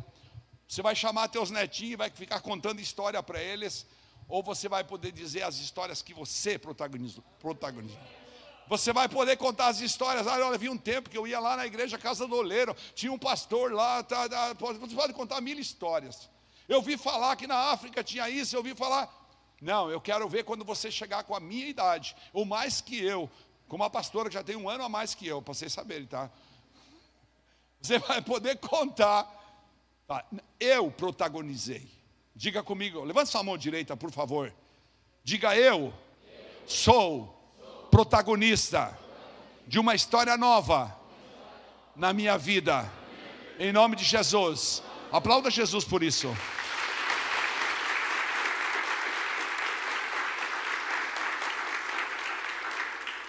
você 0.66 0.80
vai 0.80 0.96
chamar 0.96 1.28
teus 1.28 1.50
netinhos 1.50 1.98
vai 1.98 2.08
ficar 2.08 2.40
contando 2.40 2.80
história 2.80 3.22
para 3.22 3.38
eles, 3.38 3.86
ou 4.26 4.42
você 4.42 4.66
vai 4.66 4.82
poder 4.82 5.12
dizer 5.12 5.42
as 5.42 5.56
histórias 5.56 6.00
que 6.00 6.14
você 6.14 6.58
protagonizou. 6.58 7.22
protagonizou. 7.38 8.00
Você 8.66 8.94
vai 8.94 9.10
poder 9.10 9.36
contar 9.36 9.66
as 9.66 9.80
histórias. 9.80 10.26
Ah, 10.26 10.38
olha, 10.42 10.56
vi 10.56 10.70
um 10.70 10.78
tempo 10.78 11.10
que 11.10 11.18
eu 11.18 11.26
ia 11.26 11.38
lá 11.38 11.54
na 11.54 11.66
igreja 11.66 11.98
Casa 11.98 12.26
do 12.26 12.34
Oleiro, 12.34 12.74
tinha 12.94 13.12
um 13.12 13.18
pastor 13.18 13.70
lá, 13.70 14.02
tá, 14.02 14.26
tá, 14.26 14.54
você 14.54 14.94
pode 14.94 15.12
contar 15.12 15.42
mil 15.42 15.58
histórias. 15.58 16.30
Eu 16.66 16.80
vi 16.80 16.96
falar 16.96 17.36
que 17.36 17.46
na 17.46 17.72
África 17.72 18.02
tinha 18.02 18.30
isso, 18.30 18.56
eu 18.56 18.62
vi 18.62 18.74
falar. 18.74 19.14
Não, 19.60 19.90
eu 19.90 20.00
quero 20.00 20.26
ver 20.30 20.44
quando 20.44 20.64
você 20.64 20.90
chegar 20.90 21.24
com 21.24 21.36
a 21.36 21.40
minha 21.40 21.66
idade, 21.66 22.16
ou 22.32 22.46
mais 22.46 22.80
que 22.80 23.04
eu, 23.04 23.30
com 23.68 23.76
uma 23.76 23.90
pastora 23.90 24.30
que 24.30 24.34
já 24.34 24.42
tem 24.42 24.56
um 24.56 24.66
ano 24.66 24.82
a 24.82 24.88
mais 24.88 25.14
que 25.14 25.26
eu, 25.26 25.42
para 25.42 25.52
vocês 25.52 25.70
saberem, 25.70 26.06
tá? 26.06 26.30
Você 27.84 27.98
vai 27.98 28.22
poder 28.22 28.56
contar. 28.56 29.30
Tá? 30.08 30.24
Eu 30.58 30.90
protagonizei. 30.90 31.86
Diga 32.34 32.62
comigo, 32.62 33.04
levanta 33.04 33.26
sua 33.26 33.42
mão 33.42 33.58
direita, 33.58 33.94
por 33.94 34.10
favor. 34.10 34.50
Diga 35.22 35.54
eu 35.54 35.92
sou 36.66 37.26
protagonista 37.90 38.98
de 39.66 39.78
uma 39.78 39.94
história 39.94 40.34
nova 40.38 40.98
na 41.94 42.14
minha 42.14 42.38
vida. 42.38 42.90
Em 43.58 43.70
nome 43.70 43.96
de 43.96 44.04
Jesus. 44.04 44.82
Aplauda 45.12 45.50
Jesus 45.50 45.84
por 45.84 46.02
isso. 46.02 46.34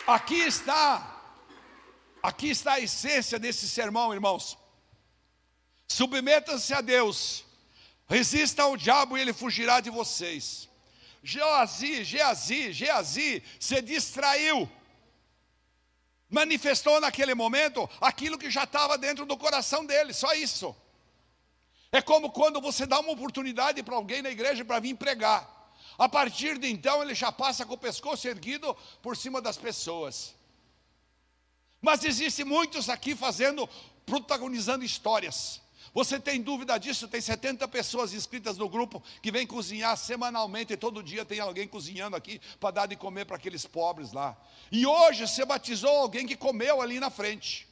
Aqui 0.07 0.39
está, 0.39 1.14
aqui 2.27 2.49
está 2.49 2.73
a 2.73 2.79
essência 2.79 3.37
desse 3.37 3.67
sermão, 3.69 4.13
irmãos. 4.13 4.57
Submetam-se 5.87 6.73
a 6.73 6.81
Deus, 6.81 7.45
resista 8.07 8.63
ao 8.63 8.75
diabo 8.75 9.17
e 9.17 9.21
ele 9.21 9.33
fugirá 9.33 9.79
de 9.79 9.89
vocês. 9.89 10.67
Geazi, 11.23 12.03
Geazi, 12.03 12.73
Geazi 12.73 13.43
se 13.59 13.81
distraiu, 13.81 14.69
manifestou 16.29 16.99
naquele 16.99 17.33
momento 17.33 17.87
aquilo 18.01 18.37
que 18.37 18.49
já 18.49 18.63
estava 18.63 18.97
dentro 18.97 19.25
do 19.25 19.37
coração 19.37 19.85
dele, 19.85 20.13
só 20.13 20.33
isso. 20.33 20.75
É 21.91 22.01
como 22.01 22.31
quando 22.31 22.59
você 22.59 22.85
dá 22.85 22.99
uma 22.99 23.11
oportunidade 23.11 23.81
para 23.83 23.95
alguém 23.95 24.21
na 24.21 24.29
igreja 24.29 24.65
para 24.65 24.79
vir 24.79 24.95
pregar. 24.95 25.51
A 25.97 26.09
partir 26.09 26.57
de 26.57 26.67
então, 26.67 27.01
ele 27.01 27.15
já 27.15 27.31
passa 27.31 27.65
com 27.65 27.75
o 27.75 27.77
pescoço 27.77 28.27
erguido 28.27 28.75
por 29.01 29.15
cima 29.15 29.39
das 29.39 29.57
pessoas. 29.57 30.35
Mas 31.85 32.03
existem 32.03 32.43
muitos 32.43 32.89
aqui 32.89 33.15
fazendo, 33.15 33.69
protagonizando 34.07 34.83
histórias. 34.83 35.61
Você 35.93 36.19
tem 36.19 36.41
dúvida 36.41 36.75
disso? 36.79 37.07
Tem 37.07 37.21
70 37.21 37.67
pessoas 37.67 38.11
inscritas 38.11 38.57
no 38.57 38.67
grupo 38.67 39.03
que 39.21 39.31
vem 39.31 39.45
cozinhar 39.45 39.95
semanalmente, 39.95 40.73
e 40.73 40.77
todo 40.77 41.03
dia 41.03 41.23
tem 41.23 41.39
alguém 41.39 41.67
cozinhando 41.67 42.15
aqui 42.15 42.41
para 42.59 42.71
dar 42.71 42.85
de 42.87 42.95
comer 42.95 43.25
para 43.25 43.35
aqueles 43.35 43.67
pobres 43.67 44.11
lá. 44.13 44.35
E 44.71 44.83
hoje 44.83 45.27
você 45.27 45.45
batizou 45.45 45.91
alguém 45.91 46.25
que 46.25 46.35
comeu 46.35 46.81
ali 46.81 46.99
na 46.99 47.11
frente. 47.11 47.67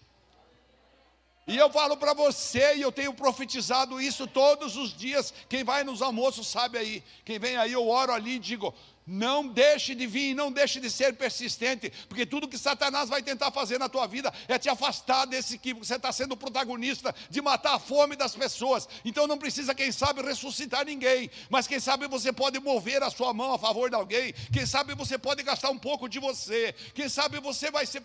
E 1.48 1.58
eu 1.58 1.72
falo 1.72 1.98
para 1.98 2.14
você, 2.14 2.76
e 2.76 2.82
eu 2.82 2.92
tenho 2.92 3.16
profetizado 3.16 4.00
isso 4.00 4.28
todos 4.28 4.78
os 4.78 4.96
dias. 4.96 5.34
Quem 5.50 5.64
vai 5.64 5.84
nos 5.84 6.04
almoços 6.04 6.48
sabe 6.48 6.78
aí. 6.78 7.04
Quem 7.26 7.40
vem 7.40 7.58
aí, 7.58 7.74
eu 7.74 7.90
oro 7.90 8.14
ali 8.14 8.36
e 8.36 8.40
digo: 8.40 8.74
Não 9.06 9.48
deixe 9.48 9.94
de 9.94 10.08
vir, 10.08 10.34
não 10.34 10.52
deixe 10.52 10.80
de 10.80 10.90
ser 10.90 11.14
persistente, 11.14 11.92
porque 12.08 12.26
tudo 12.26 12.48
que 12.48 12.58
Satanás 12.58 13.10
vai 13.10 13.22
tentar 13.22 13.52
fazer 13.52 13.78
na 13.78 13.90
tua 13.90 14.08
vida 14.08 14.34
é 14.48 14.58
te 14.58 14.70
afastar 14.70 15.26
desse 15.26 15.58
que 15.58 15.74
você 15.74 15.96
está 15.96 16.12
sendo 16.12 16.38
protagonista 16.38 17.14
de 17.30 17.42
matar 17.42 17.76
a 17.76 17.80
fome 17.80 18.16
das 18.16 18.34
pessoas. 18.34 18.88
Então 19.04 19.28
não 19.28 19.38
precisa, 19.38 19.76
quem 19.76 19.92
sabe, 19.92 20.22
ressuscitar 20.22 20.86
ninguém, 20.86 21.30
mas 21.50 21.68
quem 21.68 21.82
sabe 21.82 22.08
você 22.08 22.32
pode 22.32 22.60
mover 22.62 23.04
a 23.04 23.10
sua 23.10 23.34
mão 23.34 23.54
a 23.54 23.60
favor 23.60 23.90
de 23.90 23.96
alguém, 23.96 24.34
quem 24.54 24.66
sabe 24.66 24.96
você 24.96 25.18
pode 25.18 25.44
gastar 25.44 25.70
um 25.70 25.78
pouco 25.78 26.08
de 26.08 26.20
você, 26.20 26.74
quem 26.94 27.10
sabe 27.10 27.42
você 27.42 27.70
vai 27.70 27.86
ser 27.86 28.02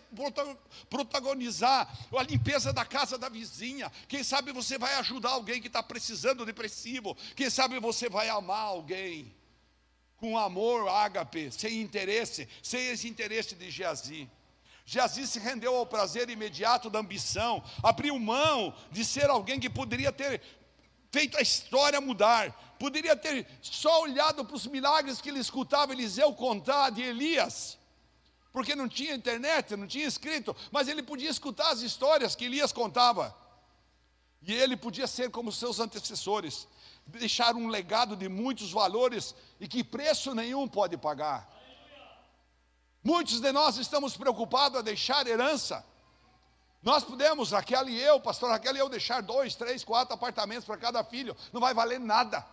protagonizar 0.89 1.97
a 2.13 2.23
limpeza 2.23 2.73
da 2.73 2.83
casa 2.83 3.17
da 3.17 3.29
vizinha, 3.29 3.89
quem 4.07 4.23
sabe 4.23 4.51
você 4.51 4.77
vai 4.77 4.93
ajudar 4.95 5.29
alguém 5.29 5.61
que 5.61 5.67
está 5.67 5.81
precisando 5.81 6.45
depressivo, 6.45 7.15
quem 7.37 7.49
sabe 7.49 7.79
você 7.79 8.09
vai 8.09 8.27
amar 8.27 8.63
alguém 8.63 9.38
com 10.19 10.37
amor 10.37 10.87
ágape, 10.89 11.51
sem 11.51 11.81
interesse, 11.81 12.47
sem 12.61 12.87
esse 12.87 13.07
interesse 13.07 13.55
de 13.55 13.71
Geazi. 13.71 14.29
Geazi 14.85 15.27
se 15.27 15.39
rendeu 15.39 15.75
ao 15.75 15.85
prazer 15.85 16.29
imediato 16.29 16.89
da 16.89 16.99
ambição, 16.99 17.63
abriu 17.83 18.17
mão 18.19 18.75
de 18.91 19.05
ser 19.05 19.29
alguém 19.29 19.59
que 19.59 19.69
poderia 19.69 20.11
ter 20.11 20.41
feito 21.11 21.37
a 21.37 21.41
história 21.41 22.01
mudar, 22.01 22.75
poderia 22.79 23.15
ter 23.15 23.47
só 23.61 24.01
olhado 24.01 24.43
para 24.45 24.55
os 24.55 24.67
milagres 24.67 25.21
que 25.21 25.29
ele 25.29 25.39
escutava 25.39 25.93
Eliseu 25.93 26.33
contar 26.33 26.89
de 26.89 27.01
Elias, 27.01 27.77
porque 28.51 28.75
não 28.75 28.89
tinha 28.89 29.13
internet, 29.13 29.75
não 29.75 29.87
tinha 29.87 30.07
escrito, 30.07 30.55
mas 30.71 30.87
ele 30.87 31.03
podia 31.03 31.29
escutar 31.29 31.71
as 31.71 31.81
histórias 31.81 32.35
que 32.35 32.45
Elias 32.45 32.71
contava, 32.71 33.35
e 34.41 34.53
ele 34.53 34.75
podia 34.75 35.05
ser 35.05 35.29
como 35.29 35.51
seus 35.51 35.79
antecessores, 35.79 36.67
deixar 37.17 37.55
um 37.55 37.67
legado 37.67 38.15
de 38.15 38.29
muitos 38.29 38.71
valores 38.71 39.33
e 39.59 39.67
que 39.67 39.83
preço 39.83 40.35
nenhum 40.35 40.67
pode 40.67 40.97
pagar. 40.97 41.49
Muitos 43.03 43.39
de 43.39 43.51
nós 43.51 43.77
estamos 43.77 44.15
preocupados 44.15 44.77
a 44.77 44.81
deixar 44.81 45.25
herança. 45.25 45.85
Nós 46.83 47.03
podemos, 47.03 47.51
Raquel 47.51 47.89
e 47.89 47.99
eu, 47.99 48.19
pastor 48.19 48.51
Raquel 48.51 48.75
e 48.75 48.79
eu, 48.79 48.89
deixar 48.89 49.21
dois, 49.21 49.55
três, 49.55 49.83
quatro 49.83 50.13
apartamentos 50.13 50.65
para 50.65 50.77
cada 50.77 51.03
filho, 51.03 51.35
não 51.51 51.59
vai 51.59 51.73
valer 51.73 51.99
nada 51.99 52.45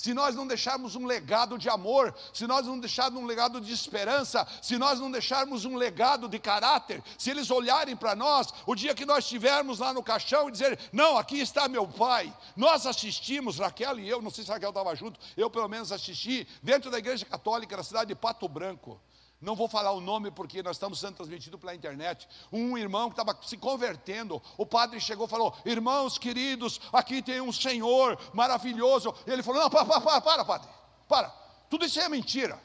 se 0.00 0.14
nós 0.14 0.34
não 0.34 0.46
deixarmos 0.46 0.96
um 0.96 1.04
legado 1.04 1.58
de 1.58 1.68
amor, 1.68 2.14
se 2.32 2.46
nós 2.46 2.64
não 2.64 2.80
deixarmos 2.80 3.22
um 3.22 3.26
legado 3.26 3.60
de 3.60 3.70
esperança, 3.70 4.48
se 4.62 4.78
nós 4.78 4.98
não 4.98 5.10
deixarmos 5.10 5.66
um 5.66 5.76
legado 5.76 6.26
de 6.26 6.38
caráter, 6.38 7.04
se 7.18 7.28
eles 7.28 7.50
olharem 7.50 7.94
para 7.94 8.14
nós, 8.16 8.48
o 8.64 8.74
dia 8.74 8.94
que 8.94 9.04
nós 9.04 9.24
estivermos 9.24 9.78
lá 9.78 9.92
no 9.92 10.02
caixão 10.02 10.48
e 10.48 10.52
dizer: 10.52 10.78
Não, 10.90 11.18
aqui 11.18 11.38
está 11.38 11.68
meu 11.68 11.86
pai. 11.86 12.34
Nós 12.56 12.86
assistimos, 12.86 13.58
Raquel 13.58 14.00
e 14.00 14.08
eu, 14.08 14.22
não 14.22 14.30
sei 14.30 14.42
se 14.42 14.50
Raquel 14.50 14.70
estava 14.70 14.96
junto, 14.96 15.20
eu 15.36 15.50
pelo 15.50 15.68
menos 15.68 15.92
assisti, 15.92 16.48
dentro 16.62 16.90
da 16.90 16.96
igreja 16.96 17.26
católica 17.26 17.76
da 17.76 17.82
cidade 17.82 18.08
de 18.08 18.14
Pato 18.14 18.48
Branco. 18.48 18.98
Não 19.40 19.56
vou 19.56 19.66
falar 19.68 19.92
o 19.92 20.00
nome 20.00 20.30
porque 20.30 20.62
nós 20.62 20.76
estamos 20.76 21.00
sendo 21.00 21.16
transmitidos 21.16 21.58
pela 21.58 21.74
internet. 21.74 22.28
Um 22.52 22.76
irmão 22.76 23.08
que 23.08 23.18
estava 23.18 23.38
se 23.42 23.56
convertendo, 23.56 24.40
o 24.58 24.66
padre 24.66 25.00
chegou 25.00 25.26
e 25.26 25.30
falou: 25.30 25.56
Irmãos 25.64 26.18
queridos, 26.18 26.78
aqui 26.92 27.22
tem 27.22 27.40
um 27.40 27.52
Senhor 27.52 28.18
maravilhoso. 28.34 29.14
E 29.26 29.30
ele 29.30 29.42
falou: 29.42 29.62
Não, 29.62 29.70
para, 29.70 29.86
para, 29.86 30.00
para, 30.00 30.20
para, 30.20 30.44
padre, 30.44 30.68
para. 31.08 31.28
Tudo 31.70 31.86
isso 31.86 31.98
é 31.98 32.08
mentira. 32.08 32.60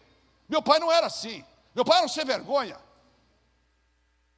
Meu 0.50 0.62
pai 0.62 0.80
não 0.80 0.92
era 0.92 1.08
assim. 1.08 1.46
Meu 1.74 1.86
pai 1.86 1.98
era 1.98 2.06
um 2.06 2.10
sem 2.10 2.26
vergonha. 2.26 2.78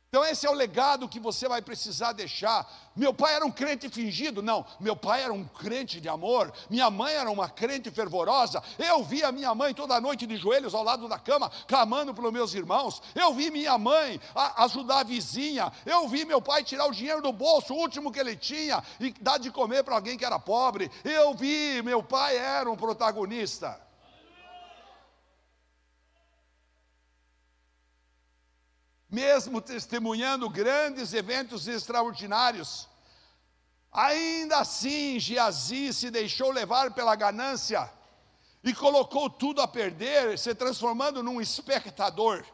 Então, 0.10 0.24
esse 0.24 0.48
é 0.48 0.50
o 0.50 0.54
legado 0.54 1.08
que 1.10 1.20
você 1.20 1.50
vai 1.50 1.62
precisar 1.62 2.14
deixar. 2.14 2.66
Meu 2.96 3.14
pai 3.14 3.36
era 3.36 3.46
um 3.46 3.52
crente 3.52 3.90
fingido? 3.90 4.42
Não, 4.42 4.66
meu 4.80 4.96
pai 4.96 5.22
era 5.22 5.34
um 5.34 5.44
crente 5.44 6.00
de 6.00 6.08
amor. 6.08 6.54
Minha 6.70 6.90
mãe 6.90 7.14
era 7.14 7.30
uma 7.30 7.50
crente 7.50 7.92
fervorosa. 7.92 8.64
Eu 8.80 9.04
vi 9.04 9.22
a 9.22 9.34
minha 9.34 9.54
mãe 9.54 9.74
toda 9.74 10.00
noite 10.00 10.26
de 10.26 10.38
joelhos 10.38 10.74
ao 10.74 10.82
lado 10.82 11.10
da 11.10 11.20
cama, 11.20 11.52
clamando 11.68 12.14
pelos 12.14 12.32
meus 12.32 12.54
irmãos. 12.54 13.02
Eu 13.14 13.34
vi 13.34 13.52
minha 13.52 13.78
mãe 13.78 14.18
ajudar 14.56 15.00
a 15.00 15.04
vizinha. 15.04 15.70
Eu 15.86 16.08
vi 16.08 16.24
meu 16.24 16.42
pai 16.42 16.64
tirar 16.64 16.86
o 16.86 16.94
dinheiro 16.94 17.22
do 17.22 17.34
bolso, 17.34 17.74
o 17.74 17.78
último 17.78 18.10
que 18.10 18.20
ele 18.20 18.38
tinha, 18.38 18.82
e 19.02 19.12
dar 19.20 19.38
de 19.38 19.52
comer 19.52 19.84
para 19.84 19.96
alguém 19.96 20.18
que 20.18 20.24
era 20.24 20.40
pobre. 20.40 20.90
Eu 21.04 21.34
vi, 21.34 21.82
meu 21.84 22.02
pai 22.02 22.38
era 22.38 22.72
um 22.72 22.78
protagonista. 22.78 23.87
Mesmo 29.10 29.62
testemunhando 29.62 30.50
grandes 30.50 31.14
eventos 31.14 31.68
extraordinários, 31.68 32.88
ainda 33.92 34.60
assim 34.60 35.20
Geazi 35.20 35.94
se 35.94 36.10
deixou 36.10 36.52
levar 36.52 36.92
pela 36.94 37.16
ganância 37.16 37.90
e 38.64 38.74
colocou 38.74 39.30
tudo 39.30 39.62
a 39.62 39.68
perder, 39.68 40.38
se 40.38 40.54
transformando 40.54 41.24
num 41.24 41.40
espectador 41.40 42.46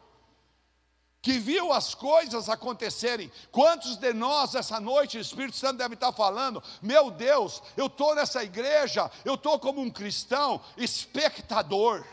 que 1.24 1.38
viu 1.38 1.72
as 1.72 1.94
coisas 1.94 2.50
acontecerem. 2.50 3.32
Quantos 3.50 3.96
de 3.96 4.12
nós 4.12 4.54
essa 4.54 4.78
noite, 4.78 5.16
o 5.16 5.20
Espírito 5.22 5.56
Santo 5.56 5.78
deve 5.78 5.94
estar 5.94 6.12
falando: 6.12 6.62
Meu 6.82 7.10
Deus, 7.10 7.62
eu 7.78 7.86
estou 7.86 8.14
nessa 8.14 8.44
igreja, 8.44 9.10
eu 9.24 9.34
estou 9.34 9.58
como 9.58 9.80
um 9.80 9.90
cristão, 9.90 10.60
espectador. 10.76 12.04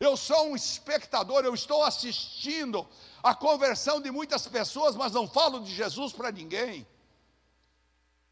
Eu 0.00 0.16
sou 0.16 0.50
um 0.50 0.56
espectador, 0.56 1.44
eu 1.44 1.54
estou 1.54 1.82
assistindo 1.82 2.86
a 3.22 3.34
conversão 3.34 4.00
de 4.00 4.10
muitas 4.10 4.46
pessoas, 4.46 4.94
mas 4.94 5.12
não 5.12 5.28
falo 5.28 5.60
de 5.60 5.74
Jesus 5.74 6.12
para 6.12 6.30
ninguém. 6.30 6.86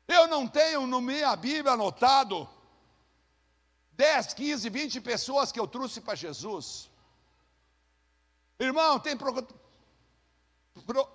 Eu 0.06 0.28
não 0.28 0.46
tenho 0.46 0.86
no 0.86 1.00
minha 1.00 1.34
Bíblia 1.34 1.72
anotado 1.72 2.48
10, 3.92 4.34
15, 4.34 4.70
20 4.70 5.00
pessoas 5.00 5.50
que 5.50 5.58
eu 5.58 5.66
trouxe 5.66 6.00
para 6.00 6.14
Jesus. 6.14 6.88
Irmão, 8.58 9.00
tem 9.00 9.16
pro... 9.16 9.32
Pro... 10.86 11.08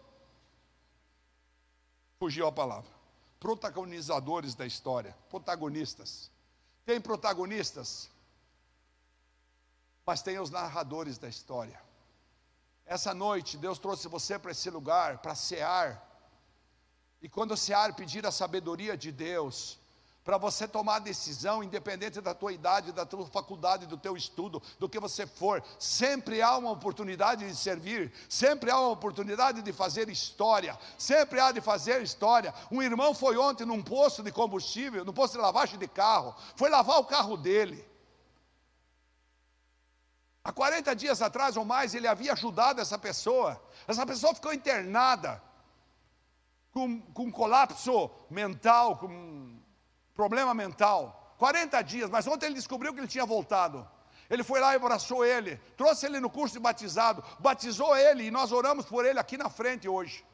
fugiu 2.20 2.46
a 2.46 2.52
palavra. 2.52 2.92
Protagonizadores 3.40 4.54
da 4.54 4.66
história, 4.66 5.16
protagonistas. 5.30 6.30
Tem 6.86 7.00
protagonistas 7.00 8.10
mas 10.12 10.22
tem 10.22 10.38
os 10.38 10.50
narradores 10.50 11.18
da 11.18 11.30
história. 11.30 11.82
Essa 12.86 13.14
noite, 13.14 13.56
Deus 13.56 13.80
trouxe 13.80 14.10
você 14.10 14.38
para 14.38 14.52
esse 14.52 14.70
lugar, 14.70 15.20
para 15.20 15.34
cear. 15.34 16.06
E 17.22 17.30
quando 17.30 17.56
cear, 17.56 17.96
pedir 17.96 18.26
a 18.26 18.32
sabedoria 18.32 18.98
de 18.98 19.10
Deus, 19.10 19.80
para 20.22 20.38
você 20.38 20.68
tomar 20.68 21.00
decisão, 21.00 21.64
independente 21.64 22.20
da 22.20 22.34
tua 22.34 22.52
idade, 22.52 22.92
da 22.92 23.06
tua 23.06 23.26
faculdade, 23.26 23.86
do 23.86 23.96
teu 23.96 24.18
estudo, 24.18 24.62
do 24.78 24.90
que 24.90 25.00
você 25.00 25.26
for, 25.26 25.64
sempre 25.80 26.42
há 26.42 26.58
uma 26.58 26.72
oportunidade 26.72 27.48
de 27.48 27.56
servir, 27.56 28.12
sempre 28.28 28.70
há 28.70 28.78
uma 28.78 28.90
oportunidade 28.90 29.62
de 29.62 29.72
fazer 29.72 30.10
história, 30.10 30.78
sempre 30.98 31.40
há 31.40 31.54
de 31.54 31.62
fazer 31.62 32.02
história. 32.02 32.54
Um 32.70 32.84
irmão 32.84 33.14
foi 33.14 33.38
ontem 33.38 33.64
num 33.64 33.82
posto 33.82 34.22
de 34.22 34.32
combustível, 34.34 35.06
num 35.06 35.14
posto 35.14 35.38
de 35.38 35.40
lavagem 35.42 35.80
de 35.80 35.88
carro, 35.88 36.36
foi 36.58 36.70
lavar 36.70 37.00
o 37.00 37.06
carro 37.06 37.38
dele. 37.38 37.90
Há 40.44 40.52
40 40.52 40.96
dias 40.96 41.22
atrás 41.22 41.56
ou 41.56 41.64
mais, 41.64 41.94
ele 41.94 42.08
havia 42.08 42.34
ajudado 42.34 42.82
essa 42.82 42.98
pessoa. 42.98 43.62
Essa 43.88 44.06
pessoa 44.06 44.34
ficou 44.34 44.54
internada 44.54 45.42
com, 46.72 47.00
com 47.14 47.32
colapso 47.32 48.10
mental, 48.30 48.98
com 48.98 49.60
problema 50.16 50.54
mental. 50.54 51.36
40 51.38 51.82
dias, 51.84 52.10
mas 52.10 52.28
ontem 52.28 52.48
ele 52.48 52.56
descobriu 52.56 52.94
que 52.94 53.00
ele 53.00 53.08
tinha 53.08 53.26
voltado. 53.26 53.88
Ele 54.30 54.44
foi 54.44 54.60
lá 54.60 54.74
e 54.74 54.78
abraçou 54.78 55.26
ele, 55.26 55.58
trouxe 55.76 56.06
ele 56.06 56.20
no 56.20 56.30
curso 56.30 56.54
de 56.54 56.60
batizado, 56.60 57.24
batizou 57.40 57.96
ele 57.98 58.24
e 58.24 58.32
nós 58.32 58.52
oramos 58.52 58.86
por 58.86 59.06
ele 59.06 59.20
aqui 59.20 59.38
na 59.38 59.50
frente 59.50 59.90
hoje. 59.90 60.26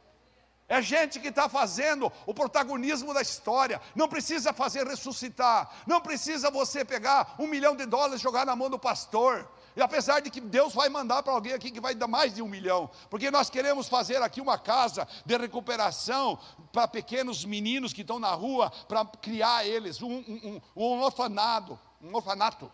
É 0.70 0.82
gente 0.82 1.20
que 1.20 1.30
está 1.30 1.48
fazendo 1.48 2.12
o 2.26 2.34
protagonismo 2.34 3.14
da 3.14 3.22
história. 3.22 3.82
Não 3.96 4.10
precisa 4.10 4.52
fazer 4.52 4.86
ressuscitar. 4.86 5.72
Não 5.88 6.02
precisa 6.02 6.52
você 6.52 6.84
pegar 6.84 7.36
um 7.40 7.48
milhão 7.48 7.74
de 7.76 7.86
dólares 7.86 8.20
e 8.20 8.24
jogar 8.24 8.46
na 8.46 8.56
mão 8.56 8.70
do 8.70 8.78
pastor. 8.78 9.50
E 9.78 9.82
apesar 9.82 10.22
de 10.22 10.32
que 10.32 10.42
Deus 10.42 10.74
vai 10.74 10.90
mandar 10.90 11.22
para 11.22 11.32
alguém 11.32 11.54
aqui 11.54 11.70
que 11.70 11.80
vai 11.80 11.94
dar 11.94 12.08
mais 12.08 12.34
de 12.34 12.42
um 12.42 12.48
milhão, 12.48 12.90
porque 13.12 13.30
nós 13.30 13.48
queremos 13.48 13.88
fazer 13.88 14.20
aqui 14.24 14.42
uma 14.42 14.58
casa 14.58 15.08
de 15.24 15.38
recuperação 15.38 16.40
para 16.74 16.88
pequenos 16.88 17.46
meninos 17.46 17.94
que 17.94 18.02
estão 18.02 18.18
na 18.18 18.32
rua, 18.32 18.72
para 18.88 19.06
criar 19.06 19.68
eles, 19.68 20.02
um, 20.02 20.16
um, 20.18 20.62
um 20.76 21.02
orfanado, 21.04 21.80
um 22.02 22.16
orfanato. 22.16 22.72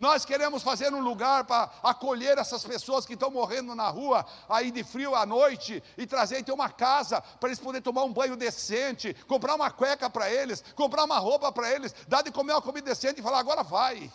Nós 0.00 0.24
queremos 0.24 0.64
fazer 0.64 0.92
um 0.92 1.00
lugar 1.00 1.44
para 1.44 1.70
acolher 1.84 2.38
essas 2.38 2.64
pessoas 2.64 3.06
que 3.06 3.14
estão 3.14 3.30
morrendo 3.30 3.72
na 3.76 3.88
rua, 3.88 4.26
aí 4.48 4.72
de 4.72 4.82
frio 4.82 5.14
à 5.14 5.24
noite, 5.24 5.80
e 5.96 6.08
trazer 6.08 6.42
ter 6.42 6.50
uma 6.50 6.70
casa 6.70 7.20
para 7.20 7.50
eles 7.50 7.60
poderem 7.60 7.82
tomar 7.82 8.02
um 8.02 8.12
banho 8.12 8.36
decente, 8.36 9.14
comprar 9.28 9.54
uma 9.54 9.70
cueca 9.70 10.10
para 10.10 10.28
eles, 10.28 10.60
comprar 10.74 11.04
uma 11.04 11.20
roupa 11.20 11.52
para 11.52 11.70
eles, 11.70 11.94
dar 12.08 12.22
de 12.22 12.32
comer 12.32 12.54
uma 12.54 12.62
comida 12.62 12.90
decente 12.90 13.20
e 13.20 13.22
falar: 13.22 13.38
agora 13.38 13.62
vai. 13.62 14.10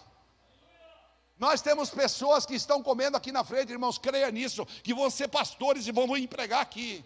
Nós 1.39 1.61
temos 1.61 1.89
pessoas 1.89 2.45
que 2.45 2.55
estão 2.55 2.81
comendo 2.81 3.17
aqui 3.17 3.31
na 3.31 3.43
frente, 3.43 3.71
irmãos, 3.71 3.97
creia 3.97 4.31
nisso, 4.31 4.65
que 4.83 4.93
vão 4.93 5.09
ser 5.09 5.27
pastores 5.27 5.87
e 5.87 5.91
vão 5.91 6.15
empregar 6.15 6.61
aqui. 6.61 7.03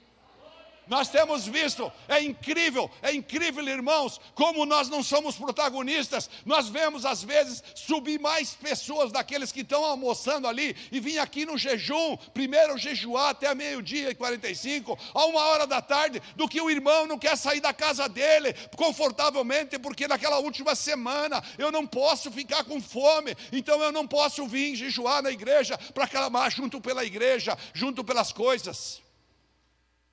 Nós 0.88 1.10
temos 1.10 1.46
visto, 1.46 1.92
é 2.08 2.22
incrível, 2.24 2.90
é 3.02 3.14
incrível, 3.14 3.68
irmãos, 3.68 4.22
como 4.34 4.66
nós 4.66 4.88
não 4.88 5.04
somos 5.04 5.36
protagonistas. 5.36 6.30
Nós 6.46 6.70
vemos, 6.70 7.06
às 7.06 7.24
vezes, 7.24 7.64
subir 7.76 8.20
mais 8.20 8.54
pessoas 8.54 9.12
daqueles 9.12 9.52
que 9.52 9.62
estão 9.62 9.84
almoçando 9.84 10.48
ali 10.48 10.76
e 10.92 11.00
vir 11.00 11.20
aqui 11.20 11.46
no 11.46 11.58
jejum, 11.58 12.16
primeiro 12.34 12.78
jejuar 12.78 13.30
até 13.30 13.54
meio-dia 13.54 14.12
e 14.12 14.16
45, 14.16 14.98
a 15.14 15.26
uma 15.26 15.42
hora 15.42 15.68
da 15.68 15.82
tarde, 15.82 16.22
do 16.36 16.48
que 16.48 16.62
o 16.62 16.70
irmão 16.70 17.06
não 17.06 17.20
quer 17.20 17.36
sair 17.36 17.60
da 17.60 17.74
casa 17.74 18.08
dele 18.08 18.54
confortavelmente, 18.76 19.78
porque 19.78 20.08
naquela 20.08 20.40
última 20.40 20.74
semana 20.76 21.44
eu 21.58 21.72
não 21.72 21.86
posso 21.86 22.32
ficar 22.32 22.64
com 22.64 22.82
fome, 22.82 23.36
então 23.52 23.82
eu 23.82 23.92
não 23.92 24.08
posso 24.08 24.48
vir 24.48 24.76
jejuar 24.76 25.22
na 25.22 25.32
igreja 25.32 25.78
para 25.94 26.08
clamar 26.08 26.50
junto 26.50 26.80
pela 26.80 27.04
igreja, 27.04 27.58
junto 27.74 28.04
pelas 28.04 28.32
coisas. 28.32 29.07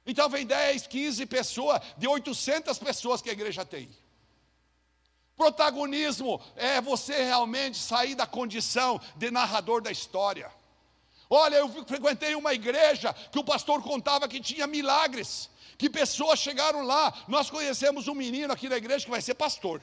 Então 0.07 0.29
vem 0.29 0.45
10, 0.45 0.87
15 0.87 1.27
pessoas, 1.27 1.81
de 1.97 2.07
800 2.07 2.79
pessoas 2.79 3.23
que 3.23 3.31
a 3.31 3.33
igreja 3.33 3.65
tem. 3.65 3.89
Protagonismo 5.37 6.41
é 6.55 6.81
você 6.81 7.25
realmente 7.25 7.79
sair 7.79 8.15
da 8.15 8.27
condição 8.27 9.01
de 9.17 9.31
narrador 9.31 9.81
da 9.81 9.91
história. 9.91 10.51
Olha, 11.29 11.57
eu 11.57 11.69
frequentei 11.87 12.35
uma 12.35 12.53
igreja 12.55 13.13
que 13.13 13.39
o 13.39 13.45
pastor 13.45 13.83
contava 13.83 14.29
que 14.29 14.41
tinha 14.41 14.67
milagres, 14.67 15.51
que 15.77 15.91
pessoas 15.91 16.39
chegaram 16.39 16.83
lá. 16.83 17.13
Nós 17.27 17.51
conhecemos 17.51 18.07
um 18.07 18.15
menino 18.15 18.53
aqui 18.53 18.69
na 18.69 18.77
igreja 18.77 19.05
que 19.05 19.11
vai 19.11 19.23
ser 19.23 19.35
pastor 19.35 19.83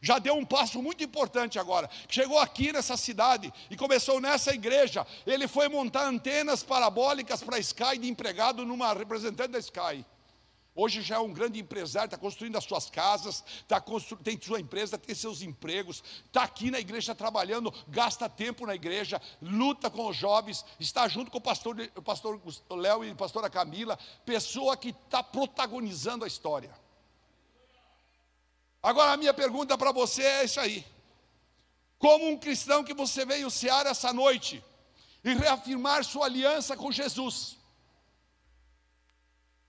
já 0.00 0.18
deu 0.18 0.34
um 0.34 0.44
passo 0.44 0.82
muito 0.82 1.02
importante 1.02 1.58
agora. 1.58 1.88
Chegou 2.08 2.38
aqui 2.38 2.72
nessa 2.72 2.96
cidade 2.96 3.52
e 3.70 3.76
começou 3.76 4.20
nessa 4.20 4.54
igreja. 4.54 5.06
Ele 5.26 5.48
foi 5.48 5.68
montar 5.68 6.06
antenas 6.06 6.62
parabólicas 6.62 7.42
para 7.42 7.56
a 7.56 7.60
Sky 7.60 7.98
de 7.98 8.08
empregado 8.08 8.64
numa 8.64 8.92
representante 8.92 9.52
da 9.52 9.58
Sky. 9.58 10.04
Hoje 10.78 11.00
já 11.00 11.16
é 11.16 11.18
um 11.18 11.32
grande 11.32 11.58
empresário, 11.58 12.06
está 12.06 12.18
construindo 12.18 12.56
as 12.58 12.64
suas 12.64 12.90
casas, 12.90 13.42
tá 13.66 13.80
constru... 13.80 14.18
tem 14.18 14.38
sua 14.38 14.60
empresa, 14.60 14.98
tem 14.98 15.14
seus 15.14 15.40
empregos, 15.40 16.04
está 16.26 16.42
aqui 16.42 16.70
na 16.70 16.78
igreja 16.78 17.14
trabalhando, 17.14 17.72
gasta 17.88 18.28
tempo 18.28 18.66
na 18.66 18.74
igreja, 18.74 19.20
luta 19.40 19.88
com 19.88 20.06
os 20.06 20.14
jovens, 20.14 20.66
está 20.78 21.08
junto 21.08 21.30
com 21.30 21.38
o 21.38 21.40
pastor, 21.40 21.76
o 21.96 22.02
pastor 22.02 22.38
Léo 22.68 23.02
e 23.02 23.10
a 23.10 23.14
pastora 23.14 23.48
Camila, 23.48 23.98
pessoa 24.26 24.76
que 24.76 24.90
está 24.90 25.22
protagonizando 25.22 26.26
a 26.26 26.28
história. 26.28 26.85
Agora 28.86 29.14
a 29.14 29.16
minha 29.16 29.34
pergunta 29.34 29.76
para 29.76 29.90
você 29.90 30.22
é 30.22 30.44
isso 30.44 30.60
aí. 30.60 30.86
Como 31.98 32.28
um 32.28 32.38
cristão 32.38 32.84
que 32.84 32.94
você 32.94 33.26
veio 33.26 33.50
cear 33.50 33.84
essa 33.84 34.12
noite 34.12 34.64
e 35.24 35.34
reafirmar 35.34 36.04
sua 36.04 36.26
aliança 36.26 36.76
com 36.76 36.92
Jesus, 36.92 37.56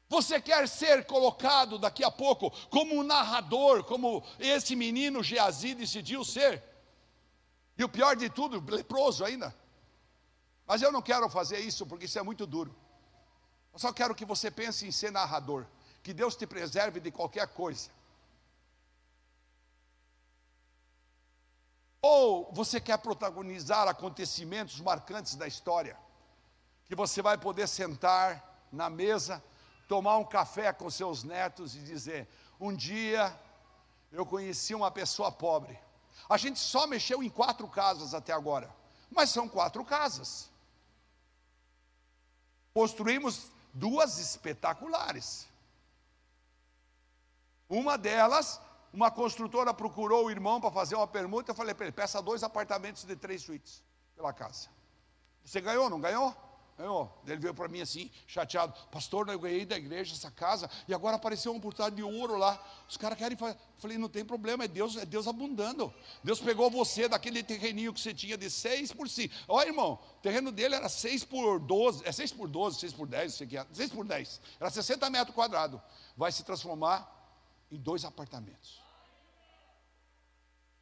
você 0.08 0.40
quer 0.40 0.68
ser 0.70 1.04
colocado 1.08 1.80
daqui 1.80 2.04
a 2.04 2.12
pouco 2.12 2.52
como 2.70 2.94
um 2.94 3.02
narrador, 3.02 3.84
como 3.86 4.24
esse 4.38 4.76
menino 4.76 5.24
Geazi 5.24 5.74
decidiu 5.74 6.24
ser? 6.24 6.64
E 7.76 7.84
o 7.84 7.90
pior 7.90 8.16
de 8.16 8.30
tudo, 8.30 8.64
leproso 8.72 9.26
ainda. 9.26 9.52
Mas 10.68 10.84
eu 10.84 10.92
não 10.92 11.02
quero 11.02 11.28
fazer 11.28 11.58
isso 11.62 11.88
porque 11.88 12.06
isso 12.06 12.20
é 12.20 12.22
muito 12.22 12.46
duro. 12.46 12.76
Eu 13.74 13.80
só 13.80 13.92
quero 13.92 14.14
que 14.14 14.26
você 14.26 14.52
pense 14.52 14.86
em 14.86 14.92
ser 14.92 15.12
narrador. 15.12 15.66
Que 16.04 16.14
Deus 16.14 16.36
te 16.36 16.46
preserve 16.46 17.00
de 17.00 17.10
qualquer 17.10 17.48
coisa. 17.48 17.97
Ou 22.10 22.50
você 22.54 22.80
quer 22.80 22.98
protagonizar 23.00 23.86
acontecimentos 23.86 24.80
marcantes 24.80 25.36
da 25.36 25.46
história, 25.46 25.98
que 26.86 26.96
você 26.96 27.22
vai 27.22 27.38
poder 27.38 27.68
sentar 27.68 28.66
na 28.72 28.90
mesa, 28.90 29.44
tomar 29.90 30.16
um 30.16 30.24
café 30.24 30.72
com 30.72 30.90
seus 30.90 31.24
netos 31.24 31.76
e 31.76 31.80
dizer: 31.80 32.26
Um 32.62 32.74
dia 32.74 33.38
eu 34.10 34.26
conheci 34.26 34.74
uma 34.74 34.90
pessoa 34.90 35.34
pobre. 35.34 35.78
A 36.30 36.38
gente 36.38 36.60
só 36.60 36.88
mexeu 36.88 37.22
em 37.22 37.30
quatro 37.30 37.68
casas 37.68 38.14
até 38.14 38.32
agora, 38.32 38.74
mas 39.12 39.30
são 39.30 39.50
quatro 39.50 39.84
casas. 39.84 40.50
Construímos 42.74 43.52
duas 43.74 44.18
espetaculares. 44.18 45.46
Uma 47.68 47.98
delas 47.98 48.62
uma 48.94 49.12
construtora 49.12 49.74
procurou 49.74 50.26
o 50.26 50.32
irmão 50.32 50.60
para 50.60 50.72
fazer 50.72 50.96
uma 50.96 51.08
permuta. 51.08 51.52
Eu 51.52 51.56
falei 51.56 51.74
para 51.74 51.86
ele: 51.86 51.92
peça 51.92 52.22
dois 52.22 52.44
apartamentos 52.44 53.04
de 53.04 53.16
três 53.16 53.42
suítes 53.42 53.84
pela 54.16 54.34
casa. 54.34 54.70
Você 55.44 55.62
ganhou, 55.62 55.90
não 55.90 56.00
ganhou? 56.00 56.36
Ganhou. 56.78 57.12
Ele 57.26 57.38
veio 57.38 57.54
para 57.56 57.68
mim 57.68 57.82
assim, 57.82 58.12
chateado: 58.28 58.74
Pastor, 58.92 59.28
eu 59.30 59.40
ganhei 59.40 59.66
da 59.66 59.76
igreja 59.76 60.14
essa 60.14 60.30
casa 60.30 60.70
e 60.88 60.94
agora 60.94 61.16
apareceu 61.16 61.52
uma 61.52 61.58
oportunidade 61.58 61.96
de 61.96 62.04
ouro 62.04 62.38
lá. 62.38 62.62
Os 62.88 62.96
caras 62.98 63.18
querem 63.18 63.36
fazer. 63.36 63.56
Eu 63.56 63.82
falei: 63.82 63.98
não 63.98 64.08
tem 64.08 64.24
problema, 64.24 64.66
é 64.66 64.68
Deus, 64.68 64.96
é 64.96 65.06
Deus 65.06 65.28
abundando. 65.28 65.92
Deus 66.24 66.40
pegou 66.40 66.70
você 66.70 67.10
daquele 67.10 67.42
terreninho 67.42 67.92
que 67.92 68.00
você 68.00 68.14
tinha 68.14 68.38
de 68.38 68.50
seis 68.50 68.92
por 68.92 69.10
cinco. 69.10 69.34
Olha, 69.48 69.70
irmão, 69.70 70.00
o 70.18 70.22
terreno 70.22 70.52
dele 70.52 70.76
era 70.76 70.88
seis 70.88 71.24
por 71.24 71.60
doze, 71.60 72.04
é 72.06 72.12
seis 72.12 72.32
por 72.32 72.48
doze, 72.48 72.80
seis 72.80 72.94
por 72.94 73.08
dez, 73.08 73.34
sei 73.34 73.48
que 73.48 73.58
é, 73.58 73.66
seis 73.74 73.90
por 73.90 74.06
dez. 74.06 74.40
Era 74.60 74.70
60 74.70 75.10
metros 75.10 75.34
quadrados. 75.34 75.82
Vai 76.16 76.32
se 76.32 76.44
transformar 76.44 77.17
em 77.72 77.78
dois 77.78 78.06
apartamentos. 78.06 78.82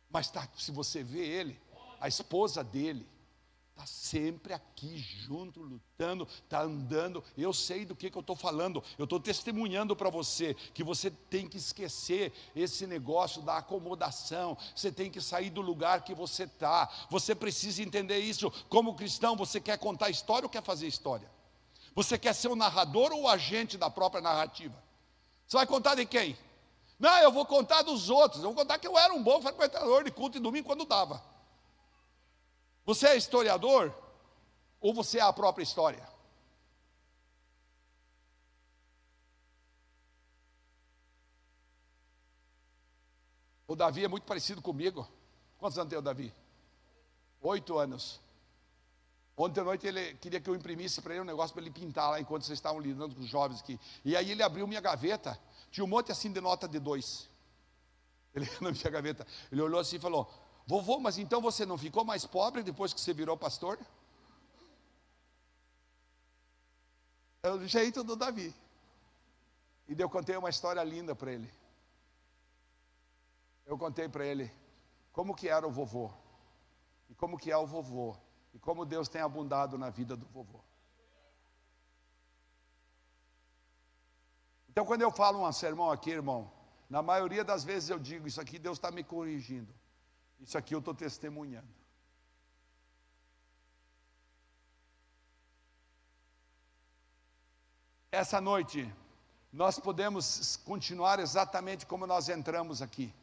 Mas 0.10 0.30
tá, 0.30 0.48
se 0.58 0.72
você 0.72 1.04
vê 1.04 1.26
ele, 1.26 1.60
a 2.00 2.08
esposa 2.08 2.64
dele, 2.64 3.08
está 3.76 3.86
sempre 3.86 4.54
aqui 4.54 4.98
junto, 4.98 5.62
lutando, 5.62 6.26
está 6.44 6.62
andando. 6.62 7.22
Eu 7.38 7.52
sei 7.52 7.84
do 7.84 7.94
que, 7.94 8.10
que 8.10 8.18
eu 8.18 8.22
estou 8.22 8.36
falando, 8.36 8.82
eu 8.98 9.04
estou 9.04 9.20
testemunhando 9.20 9.94
para 9.96 10.10
você 10.10 10.54
que 10.74 10.84
você 10.84 11.12
tem 11.12 11.46
que 11.46 11.58
esquecer 11.58 12.32
esse 12.56 12.88
negócio 12.88 13.42
da 13.42 13.58
acomodação, 13.58 14.58
você 14.74 14.90
tem 14.90 15.12
que 15.12 15.20
sair 15.20 15.50
do 15.50 15.60
lugar 15.60 16.06
que 16.06 16.16
você 16.16 16.44
está. 16.44 16.90
Você 17.10 17.36
precisa 17.36 17.84
entender 17.84 18.20
isso. 18.20 18.50
Como 18.70 18.96
cristão, 18.96 19.36
você 19.36 19.60
quer 19.60 19.78
contar 19.78 20.10
história 20.10 20.46
ou 20.46 20.50
quer 20.50 20.64
fazer 20.64 20.88
história? 20.88 21.30
Você 21.94 22.18
quer 22.18 22.34
ser 22.34 22.48
o 22.48 22.56
narrador 22.56 23.12
ou 23.12 23.24
o 23.24 23.28
agente 23.28 23.78
da 23.78 23.90
própria 23.90 24.22
narrativa? 24.22 24.82
Você 25.46 25.58
vai 25.58 25.68
contar 25.68 25.96
de 25.96 26.06
quem? 26.06 26.38
Não, 27.00 27.18
eu 27.20 27.32
vou 27.32 27.46
contar 27.46 27.82
dos 27.82 28.10
outros. 28.10 28.43
Eu 28.43 28.50
vou 28.50 28.56
contar 28.56 28.80
que 28.80 28.88
eu 28.88 28.98
era 28.98 29.14
um 29.14 29.22
bom 29.22 29.41
frequentador 29.41 30.04
de 30.04 30.12
culto 30.12 30.38
de 30.38 30.43
domingo 30.43 30.68
quando 30.68 30.86
dava. 30.86 31.22
Você 32.86 33.08
é 33.08 33.18
historiador? 33.18 33.93
Ou 34.80 34.93
você 34.93 35.20
é 35.20 35.22
a 35.22 35.34
própria 35.34 35.64
história? 35.64 36.08
O 43.68 43.76
Davi 43.76 44.06
é 44.06 44.08
muito 44.08 44.24
parecido 44.24 44.62
comigo. 44.62 45.08
Quantos 45.58 45.78
anos 45.78 45.89
tem 45.89 45.98
o 45.98 46.02
Davi? 46.02 46.34
Oito 47.41 47.78
anos. 47.78 48.22
Ontem 49.36 49.60
à 49.60 49.64
noite 49.64 49.86
ele 49.86 50.14
queria 50.16 50.39
que 50.39 50.50
eu 50.50 50.56
imprimisse 50.56 51.02
para 51.02 51.14
ele 51.14 51.22
um 51.22 51.26
negócio 51.26 51.54
para 51.54 51.64
ele 51.64 51.72
pintar 51.72 52.12
lá 52.12 52.22
enquanto 52.22 52.43
vocês 52.43 52.58
estavam 52.58 52.80
lidando 52.80 53.16
com 53.16 53.22
os 53.22 53.28
jovens 53.28 53.60
aqui. 53.60 53.80
E 54.06 54.16
aí 54.16 54.32
ele 54.32 54.41
abriu 54.41 54.66
minha 54.66 54.80
gaveta 54.80 55.38
tinha 55.76 55.84
um 55.84 55.89
monte 55.89 56.09
assim 56.09 56.32
de 56.32 56.39
nota 56.39 56.69
de 56.69 56.80
dois. 56.80 57.30
Ele 58.34 58.49
na 58.61 58.71
minha 58.71 58.89
gaveta. 58.89 59.28
Ele 59.51 59.61
olhou 59.61 59.78
assim 59.78 59.97
e 59.97 59.99
falou: 59.99 60.32
Vovô, 60.65 61.01
mas 61.01 61.17
então 61.17 61.41
você 61.41 61.65
não 61.65 61.78
ficou 61.78 62.05
mais 62.05 62.26
pobre 62.26 62.63
depois 62.63 62.93
que 62.93 63.01
você 63.01 63.13
virou 63.13 63.36
pastor? 63.36 63.78
É 67.43 67.49
o 67.51 67.67
jeito 67.67 68.05
do 68.05 68.15
Davi. 68.15 68.55
E 69.89 70.01
eu 70.01 70.09
contei 70.09 70.38
uma 70.38 70.49
história 70.49 70.82
linda 70.82 71.13
para 71.13 71.34
ele. 71.34 71.53
Eu 73.65 73.78
contei 73.78 74.07
para 74.07 74.26
ele 74.26 74.49
como 75.11 75.36
que 75.36 75.49
era 75.49 75.67
o 75.67 75.71
vovô. 75.71 76.09
E 77.09 77.15
como 77.15 77.38
que 77.38 77.51
é 77.51 77.57
o 77.57 77.67
vovô. 77.67 78.15
E 78.53 78.59
como 78.59 78.86
Deus 78.86 79.09
tem 79.09 79.21
abundado 79.21 79.78
na 79.78 79.89
vida 79.89 80.15
do 80.15 80.26
vovô. 80.28 80.61
Então, 84.76 84.86
quando 84.86 85.03
eu 85.03 85.09
falo 85.09 85.41
um 85.41 85.51
sermão 85.53 85.89
aqui, 85.89 86.09
irmão, 86.09 86.51
na 86.89 87.01
maioria 87.01 87.45
das 87.45 87.63
vezes 87.63 87.89
eu 87.89 87.97
digo: 87.97 88.28
Isso 88.28 88.41
aqui 88.41 88.59
Deus 88.59 88.78
está 88.78 88.91
me 88.91 89.05
corrigindo, 89.05 89.73
isso 90.38 90.57
aqui 90.57 90.76
eu 90.76 90.80
estou 90.80 90.93
testemunhando. 90.93 91.73
Essa 98.11 98.41
noite, 98.41 98.93
nós 99.49 99.80
podemos 99.80 100.57
continuar 100.57 101.19
exatamente 101.19 101.86
como 101.86 102.05
nós 102.05 102.28
entramos 102.28 102.82
aqui. 102.82 103.15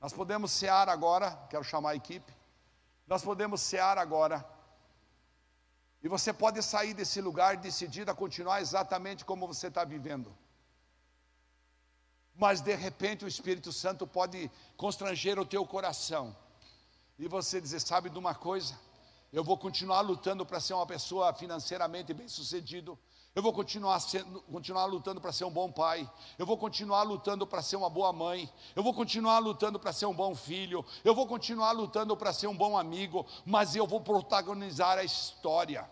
Nós 0.00 0.12
podemos 0.12 0.52
cear 0.52 0.88
agora, 0.88 1.36
quero 1.50 1.64
chamar 1.64 1.90
a 1.90 1.96
equipe. 1.96 2.32
Nós 3.08 3.24
podemos 3.24 3.60
cear 3.60 3.98
agora. 3.98 4.48
E 6.00 6.06
você 6.06 6.32
pode 6.32 6.62
sair 6.62 6.94
desse 6.94 7.20
lugar 7.20 7.56
decidido 7.56 8.12
a 8.12 8.14
continuar 8.14 8.60
exatamente 8.60 9.24
como 9.24 9.48
você 9.48 9.66
está 9.66 9.82
vivendo 9.82 10.32
mas 12.40 12.62
de 12.62 12.74
repente 12.74 13.24
o 13.24 13.28
Espírito 13.28 13.70
Santo 13.70 14.06
pode 14.06 14.50
constranger 14.74 15.38
o 15.38 15.44
teu 15.44 15.64
coração 15.66 16.34
e 17.18 17.28
você 17.28 17.60
dizer: 17.60 17.80
sabe 17.80 18.08
de 18.08 18.18
uma 18.18 18.34
coisa? 18.34 18.80
Eu 19.30 19.44
vou 19.44 19.58
continuar 19.58 20.00
lutando 20.00 20.44
para 20.46 20.58
ser 20.58 20.72
uma 20.72 20.86
pessoa 20.86 21.32
financeiramente 21.34 22.14
bem-sucedido. 22.14 22.98
Eu 23.32 23.42
vou 23.42 23.52
continuar, 23.52 24.00
sendo, 24.00 24.40
continuar 24.40 24.86
lutando 24.86 25.20
para 25.20 25.30
ser 25.30 25.44
um 25.44 25.50
bom 25.50 25.70
pai. 25.70 26.10
Eu 26.36 26.44
vou 26.44 26.56
continuar 26.56 27.02
lutando 27.02 27.46
para 27.46 27.62
ser 27.62 27.76
uma 27.76 27.88
boa 27.88 28.12
mãe. 28.12 28.50
Eu 28.74 28.82
vou 28.82 28.92
continuar 28.92 29.38
lutando 29.38 29.78
para 29.78 29.92
ser 29.92 30.06
um 30.06 30.14
bom 30.14 30.34
filho. 30.34 30.84
Eu 31.04 31.14
vou 31.14 31.28
continuar 31.28 31.70
lutando 31.72 32.16
para 32.16 32.32
ser 32.32 32.48
um 32.48 32.56
bom 32.56 32.76
amigo. 32.76 33.24
Mas 33.44 33.76
eu 33.76 33.86
vou 33.86 34.00
protagonizar 34.00 34.98
a 34.98 35.04
história. 35.04 35.88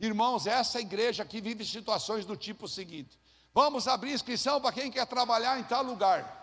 Irmãos, 0.00 0.46
essa 0.48 0.80
igreja 0.80 1.22
aqui 1.22 1.40
vive 1.40 1.64
situações 1.64 2.24
do 2.24 2.36
tipo 2.36 2.66
seguinte: 2.66 3.16
vamos 3.54 3.88
abrir 3.88 4.12
inscrição 4.12 4.60
para 4.60 4.72
quem 4.72 4.90
quer 4.90 5.06
trabalhar 5.06 5.58
em 5.58 5.64
tal 5.64 5.82
lugar. 5.82 6.42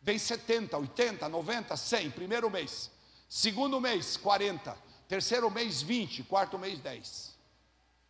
Vem 0.00 0.18
70, 0.18 0.78
80, 0.78 1.28
90, 1.28 1.76
100, 1.76 2.10
primeiro 2.12 2.48
mês. 2.48 2.90
Segundo 3.28 3.80
mês, 3.80 4.16
40. 4.16 4.74
Terceiro 5.08 5.50
mês, 5.50 5.82
20. 5.82 6.22
Quarto 6.22 6.58
mês, 6.58 6.78
10. 6.78 7.34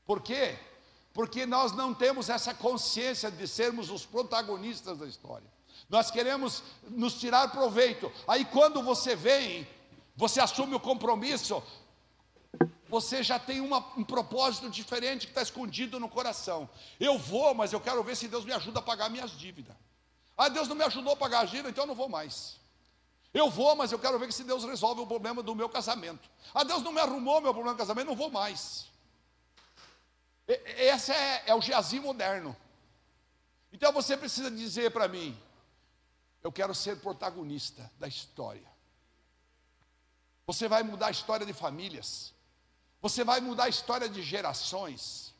Por 0.04 0.22
quê? 0.22 0.56
porque 1.12 1.44
nós 1.44 1.72
não 1.72 1.92
temos 1.92 2.28
essa 2.28 2.54
consciência 2.54 3.30
de 3.30 3.46
sermos 3.46 3.90
os 3.90 4.06
protagonistas 4.06 4.98
da 4.98 5.06
história. 5.06 5.46
Nós 5.88 6.10
queremos 6.10 6.62
nos 6.88 7.14
tirar 7.14 7.50
proveito. 7.50 8.12
Aí 8.28 8.44
quando 8.44 8.82
você 8.82 9.16
vem, 9.16 9.66
você 10.14 10.40
assume 10.40 10.74
o 10.74 10.80
compromisso, 10.80 11.62
você 12.90 13.22
já 13.22 13.38
tem 13.38 13.60
uma, 13.60 13.78
um 13.96 14.02
propósito 14.02 14.68
diferente 14.68 15.26
que 15.26 15.30
está 15.30 15.42
escondido 15.42 16.00
no 16.00 16.08
coração. 16.08 16.68
Eu 16.98 17.16
vou, 17.16 17.54
mas 17.54 17.72
eu 17.72 17.80
quero 17.80 18.02
ver 18.02 18.16
se 18.16 18.26
Deus 18.26 18.44
me 18.44 18.52
ajuda 18.52 18.80
a 18.80 18.82
pagar 18.82 19.08
minhas 19.08 19.30
dívidas. 19.30 19.76
Ah, 20.36 20.48
Deus 20.48 20.66
não 20.66 20.74
me 20.74 20.84
ajudou 20.84 21.12
a 21.12 21.16
pagar 21.16 21.44
as 21.44 21.50
dívidas, 21.50 21.70
então 21.70 21.84
eu 21.84 21.88
não 21.88 21.94
vou 21.94 22.08
mais. 22.08 22.58
Eu 23.32 23.48
vou, 23.48 23.76
mas 23.76 23.92
eu 23.92 23.98
quero 23.98 24.18
ver 24.18 24.32
se 24.32 24.42
Deus 24.42 24.64
resolve 24.64 25.00
o 25.00 25.06
problema 25.06 25.40
do 25.40 25.54
meu 25.54 25.68
casamento. 25.68 26.28
Ah, 26.52 26.64
Deus 26.64 26.82
não 26.82 26.90
me 26.90 27.00
arrumou 27.00 27.40
meu 27.40 27.54
problema 27.54 27.76
do 27.76 27.78
casamento, 27.78 28.08
não 28.08 28.16
vou 28.16 28.30
mais. 28.30 28.86
Esse 30.48 31.12
é, 31.12 31.44
é 31.46 31.54
o 31.54 31.60
Geazi 31.60 32.00
moderno. 32.00 32.56
Então 33.72 33.92
você 33.92 34.16
precisa 34.16 34.50
dizer 34.50 34.90
para 34.90 35.06
mim: 35.06 35.40
eu 36.42 36.50
quero 36.50 36.74
ser 36.74 36.96
protagonista 36.96 37.88
da 38.00 38.08
história. 38.08 38.68
Você 40.44 40.66
vai 40.66 40.82
mudar 40.82 41.06
a 41.06 41.12
história 41.12 41.46
de 41.46 41.52
famílias. 41.52 42.34
Você 43.00 43.24
vai 43.24 43.40
mudar 43.40 43.64
a 43.64 43.68
história 43.68 44.08
de 44.08 44.22
gerações. 44.22 45.34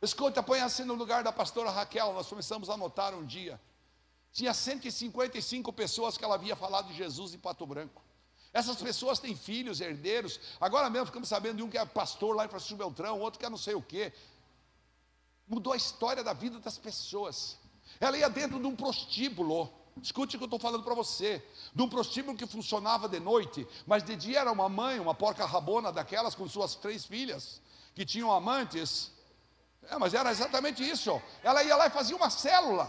Escuta, 0.00 0.42
põe 0.42 0.60
assim 0.60 0.84
no 0.84 0.94
lugar 0.94 1.22
da 1.22 1.32
pastora 1.32 1.70
Raquel. 1.70 2.12
Nós 2.12 2.26
começamos 2.26 2.68
a 2.68 2.76
notar 2.76 3.14
um 3.14 3.24
dia. 3.24 3.60
Tinha 4.32 4.52
155 4.52 5.72
pessoas 5.72 6.16
que 6.16 6.24
ela 6.24 6.34
havia 6.34 6.56
falado 6.56 6.88
de 6.88 6.94
Jesus 6.94 7.34
em 7.34 7.38
Pato 7.38 7.66
Branco. 7.66 8.02
Essas 8.52 8.76
pessoas 8.76 9.18
têm 9.18 9.34
filhos, 9.34 9.80
herdeiros. 9.80 10.38
Agora 10.60 10.90
mesmo 10.90 11.06
ficamos 11.06 11.28
sabendo 11.28 11.58
de 11.58 11.62
um 11.62 11.70
que 11.70 11.78
é 11.78 11.84
pastor 11.86 12.36
lá 12.36 12.44
em 12.44 12.48
Francisco 12.48 12.76
Beltrão, 12.76 13.20
outro 13.20 13.38
que 13.40 13.46
é 13.46 13.50
não 13.50 13.56
sei 13.56 13.74
o 13.74 13.82
quê. 13.82 14.12
Mudou 15.48 15.72
a 15.72 15.76
história 15.76 16.22
da 16.22 16.32
vida 16.32 16.58
das 16.58 16.76
pessoas. 16.76 17.58
Ela 17.98 18.18
ia 18.18 18.28
dentro 18.28 18.58
de 18.58 18.66
um 18.66 18.76
prostíbulo. 18.76 19.72
Escute 20.00 20.36
o 20.36 20.38
que 20.38 20.44
eu 20.44 20.46
estou 20.46 20.58
falando 20.58 20.82
para 20.82 20.94
você. 20.94 21.44
De 21.74 21.82
um 21.82 21.88
prostíbulo 21.88 22.36
que 22.36 22.46
funcionava 22.46 23.08
de 23.08 23.20
noite, 23.20 23.66
mas 23.86 24.02
de 24.02 24.16
dia 24.16 24.40
era 24.40 24.52
uma 24.52 24.68
mãe, 24.68 24.98
uma 24.98 25.14
porca 25.14 25.44
rabona 25.44 25.92
daquelas 25.92 26.34
com 26.34 26.48
suas 26.48 26.74
três 26.74 27.04
filhas, 27.04 27.60
que 27.94 28.04
tinham 28.04 28.32
amantes. 28.32 29.10
É, 29.88 29.98
mas 29.98 30.14
era 30.14 30.30
exatamente 30.30 30.88
isso. 30.88 31.20
Ela 31.42 31.62
ia 31.62 31.76
lá 31.76 31.86
e 31.86 31.90
fazia 31.90 32.16
uma 32.16 32.30
célula. 32.30 32.88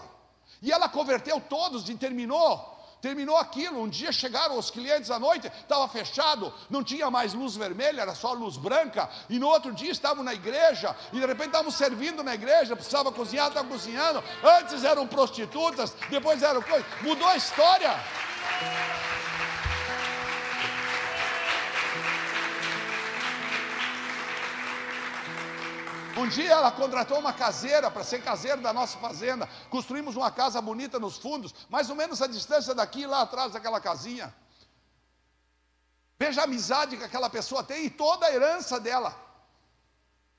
E 0.61 0.71
ela 0.71 0.87
converteu 0.87 1.41
todos 1.41 1.89
e 1.89 1.95
terminou 1.95 2.72
Terminou 3.03 3.37
aquilo. 3.37 3.81
Um 3.81 3.89
dia 3.89 4.13
chegaram 4.13 4.57
os 4.57 4.71
clientes 4.71 5.11
à 5.11 5.19
noite, 5.19 5.47
estava 5.47 5.85
fechado, 5.89 6.53
não 6.69 6.81
tinha 6.81 7.11
mais 7.11 7.33
luz 7.33 7.53
vermelha, 7.53 7.99
era 7.99 8.15
só 8.15 8.31
luz 8.31 8.55
branca. 8.55 9.09
E 9.29 9.37
no 9.37 9.49
outro 9.49 9.73
dia 9.73 9.91
estavam 9.91 10.23
na 10.23 10.33
igreja, 10.33 10.95
e 11.11 11.19
de 11.19 11.25
repente 11.25 11.47
estavam 11.47 11.69
servindo 11.69 12.23
na 12.23 12.33
igreja, 12.33 12.77
precisava 12.77 13.11
cozinhar, 13.11 13.49
estavam 13.49 13.69
cozinhando. 13.69 14.23
Antes 14.41 14.85
eram 14.85 15.05
prostitutas, 15.05 15.93
depois 16.09 16.41
eram 16.41 16.61
coisas. 16.61 16.85
Mudou 17.01 17.27
a 17.27 17.35
história. 17.35 17.93
Um 26.15 26.27
dia 26.27 26.51
ela 26.51 26.71
contratou 26.71 27.17
uma 27.17 27.33
caseira 27.33 27.89
para 27.89 28.03
ser 28.03 28.23
caseira 28.23 28.57
da 28.57 28.71
nossa 28.71 28.97
fazenda. 28.99 29.49
Construímos 29.69 30.15
uma 30.15 30.29
casa 30.31 30.61
bonita 30.61 30.99
nos 30.99 31.17
fundos, 31.17 31.53
mais 31.69 31.89
ou 31.89 31.95
menos 31.95 32.21
a 32.21 32.27
distância 32.27 32.75
daqui, 32.75 33.05
lá 33.07 33.21
atrás 33.21 33.53
daquela 33.53 33.81
casinha. 33.81 34.33
Veja 36.19 36.41
a 36.41 36.43
amizade 36.43 36.97
que 36.97 37.03
aquela 37.03 37.29
pessoa 37.29 37.63
tem 37.63 37.85
e 37.85 37.89
toda 37.89 38.27
a 38.27 38.33
herança 38.33 38.79
dela. 38.79 39.15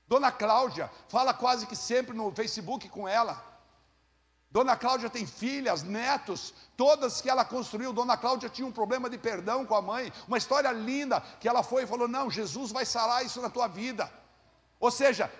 Dona 0.07 0.31
Cláudia 0.31 0.89
fala 1.09 1.33
quase 1.33 1.67
que 1.67 1.75
sempre 1.75 2.15
no 2.15 2.31
Facebook 2.31 2.87
com 2.89 3.07
ela. 3.07 3.43
Dona 4.49 4.77
Cláudia 4.77 5.09
tem 5.09 5.25
filhas, 5.25 5.83
netos, 5.83 6.53
todas 6.77 7.19
que 7.19 7.29
ela 7.29 7.43
construiu. 7.43 7.91
Dona 7.91 8.15
Cláudia 8.15 8.47
tinha 8.47 8.65
um 8.65 8.71
problema 8.71 9.09
de 9.09 9.17
perdão 9.17 9.65
com 9.65 9.75
a 9.75 9.81
mãe, 9.81 10.13
uma 10.25 10.37
história 10.37 10.71
linda 10.71 11.19
que 11.41 11.49
ela 11.49 11.61
foi 11.61 11.83
e 11.83 11.87
falou: 11.87 12.07
Não, 12.07 12.31
Jesus 12.31 12.71
vai 12.71 12.85
sarar 12.85 13.25
isso 13.25 13.41
na 13.41 13.49
tua 13.49 13.67
vida. 13.67 14.09
Ou 14.79 14.91
seja, 14.91 15.31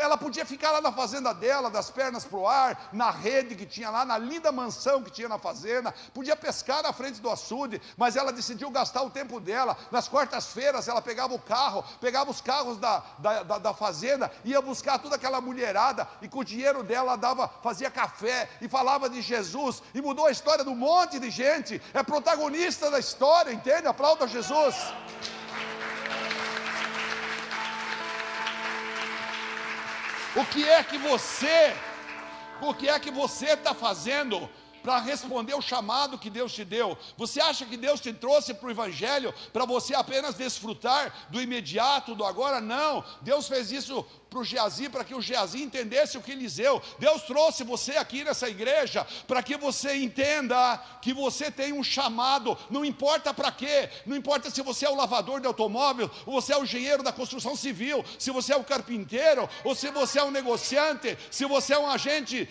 ela 0.00 0.16
podia 0.16 0.44
ficar 0.44 0.70
lá 0.70 0.80
na 0.80 0.92
fazenda 0.92 1.32
dela, 1.32 1.70
das 1.70 1.90
pernas 1.90 2.24
para 2.24 2.38
o 2.38 2.48
ar, 2.48 2.88
na 2.92 3.10
rede 3.10 3.54
que 3.54 3.66
tinha 3.66 3.90
lá, 3.90 4.04
na 4.04 4.18
linda 4.18 4.52
mansão 4.52 5.02
que 5.02 5.10
tinha 5.10 5.28
na 5.28 5.38
fazenda, 5.38 5.94
podia 6.14 6.36
pescar 6.36 6.82
na 6.82 6.92
frente 6.92 7.20
do 7.20 7.30
açude, 7.30 7.80
mas 7.96 8.16
ela 8.16 8.32
decidiu 8.32 8.70
gastar 8.70 9.02
o 9.02 9.10
tempo 9.10 9.40
dela. 9.40 9.76
Nas 9.90 10.08
quartas-feiras 10.08 10.88
ela 10.88 11.02
pegava 11.02 11.34
o 11.34 11.38
carro, 11.38 11.84
pegava 12.00 12.30
os 12.30 12.40
carros 12.40 12.78
da, 12.78 13.02
da, 13.18 13.42
da, 13.42 13.58
da, 13.58 13.74
fazenda, 13.74 14.30
ia 14.44 14.60
buscar 14.60 14.98
toda 14.98 15.16
aquela 15.16 15.40
mulherada, 15.40 16.08
e 16.22 16.28
com 16.28 16.40
o 16.40 16.44
dinheiro 16.44 16.82
dela 16.82 17.16
dava, 17.16 17.48
fazia 17.62 17.90
café 17.90 18.48
e 18.60 18.68
falava 18.68 19.08
de 19.08 19.20
Jesus, 19.20 19.82
e 19.94 20.00
mudou 20.00 20.26
a 20.26 20.30
história 20.30 20.64
de 20.64 20.70
um 20.70 20.76
monte 20.76 21.18
de 21.18 21.30
gente, 21.30 21.80
é 21.92 22.02
protagonista 22.02 22.90
da 22.90 22.98
história, 22.98 23.52
entende? 23.52 23.86
Aplauda 23.86 24.26
Jesus. 24.26 24.74
O 30.36 30.44
que 30.44 30.68
é 30.68 30.84
que 30.84 30.98
você, 30.98 31.74
o 32.60 32.74
que 32.74 32.88
é 32.88 33.00
que 33.00 33.10
você 33.10 33.52
está 33.52 33.74
fazendo 33.74 34.48
para 34.86 35.00
responder 35.00 35.54
o 35.54 35.60
chamado 35.60 36.16
que 36.16 36.30
Deus 36.30 36.54
te 36.54 36.64
deu. 36.64 36.96
Você 37.16 37.40
acha 37.40 37.66
que 37.66 37.76
Deus 37.76 37.98
te 38.00 38.12
trouxe 38.12 38.54
para 38.54 38.68
o 38.68 38.70
Evangelho 38.70 39.34
para 39.52 39.64
você 39.64 39.96
apenas 39.96 40.36
desfrutar 40.36 41.12
do 41.28 41.42
imediato, 41.42 42.14
do 42.14 42.24
agora? 42.24 42.60
Não. 42.60 43.04
Deus 43.20 43.48
fez 43.48 43.72
isso 43.72 44.06
para 44.36 44.42
o 44.42 44.44
Geazi, 44.44 44.88
para 44.90 45.04
que 45.04 45.14
o 45.14 45.22
Geazi 45.22 45.62
entendesse 45.62 46.18
o 46.18 46.22
que 46.22 46.32
Eliseu. 46.32 46.82
Deus 46.98 47.22
trouxe 47.22 47.64
você 47.64 47.92
aqui 47.96 48.22
nessa 48.22 48.48
igreja 48.48 49.06
para 49.26 49.42
que 49.42 49.56
você 49.56 49.96
entenda 49.96 50.76
que 51.00 51.14
você 51.14 51.50
tem 51.50 51.72
um 51.72 51.82
chamado, 51.82 52.56
não 52.68 52.84
importa 52.84 53.32
para 53.32 53.50
quê, 53.50 53.88
não 54.04 54.14
importa 54.14 54.50
se 54.50 54.60
você 54.60 54.84
é 54.84 54.90
o 54.90 54.94
lavador 54.94 55.40
de 55.40 55.46
automóvel, 55.46 56.10
ou 56.26 56.40
você 56.40 56.52
é 56.52 56.58
o 56.58 56.64
engenheiro 56.64 57.02
da 57.02 57.12
construção 57.12 57.56
civil, 57.56 58.04
se 58.18 58.30
você 58.30 58.52
é 58.52 58.56
o 58.56 58.64
carpinteiro, 58.64 59.48
ou 59.64 59.74
se 59.74 59.90
você 59.90 60.18
é 60.18 60.24
um 60.24 60.30
negociante, 60.30 61.16
se 61.30 61.46
você 61.46 61.72
é 61.72 61.78
um 61.78 61.88
agente, 61.88 62.46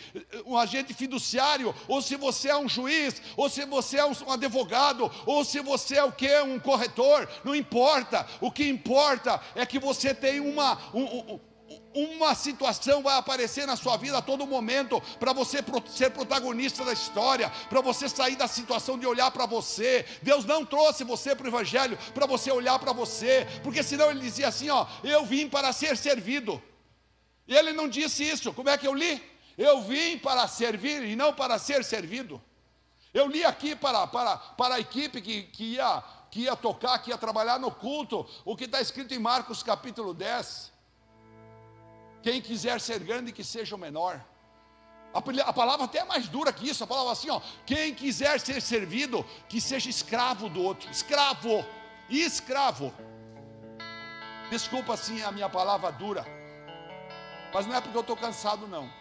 um 0.45 0.57
agente 0.57 0.91
fiduciário, 0.93 1.75
ou 1.87 2.01
se 2.01 2.15
você 2.15 2.49
é 2.49 2.57
um 2.57 2.67
juiz, 2.67 3.21
ou 3.37 3.47
se 3.47 3.63
você 3.65 3.97
é 3.97 4.05
um 4.05 4.31
advogado, 4.31 5.11
ou 5.25 5.45
se 5.45 5.59
você 5.59 5.97
é 5.97 6.03
o 6.03 6.11
que? 6.11 6.35
Um 6.41 6.59
corretor, 6.59 7.29
não 7.43 7.53
importa. 7.53 8.25
O 8.41 8.49
que 8.49 8.67
importa 8.67 9.39
é 9.53 9.65
que 9.67 9.77
você 9.77 10.15
tem 10.15 10.39
uma. 10.39 10.79
Um, 10.91 11.03
um, 11.03 11.54
uma 11.95 12.35
situação 12.35 13.01
vai 13.01 13.17
aparecer 13.17 13.65
na 13.65 13.77
sua 13.77 13.95
vida 13.95 14.17
a 14.17 14.21
todo 14.21 14.45
momento 14.45 15.01
para 15.17 15.31
você 15.31 15.63
ser 15.87 16.11
protagonista 16.11 16.83
da 16.83 16.91
história, 16.91 17.49
para 17.69 17.79
você 17.79 18.09
sair 18.09 18.35
da 18.35 18.47
situação 18.47 18.99
de 18.99 19.07
olhar 19.07 19.31
para 19.31 19.45
você. 19.45 20.05
Deus 20.21 20.43
não 20.43 20.65
trouxe 20.65 21.05
você 21.05 21.33
para 21.33 21.45
o 21.45 21.49
Evangelho 21.49 21.97
para 22.13 22.25
você 22.25 22.51
olhar 22.51 22.77
para 22.79 22.91
você, 22.91 23.47
porque 23.63 23.81
senão 23.81 24.11
ele 24.11 24.19
dizia 24.19 24.49
assim: 24.49 24.69
ó, 24.69 24.85
eu 25.03 25.25
vim 25.25 25.47
para 25.47 25.71
ser 25.71 25.95
servido. 25.95 26.61
E 27.47 27.55
ele 27.55 27.71
não 27.71 27.87
disse 27.87 28.23
isso. 28.23 28.51
Como 28.51 28.69
é 28.69 28.77
que 28.77 28.87
eu 28.87 28.93
li? 28.93 29.23
Eu 29.57 29.81
vim 29.81 30.17
para 30.17 30.47
servir 30.47 31.03
e 31.03 31.15
não 31.15 31.33
para 31.33 31.57
ser 31.57 31.83
servido. 31.83 32.41
Eu 33.13 33.27
li 33.27 33.45
aqui 33.45 33.75
para, 33.75 34.05
para, 34.07 34.35
para 34.35 34.75
a 34.75 34.79
equipe 34.79 35.21
que, 35.21 35.43
que, 35.43 35.63
ia, 35.75 36.03
que 36.29 36.41
ia 36.41 36.55
tocar, 36.57 36.99
que 36.99 37.11
ia 37.11 37.17
trabalhar 37.17 37.57
no 37.57 37.71
culto, 37.71 38.27
o 38.43 38.57
que 38.57 38.65
está 38.65 38.81
escrito 38.81 39.13
em 39.13 39.19
Marcos 39.19 39.63
capítulo 39.63 40.13
10. 40.13 40.74
Quem 42.25 42.41
quiser 42.41 42.81
ser 42.81 42.99
grande, 43.01 43.31
que 43.31 43.43
seja 43.43 43.75
o 43.75 43.77
menor. 43.77 44.19
A, 45.13 45.53
palavra 45.53 45.85
até 45.85 45.99
é 45.99 46.03
mais 46.03 46.27
dura 46.27 46.51
que 46.51 46.67
isso. 46.67 46.83
A 46.83 46.87
palavra 46.87 47.11
assim, 47.11 47.29
ó. 47.29 47.39
Quem 47.67 47.93
quiser 47.93 48.39
ser 48.39 48.59
servido, 48.63 49.23
que 49.47 49.61
seja 49.61 49.91
escravo 49.91 50.49
do 50.49 50.59
outro. 50.59 50.89
Escravo. 50.89 51.63
Escravo. 52.09 52.91
Desculpa 54.49 54.95
assim 54.95 55.21
a 55.21 55.31
minha 55.31 55.47
palavra 55.47 55.91
dura. 55.91 56.25
Mas 57.53 57.67
não 57.67 57.75
é 57.75 57.79
porque 57.79 57.95
eu 57.95 58.01
estou 58.01 58.17
cansado, 58.17 58.67
não. 58.67 58.91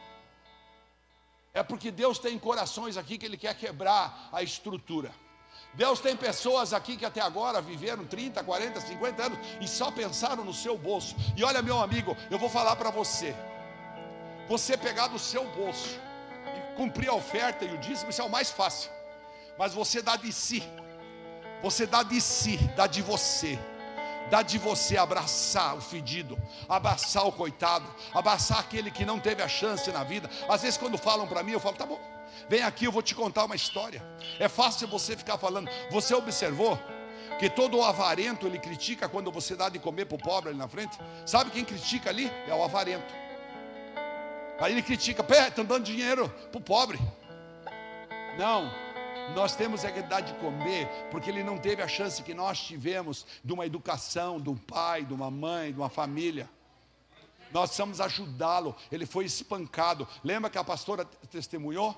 É 1.55 1.63
porque 1.63 1.91
Deus 1.91 2.19
tem 2.19 2.39
corações 2.39 2.99
aqui 2.99 3.17
que 3.17 3.25
Ele 3.25 3.39
quer 3.39 3.57
quebrar 3.57 4.29
a 4.33 4.43
estrutura. 4.43 5.11
Deus 5.77 5.99
tem 5.99 6.17
pessoas 6.17 6.73
aqui 6.73 6.97
que 6.97 7.05
até 7.05 7.21
agora 7.21 7.61
viveram 7.61 8.05
30, 8.05 8.45
40, 8.45 8.81
50 8.81 9.23
anos 9.23 9.39
e 9.61 9.67
só 9.67 9.91
pensaram 9.91 10.45
no 10.45 10.55
seu 10.55 10.79
bolso. 10.79 11.17
E 11.37 11.43
olha, 11.43 11.61
meu 11.63 11.81
amigo, 11.81 12.17
eu 12.31 12.39
vou 12.39 12.49
falar 12.49 12.77
para 12.77 12.91
você. 12.91 13.35
Você 14.49 14.77
pegar 14.77 15.09
do 15.09 15.19
seu 15.19 15.45
bolso 15.53 15.99
e 16.47 16.77
cumprir 16.77 17.09
a 17.09 17.15
oferta 17.15 17.65
e 17.65 17.75
o 17.75 17.79
dízimo, 17.79 18.11
isso 18.11 18.23
é 18.23 18.25
o 18.25 18.31
mais 18.31 18.51
fácil. 18.51 18.91
Mas 19.59 19.75
você 19.75 20.01
dá 20.01 20.17
de 20.17 20.33
si. 20.33 20.63
Você 21.61 21.87
dá 21.87 22.03
de 22.03 22.21
si, 22.21 22.57
dá 22.77 22.87
de 22.87 23.03
você. 23.03 23.59
Dá 24.31 24.43
de 24.43 24.59
você 24.59 24.97
abraçar 24.97 25.77
o 25.77 25.81
fedido, 25.81 26.39
abraçar 26.69 27.27
o 27.27 27.33
coitado, 27.33 27.87
abraçar 28.13 28.59
aquele 28.59 28.91
que 28.91 29.05
não 29.05 29.21
teve 29.21 29.43
a 29.43 29.49
chance 29.49 29.91
na 29.91 30.03
vida. 30.03 30.31
Às 30.49 30.63
vezes, 30.63 30.79
quando 30.79 30.97
falam 30.97 31.27
para 31.27 31.43
mim, 31.43 31.53
eu 31.53 31.61
falo, 31.61 31.77
tá 31.77 31.85
bom, 31.85 32.01
vem 32.49 32.63
aqui, 32.63 32.85
eu 32.85 32.93
vou 32.93 33.03
te 33.03 33.15
contar 33.15 33.45
uma 33.45 33.57
história. 33.57 34.03
É 34.39 34.49
fácil 34.49 34.89
você 34.89 35.17
ficar 35.17 35.39
falando. 35.39 35.71
Você 35.91 36.15
observou 36.15 36.79
que 37.39 37.51
todo 37.51 37.79
o 37.79 37.85
avarento 37.85 38.47
ele 38.47 38.59
critica 38.59 39.09
quando 39.09 39.31
você 39.31 39.57
dá 39.57 39.69
de 39.69 39.79
comer 39.79 40.07
para 40.07 40.17
o 40.17 40.19
pobre 40.19 40.51
ali 40.51 40.59
na 40.59 40.69
frente? 40.69 40.99
Sabe 41.27 41.51
quem 41.51 41.65
critica 41.65 42.11
ali? 42.11 42.31
É 42.47 42.55
o 42.55 42.63
avarento. 42.63 43.13
Aí 44.61 44.73
ele 44.73 44.83
critica, 44.83 45.23
pé, 45.23 45.49
estão 45.49 45.65
dando 45.65 45.85
dinheiro 45.85 46.29
para 46.51 46.59
o 46.59 46.63
pobre. 46.63 46.99
Não, 48.39 48.71
nós 49.35 49.57
temos 49.57 49.85
a 49.85 49.91
que 49.91 50.03
dar 50.03 50.21
de 50.21 50.33
comer, 50.35 50.89
porque 51.11 51.31
ele 51.31 51.43
não 51.43 51.59
teve 51.59 51.83
a 51.83 51.89
chance 51.89 52.23
que 52.23 52.35
nós 52.35 52.61
tivemos 52.61 53.27
de 53.45 53.53
uma 53.53 53.67
educação, 53.67 54.41
de 54.41 54.51
um 54.51 54.57
pai, 54.57 55.05
de 55.05 55.15
uma 55.15 55.31
mãe, 55.31 55.73
de 55.73 55.79
uma 55.79 55.89
família. 55.89 56.49
Nós 57.53 57.71
precisamos 57.71 58.01
ajudá-lo. 58.01 58.75
Ele 58.91 59.07
foi 59.07 59.25
espancado. 59.25 60.07
Lembra 60.23 60.51
que 60.51 60.59
a 60.59 60.65
pastora 60.65 61.05
testemunhou? 61.31 61.97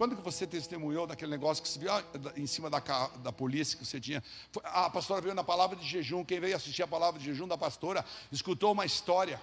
Quando 0.00 0.16
que 0.16 0.22
você 0.22 0.46
testemunhou 0.46 1.06
daquele 1.06 1.30
negócio 1.30 1.62
que 1.62 1.68
se 1.68 1.78
viu 1.78 1.92
ah, 1.92 2.02
em 2.34 2.46
cima 2.46 2.70
da, 2.70 2.80
da 3.18 3.30
polícia 3.30 3.76
que 3.76 3.84
você 3.84 4.00
tinha? 4.00 4.24
A 4.64 4.88
pastora 4.88 5.20
veio 5.20 5.34
na 5.34 5.44
palavra 5.44 5.76
de 5.76 5.86
jejum. 5.86 6.24
Quem 6.24 6.40
veio 6.40 6.56
assistir 6.56 6.82
a 6.82 6.86
palavra 6.86 7.20
de 7.20 7.26
jejum 7.26 7.46
da 7.46 7.58
pastora 7.58 8.02
escutou 8.32 8.72
uma 8.72 8.86
história. 8.86 9.38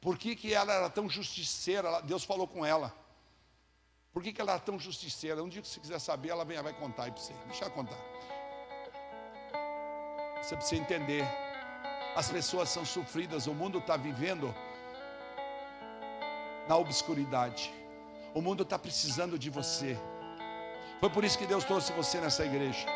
Por 0.00 0.16
que, 0.16 0.34
que 0.34 0.54
ela 0.54 0.72
era 0.72 0.88
tão 0.88 1.06
justiceira? 1.06 2.00
Deus 2.00 2.24
falou 2.24 2.48
com 2.48 2.64
ela. 2.64 2.94
Por 4.10 4.22
que, 4.22 4.32
que 4.32 4.40
ela 4.40 4.52
era 4.52 4.60
tão 4.60 4.78
justiceira? 4.78 5.42
Um 5.42 5.50
dia 5.50 5.60
que 5.60 5.68
você 5.68 5.78
quiser 5.78 5.98
saber, 5.98 6.30
ela 6.30 6.46
vem, 6.46 6.62
vai 6.62 6.72
contar 6.72 7.02
aí 7.02 7.10
para 7.10 7.20
você. 7.20 7.34
Deixa 7.44 7.66
ela 7.66 7.74
contar. 7.74 7.98
Você 10.42 10.56
precisa 10.56 10.80
entender. 10.80 11.28
As 12.16 12.30
pessoas 12.30 12.70
são 12.70 12.86
sofridas, 12.86 13.46
o 13.46 13.52
mundo 13.52 13.76
está 13.76 13.98
vivendo 13.98 14.54
na 16.66 16.78
obscuridade. 16.78 17.79
O 18.34 18.40
mundo 18.40 18.62
está 18.62 18.78
precisando 18.78 19.38
de 19.38 19.50
você. 19.50 19.98
Foi 21.00 21.10
por 21.10 21.24
isso 21.24 21.38
que 21.38 21.46
Deus 21.46 21.64
trouxe 21.64 21.92
você 21.92 22.20
nessa 22.20 22.44
igreja. 22.44 22.86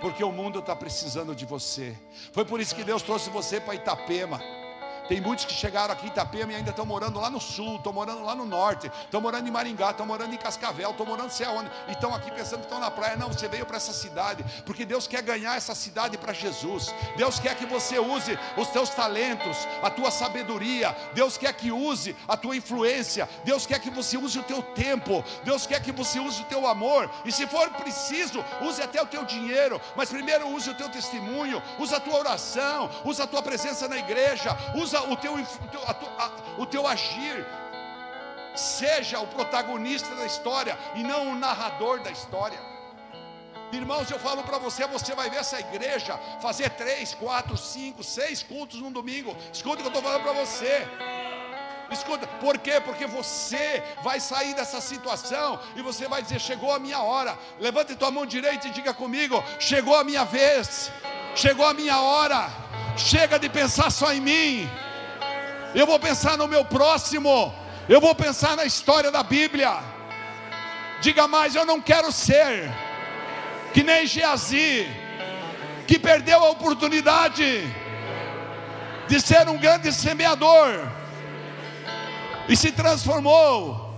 Porque 0.00 0.24
o 0.24 0.32
mundo 0.32 0.60
está 0.60 0.74
precisando 0.74 1.34
de 1.34 1.44
você. 1.44 1.96
Foi 2.32 2.44
por 2.44 2.60
isso 2.60 2.74
que 2.74 2.84
Deus 2.84 3.02
trouxe 3.02 3.28
você 3.28 3.60
para 3.60 3.74
Itapema. 3.74 4.40
Tem 5.10 5.20
muitos 5.20 5.44
que 5.44 5.52
chegaram 5.52 5.92
aqui 5.92 6.06
em 6.06 6.08
Itapema 6.08 6.52
e 6.52 6.54
ainda 6.54 6.70
estão 6.70 6.86
morando 6.86 7.18
lá 7.18 7.28
no 7.28 7.40
sul, 7.40 7.74
estão 7.74 7.92
morando 7.92 8.22
lá 8.22 8.32
no 8.32 8.46
norte, 8.46 8.88
estão 9.02 9.20
morando 9.20 9.48
em 9.48 9.50
Maringá, 9.50 9.90
estão 9.90 10.06
morando 10.06 10.32
em 10.32 10.36
Cascavel, 10.36 10.92
estão 10.92 11.04
morando 11.04 11.32
sei 11.32 11.46
aonde, 11.46 11.68
e 11.88 11.90
estão 11.90 12.14
aqui 12.14 12.30
pensando 12.30 12.60
que 12.60 12.66
estão 12.66 12.78
na 12.78 12.92
praia. 12.92 13.16
Não, 13.16 13.26
você 13.26 13.48
veio 13.48 13.66
para 13.66 13.76
essa 13.76 13.92
cidade, 13.92 14.44
porque 14.64 14.84
Deus 14.84 15.08
quer 15.08 15.20
ganhar 15.20 15.56
essa 15.56 15.74
cidade 15.74 16.16
para 16.16 16.32
Jesus. 16.32 16.94
Deus 17.16 17.40
quer 17.40 17.56
que 17.56 17.66
você 17.66 17.98
use 17.98 18.38
os 18.56 18.68
teus 18.68 18.88
talentos, 18.90 19.56
a 19.82 19.90
tua 19.90 20.12
sabedoria. 20.12 20.96
Deus 21.12 21.36
quer 21.36 21.54
que 21.54 21.72
use 21.72 22.14
a 22.28 22.36
tua 22.36 22.54
influência. 22.54 23.28
Deus 23.42 23.66
quer 23.66 23.80
que 23.80 23.90
você 23.90 24.16
use 24.16 24.38
o 24.38 24.44
teu 24.44 24.62
tempo. 24.62 25.24
Deus 25.42 25.66
quer 25.66 25.82
que 25.82 25.90
você 25.90 26.20
use 26.20 26.40
o 26.42 26.44
teu 26.44 26.68
amor. 26.68 27.10
E 27.24 27.32
se 27.32 27.48
for 27.48 27.68
preciso, 27.70 28.44
use 28.62 28.80
até 28.80 29.02
o 29.02 29.06
teu 29.06 29.24
dinheiro. 29.24 29.80
Mas 29.96 30.08
primeiro 30.08 30.46
use 30.50 30.70
o 30.70 30.74
teu 30.76 30.88
testemunho, 30.88 31.60
use 31.80 31.92
a 31.92 31.98
tua 31.98 32.16
oração, 32.16 32.88
use 33.04 33.20
a 33.20 33.26
tua 33.26 33.42
presença 33.42 33.88
na 33.88 33.96
igreja, 33.96 34.56
usa 35.02 35.12
o 35.12 35.16
teu, 35.16 35.34
o 36.58 36.66
teu 36.66 36.86
agir. 36.86 37.46
Seja 38.54 39.20
o 39.20 39.26
protagonista 39.26 40.14
da 40.16 40.26
história 40.26 40.76
e 40.96 41.02
não 41.02 41.32
o 41.32 41.34
narrador 41.36 42.00
da 42.00 42.10
história. 42.10 42.58
Irmãos, 43.72 44.10
eu 44.10 44.18
falo 44.18 44.42
para 44.42 44.58
você, 44.58 44.84
você 44.86 45.14
vai 45.14 45.30
ver 45.30 45.38
essa 45.38 45.60
igreja 45.60 46.18
fazer 46.42 46.70
três, 46.70 47.14
quatro, 47.14 47.56
cinco, 47.56 48.02
seis 48.02 48.42
cultos 48.42 48.80
num 48.80 48.90
domingo. 48.90 49.36
Escuta 49.52 49.76
o 49.76 49.78
que 49.78 49.82
eu 49.84 49.88
estou 49.88 50.02
falando 50.02 50.22
para 50.22 50.32
você. 50.32 50.86
Escuta, 51.90 52.26
por 52.26 52.58
quê? 52.58 52.80
Porque 52.80 53.06
você 53.06 53.82
vai 54.02 54.18
sair 54.20 54.54
dessa 54.54 54.80
situação 54.80 55.60
e 55.76 55.82
você 55.82 56.08
vai 56.08 56.20
dizer: 56.22 56.40
chegou 56.40 56.72
a 56.72 56.78
minha 56.78 57.00
hora. 57.00 57.38
Levante 57.60 57.94
tua 57.94 58.10
mão 58.10 58.26
direita 58.26 58.66
e 58.66 58.70
diga 58.70 58.92
comigo: 58.92 59.42
chegou 59.60 59.94
a 59.94 60.02
minha 60.02 60.24
vez, 60.24 60.90
chegou 61.36 61.64
a 61.64 61.72
minha 61.72 62.00
hora. 62.00 62.50
Chega 62.96 63.38
de 63.38 63.48
pensar 63.48 63.90
só 63.90 64.12
em 64.12 64.20
mim 64.20 64.68
eu 65.74 65.86
vou 65.86 65.98
pensar 65.98 66.36
no 66.36 66.48
meu 66.48 66.64
próximo, 66.64 67.52
eu 67.88 68.00
vou 68.00 68.14
pensar 68.14 68.56
na 68.56 68.64
história 68.64 69.10
da 69.10 69.22
Bíblia. 69.22 69.72
Diga 71.00 71.26
mais, 71.26 71.54
eu 71.54 71.64
não 71.64 71.80
quero 71.80 72.10
ser 72.12 72.70
que 73.72 73.82
nem 73.82 74.06
Geazi, 74.06 74.86
que 75.86 75.98
perdeu 75.98 76.44
a 76.44 76.50
oportunidade 76.50 77.64
de 79.08 79.20
ser 79.20 79.48
um 79.48 79.56
grande 79.56 79.92
semeador 79.92 80.88
e 82.48 82.56
se 82.56 82.72
transformou 82.72 83.96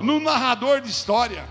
num 0.00 0.20
narrador 0.20 0.80
de 0.80 0.90
história. 0.90 1.44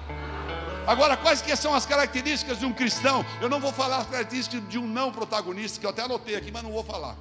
Agora, 0.88 1.18
quais 1.18 1.42
que 1.42 1.56
são 1.56 1.74
as 1.74 1.86
características 1.86 2.60
de 2.60 2.66
um 2.66 2.72
cristão? 2.72 3.26
Eu 3.42 3.50
não 3.50 3.60
vou 3.60 3.72
falar 3.72 3.98
as 3.98 4.08
características 4.08 4.68
de 4.70 4.78
um 4.78 4.88
não 4.88 5.12
protagonista, 5.12 5.80
que 5.80 5.86
eu 5.86 5.90
até 5.90 6.04
anotei 6.04 6.36
aqui, 6.36 6.52
mas 6.52 6.64
não 6.64 6.72
vou 6.72 6.84
falar. 6.84 7.16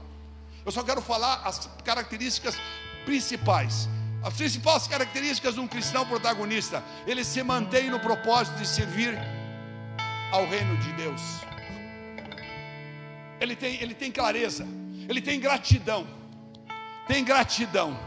Eu 0.65 0.73
só 0.73 0.83
quero 0.83 1.03
falar 1.03 1.43
as 1.45 1.69
características 1.85 2.57
principais. 3.05 3.89
As 4.23 4.33
principais 4.33 4.87
características 4.87 5.55
de 5.55 5.61
um 5.61 5.69
cristão 5.69 6.07
protagonista, 6.07 6.83
ele 7.07 7.23
se 7.23 7.43
mantém 7.43 7.91
no 7.91 8.01
propósito 8.01 8.57
de 8.57 8.67
servir 8.67 9.19
ao 10.33 10.47
reino 10.47 10.77
de 10.79 10.93
Deus. 10.93 11.21
Ele 13.39 13.55
tem, 13.55 13.83
ele 13.83 13.95
tem 13.95 14.11
clareza, 14.11 14.67
ele 15.09 15.21
tem 15.21 15.39
gratidão. 15.39 16.07
Tem 17.07 17.23
gratidão. 17.23 17.99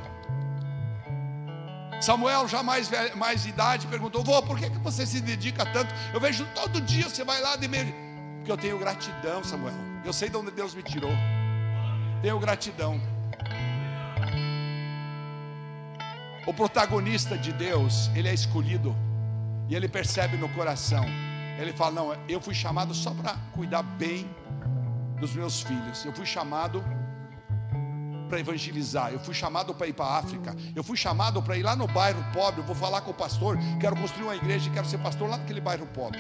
Samuel, 2.02 2.48
já 2.48 2.64
mais, 2.64 2.90
mais 3.16 3.46
idade, 3.46 3.86
perguntou: 3.86 4.24
Vô, 4.24 4.42
por 4.42 4.58
que, 4.58 4.70
que 4.70 4.80
você 4.80 5.06
se 5.06 5.22
dedica 5.22 5.66
tanto? 5.68 5.94
Eu 6.12 6.20
vejo 6.20 6.48
todo 6.56 6.82
dia 6.82 7.08
você 7.08 7.24
vai 7.24 7.40
lá 7.42 7.56
de 7.56 7.68
meio. 7.68 7.94
Porque 8.38 8.52
eu 8.52 8.58
tenho 8.58 8.80
gratidão, 8.80 9.44
Samuel. 9.44 9.76
Eu 10.04 10.14
sei 10.14 10.30
de 10.30 10.38
onde 10.38 10.50
Deus 10.50 10.74
me 10.74 10.82
tirou. 10.82 11.12
Tenho 12.22 12.40
gratidão. 12.40 13.00
O 16.48 16.54
protagonista 16.54 17.38
de 17.38 17.52
Deus, 17.52 18.10
ele 18.16 18.28
é 18.28 18.34
escolhido 18.34 18.96
e 19.70 19.76
ele 19.76 19.88
percebe 19.88 20.38
no 20.38 20.50
coração. 20.50 21.06
Ele 21.60 21.74
fala: 21.74 21.92
Não, 21.92 22.18
eu 22.28 22.40
fui 22.40 22.54
chamado 22.54 22.94
só 22.94 23.12
para 23.12 23.36
cuidar 23.54 23.84
bem 23.84 24.30
dos 25.20 25.34
meus 25.34 25.62
filhos. 25.62 26.06
Eu 26.06 26.14
fui 26.14 26.26
chamado 26.26 26.84
para 28.28 28.40
evangelizar. 28.40 29.12
Eu 29.12 29.20
fui 29.20 29.34
chamado 29.34 29.74
para 29.74 29.88
ir 29.88 29.94
para 29.94 30.06
a 30.06 30.18
África. 30.18 30.56
Eu 30.76 30.84
fui 30.84 30.98
chamado 30.98 31.42
para 31.42 31.58
ir 31.58 31.64
lá 31.64 31.76
no 31.76 31.88
bairro 31.88 32.24
pobre. 32.34 32.62
Eu 32.62 32.66
vou 32.66 32.76
falar 32.76 33.02
com 33.02 33.12
o 33.12 33.14
pastor. 33.14 33.58
Quero 33.80 33.96
construir 33.96 34.24
uma 34.24 34.36
igreja 34.36 34.70
e 34.70 34.74
quero 34.74 34.88
ser 34.88 34.98
pastor 35.00 35.30
lá 35.30 35.38
naquele 35.38 35.62
bairro 35.62 35.86
pobre. 35.88 36.20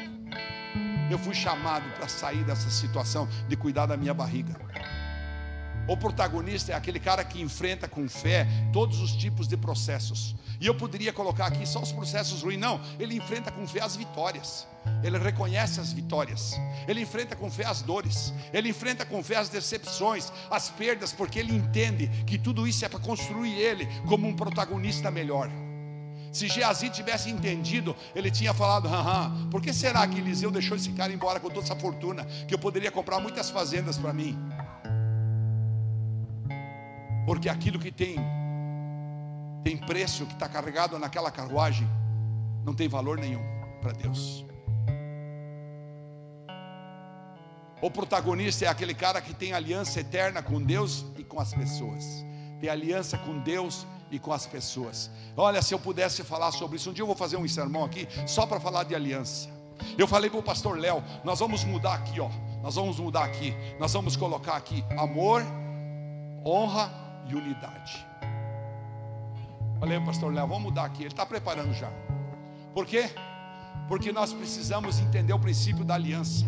Eu 1.09 1.17
fui 1.17 1.33
chamado 1.33 1.89
para 1.95 2.07
sair 2.07 2.43
dessa 2.43 2.69
situação 2.69 3.27
de 3.47 3.55
cuidar 3.55 3.85
da 3.85 3.95
minha 3.95 4.13
barriga. 4.13 4.55
O 5.87 5.95
protagonista 5.95 6.73
é 6.73 6.75
aquele 6.75 6.99
cara 6.99 7.23
que 7.23 7.41
enfrenta 7.41 7.87
com 7.87 8.09
fé 8.09 8.45
todos 8.73 8.99
os 9.01 9.13
tipos 9.13 9.47
de 9.47 9.55
processos. 9.55 10.35
E 10.59 10.67
eu 10.67 10.75
poderia 10.75 11.13
colocar 11.13 11.45
aqui 11.45 11.65
só 11.65 11.81
os 11.81 11.91
processos 11.91 12.41
ruins, 12.41 12.59
não. 12.59 12.81
Ele 12.99 13.15
enfrenta 13.15 13.51
com 13.51 13.65
fé 13.67 13.81
as 13.81 13.95
vitórias. 13.95 14.67
Ele 15.03 15.17
reconhece 15.17 15.79
as 15.79 15.93
vitórias. 15.93 16.59
Ele 16.87 17.01
enfrenta 17.01 17.35
com 17.35 17.49
fé 17.49 17.65
as 17.65 17.81
dores. 17.81 18.33
Ele 18.51 18.69
enfrenta 18.69 19.05
com 19.05 19.23
fé 19.23 19.37
as 19.37 19.49
decepções, 19.49 20.31
as 20.49 20.69
perdas, 20.69 21.13
porque 21.13 21.39
ele 21.39 21.55
entende 21.55 22.09
que 22.25 22.37
tudo 22.37 22.67
isso 22.67 22.83
é 22.83 22.89
para 22.89 22.99
construir 22.99 23.53
ele 23.53 23.87
como 24.07 24.27
um 24.27 24.35
protagonista 24.35 25.09
melhor. 25.11 25.49
Se 26.31 26.47
Geazi 26.47 26.89
tivesse 26.89 27.29
entendido, 27.29 27.95
ele 28.13 28.29
tinha 28.29 28.53
falado: 28.53 28.87
Haha, 28.87 29.31
por 29.49 29.61
que 29.61 29.71
será 29.73 30.05
que 30.07 30.19
Eliseu 30.19 30.51
deixou 30.51 30.75
esse 30.75 30.91
cara 30.91 31.13
embora 31.13 31.39
com 31.39 31.49
toda 31.49 31.65
essa 31.65 31.75
fortuna? 31.75 32.25
Que 32.47 32.53
eu 32.53 32.59
poderia 32.59 32.91
comprar 32.91 33.19
muitas 33.19 33.49
fazendas 33.49 33.97
para 33.97 34.13
mim. 34.13 34.37
Porque 37.27 37.49
aquilo 37.49 37.77
que 37.77 37.91
tem 37.91 38.15
tem 39.61 39.75
preço, 39.75 40.25
que 40.25 40.33
está 40.33 40.47
carregado 40.47 40.97
naquela 40.97 41.29
carruagem, 41.29 41.85
não 42.63 42.73
tem 42.73 42.87
valor 42.87 43.17
nenhum 43.17 43.43
para 43.81 43.91
Deus. 43.91 44.45
O 47.81 47.91
protagonista 47.91 48.63
é 48.63 48.69
aquele 48.69 48.93
cara 48.93 49.19
que 49.19 49.33
tem 49.33 49.51
aliança 49.51 49.99
eterna 49.99 50.41
com 50.41 50.63
Deus 50.63 51.05
e 51.17 51.23
com 51.23 51.37
as 51.37 51.53
pessoas. 51.53 52.25
Tem 52.61 52.69
aliança 52.69 53.17
com 53.17 53.39
Deus 53.39 53.85
e 54.09 54.17
com 54.17 54.31
as 54.31 54.47
pessoas. 54.47 55.11
Olha, 55.35 55.61
se 55.61 55.73
eu 55.73 55.79
pudesse 55.79 56.23
falar 56.23 56.53
sobre 56.53 56.77
isso, 56.77 56.89
um 56.89 56.93
dia 56.93 57.03
eu 57.03 57.07
vou 57.07 57.15
fazer 57.15 57.35
um 57.35 57.45
sermão 57.45 57.83
aqui 57.83 58.07
só 58.25 58.45
para 58.45 58.57
falar 58.57 58.85
de 58.85 58.95
aliança. 58.95 59.49
Eu 59.97 60.07
falei 60.07 60.29
para 60.29 60.39
o 60.39 60.43
pastor 60.43 60.79
Léo, 60.79 61.03
nós 61.25 61.39
vamos 61.39 61.65
mudar 61.65 61.95
aqui, 61.95 62.21
ó. 62.21 62.29
Nós 62.63 62.75
vamos 62.75 63.01
mudar 63.01 63.25
aqui. 63.25 63.53
Nós 63.77 63.91
vamos 63.91 64.15
colocar 64.15 64.55
aqui 64.55 64.81
amor, 64.97 65.43
honra 66.45 67.06
e 67.29 67.35
unidade. 67.35 68.05
Falei, 69.79 69.99
pastor 69.99 70.33
Léo, 70.33 70.47
vamos 70.47 70.63
mudar 70.63 70.85
aqui. 70.85 71.03
Ele 71.03 71.09
está 71.09 71.25
preparando 71.25 71.73
já. 71.73 71.91
Por 72.73 72.85
quê? 72.85 73.09
Porque 73.87 74.11
nós 74.11 74.33
precisamos 74.33 74.99
entender 74.99 75.33
o 75.33 75.39
princípio 75.39 75.85
da 75.85 75.95
aliança. 75.95 76.45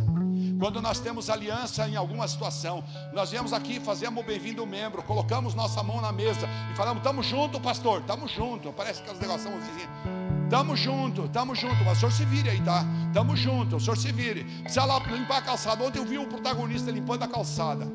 Quando 0.60 0.82
nós 0.82 1.00
temos 1.00 1.30
aliança 1.30 1.88
em 1.88 1.96
alguma 1.96 2.28
situação, 2.28 2.84
nós 3.14 3.32
viemos 3.32 3.54
aqui, 3.54 3.80
fazemos 3.80 4.22
o 4.22 4.26
bem-vindo 4.26 4.66
membro, 4.66 5.02
colocamos 5.04 5.56
nossa 5.56 5.82
mão 5.82 6.02
na 6.02 6.12
mesa 6.12 6.48
e 6.72 6.76
falamos: 6.76 7.00
estamos 7.00 7.26
junto, 7.26 7.60
pastor, 7.62 8.02
estamos 8.02 8.30
junto. 8.32 8.74
Parece 8.74 9.02
que 9.02 9.10
as 9.10 9.20
negociações 9.20 9.64
vizinhas. 9.66 10.29
Estamos 10.50 10.80
junto, 10.80 11.26
estamos 11.26 11.60
junto. 11.60 11.76
Mas 11.86 11.98
o 11.98 12.00
senhor 12.00 12.12
se 12.12 12.26
vire 12.26 12.50
aí, 12.50 12.60
tá? 12.62 12.84
Estamos 13.06 13.40
junto, 13.40 13.76
o 13.76 13.80
senhor 13.80 13.96
se 13.96 14.12
vire. 14.12 14.44
Precisa 14.64 14.84
lá 14.84 14.98
limpar 14.98 15.38
a 15.38 15.42
calçada. 15.44 15.84
Ontem 15.84 16.00
eu 16.00 16.06
vi 16.06 16.18
um 16.18 16.26
protagonista 16.26 16.90
limpando 16.90 17.22
a 17.22 17.28
calçada. 17.28 17.86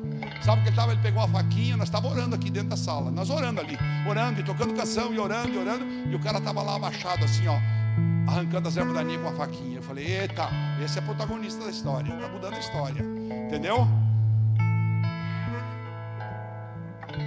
Sabe 0.41 0.61
o 0.61 0.63
que 0.63 0.69
ele 0.69 0.69
estava? 0.69 0.93
Ele 0.93 1.01
pegou 1.01 1.21
uma 1.21 1.27
faquinha, 1.27 1.75
nós 1.75 1.89
estávamos 1.89 2.17
orando 2.17 2.33
aqui 2.33 2.49
dentro 2.49 2.69
da 2.69 2.77
sala. 2.77 3.11
Nós 3.11 3.29
orando 3.29 3.59
ali, 3.59 3.77
orando 4.09 4.39
e 4.39 4.43
tocando 4.43 4.73
canção 4.73 5.13
e 5.13 5.19
orando 5.19 5.49
e 5.49 5.57
orando. 5.57 5.85
E 6.09 6.15
o 6.15 6.19
cara 6.19 6.37
estava 6.37 6.63
lá 6.63 6.77
abaixado 6.77 7.25
assim, 7.25 7.45
ó 7.45 7.59
arrancando 8.25 8.67
as 8.69 8.75
ervas 8.75 8.93
daninhas 8.93 9.21
com 9.21 9.27
a 9.27 9.33
faquinha. 9.33 9.77
Eu 9.77 9.83
falei, 9.83 10.05
eita, 10.05 10.49
esse 10.83 10.97
é 10.97 11.01
protagonista 11.01 11.63
da 11.63 11.69
história, 11.69 12.11
está 12.11 12.27
mudando 12.29 12.55
a 12.55 12.59
história. 12.59 13.05
Entendeu? 13.47 13.85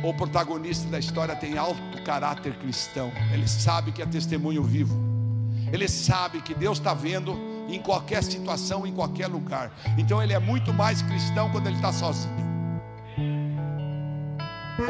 O 0.02 0.14
protagonista 0.14 0.88
da 0.88 0.98
história 0.98 1.36
tem 1.36 1.58
alto 1.58 2.02
caráter 2.02 2.58
cristão. 2.58 3.12
Ele 3.32 3.46
sabe 3.46 3.92
que 3.92 4.02
é 4.02 4.06
testemunho 4.06 4.62
vivo. 4.64 5.17
Ele 5.72 5.88
sabe 5.88 6.40
que 6.40 6.54
Deus 6.54 6.78
está 6.78 6.94
vendo 6.94 7.36
em 7.68 7.80
qualquer 7.80 8.22
situação, 8.22 8.86
em 8.86 8.94
qualquer 8.94 9.26
lugar. 9.26 9.72
Então 9.96 10.22
ele 10.22 10.32
é 10.32 10.38
muito 10.38 10.72
mais 10.72 11.02
cristão 11.02 11.50
quando 11.50 11.66
ele 11.66 11.76
está 11.76 11.92
sozinho. 11.92 12.48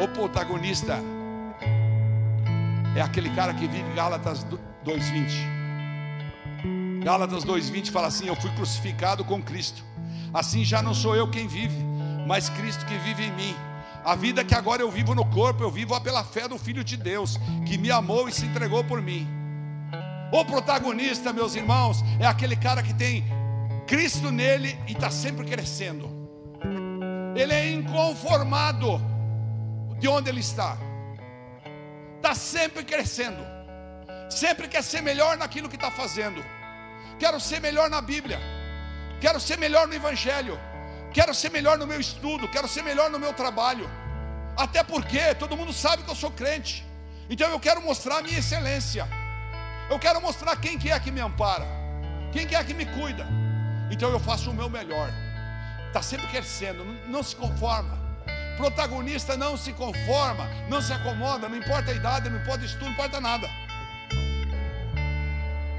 O 0.01 0.07
protagonista 0.07 0.99
é 2.95 3.01
aquele 3.01 3.29
cara 3.31 3.53
que 3.53 3.67
vive 3.67 3.91
Gálatas 3.93 4.45
2:20. 4.83 7.03
Gálatas 7.03 7.43
2:20 7.43 7.91
fala 7.91 8.07
assim: 8.07 8.27
Eu 8.27 8.35
fui 8.35 8.51
crucificado 8.51 9.25
com 9.25 9.41
Cristo. 9.41 9.83
Assim 10.33 10.63
já 10.63 10.81
não 10.81 10.93
sou 10.93 11.15
eu 11.15 11.29
quem 11.29 11.47
vive, 11.47 11.83
mas 12.27 12.49
Cristo 12.49 12.85
que 12.85 12.97
vive 12.99 13.23
em 13.23 13.31
mim. 13.31 13.55
A 14.05 14.15
vida 14.15 14.43
que 14.43 14.55
agora 14.55 14.81
eu 14.81 14.89
vivo 14.89 15.13
no 15.13 15.25
corpo, 15.25 15.63
eu 15.63 15.71
vivo 15.71 15.99
pela 16.01 16.23
fé 16.23 16.47
do 16.47 16.57
Filho 16.57 16.83
de 16.83 16.95
Deus, 16.95 17.37
que 17.65 17.77
me 17.77 17.91
amou 17.91 18.29
e 18.29 18.31
se 18.31 18.45
entregou 18.45 18.83
por 18.83 19.01
mim. 19.01 19.38
O 20.31 20.45
protagonista, 20.45 21.33
meus 21.33 21.55
irmãos, 21.55 22.03
é 22.19 22.25
aquele 22.25 22.55
cara 22.55 22.83
que 22.83 22.93
tem 22.93 23.25
Cristo 23.87 24.31
nele 24.31 24.77
e 24.87 24.91
está 24.91 25.09
sempre 25.09 25.45
crescendo. 25.45 26.07
Ele 27.35 27.53
é 27.53 27.71
inconformado 27.71 29.01
de 29.97 30.07
onde 30.07 30.29
ele 30.29 30.39
está, 30.39 30.77
está 32.17 32.35
sempre 32.35 32.83
crescendo, 32.83 33.43
sempre 34.29 34.67
quer 34.67 34.83
ser 34.83 35.01
melhor 35.01 35.35
naquilo 35.37 35.67
que 35.67 35.75
está 35.75 35.89
fazendo. 35.89 36.45
Quero 37.17 37.39
ser 37.39 37.59
melhor 37.59 37.89
na 37.89 37.99
Bíblia, 37.99 38.39
quero 39.19 39.39
ser 39.39 39.57
melhor 39.57 39.87
no 39.87 39.95
Evangelho, 39.95 40.59
quero 41.11 41.33
ser 41.33 41.49
melhor 41.49 41.77
no 41.77 41.87
meu 41.87 41.99
estudo, 41.99 42.47
quero 42.47 42.67
ser 42.67 42.83
melhor 42.83 43.09
no 43.09 43.19
meu 43.19 43.33
trabalho. 43.33 43.89
Até 44.55 44.83
porque 44.83 45.33
todo 45.35 45.57
mundo 45.57 45.73
sabe 45.73 46.03
que 46.03 46.09
eu 46.11 46.15
sou 46.15 46.31
crente, 46.31 46.85
então 47.29 47.49
eu 47.49 47.59
quero 47.59 47.81
mostrar 47.81 48.19
a 48.19 48.21
minha 48.21 48.39
excelência, 48.39 49.07
eu 49.89 49.97
quero 49.99 50.21
mostrar 50.21 50.55
quem 50.55 50.77
que 50.77 50.91
é 50.91 50.99
que 50.99 51.11
me 51.11 51.19
ampara, 51.19 51.65
quem 52.31 52.45
que 52.45 52.55
é 52.55 52.63
que 52.63 52.73
me 52.73 52.85
cuida. 52.85 53.27
Então 53.91 54.09
eu 54.11 54.19
faço 54.19 54.51
o 54.51 54.53
meu 54.53 54.69
melhor. 54.69 55.09
Está 55.87 56.01
sempre 56.01 56.27
crescendo, 56.27 56.85
não 57.07 57.23
se 57.23 57.35
conforma. 57.35 57.97
Protagonista 58.57 59.35
não 59.35 59.57
se 59.57 59.73
conforma, 59.73 60.45
não 60.69 60.81
se 60.81 60.93
acomoda, 60.93 61.49
não 61.49 61.57
importa 61.57 61.91
a 61.91 61.93
idade, 61.93 62.29
não 62.29 62.39
importa 62.39 62.65
estudo, 62.65 62.85
não 62.85 62.91
importa 62.91 63.19
nada. 63.19 63.49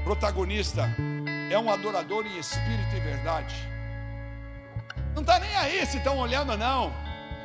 Protagonista 0.03 0.89
é 1.49 1.57
um 1.57 1.71
adorador 1.71 2.25
em 2.25 2.37
espírito 2.37 2.95
e 2.95 2.99
verdade. 2.99 3.55
Não 5.13 5.21
está 5.21 5.39
nem 5.39 5.55
aí 5.55 5.85
se 5.85 5.97
estão 5.97 6.17
olhando, 6.17 6.57
não. 6.57 6.91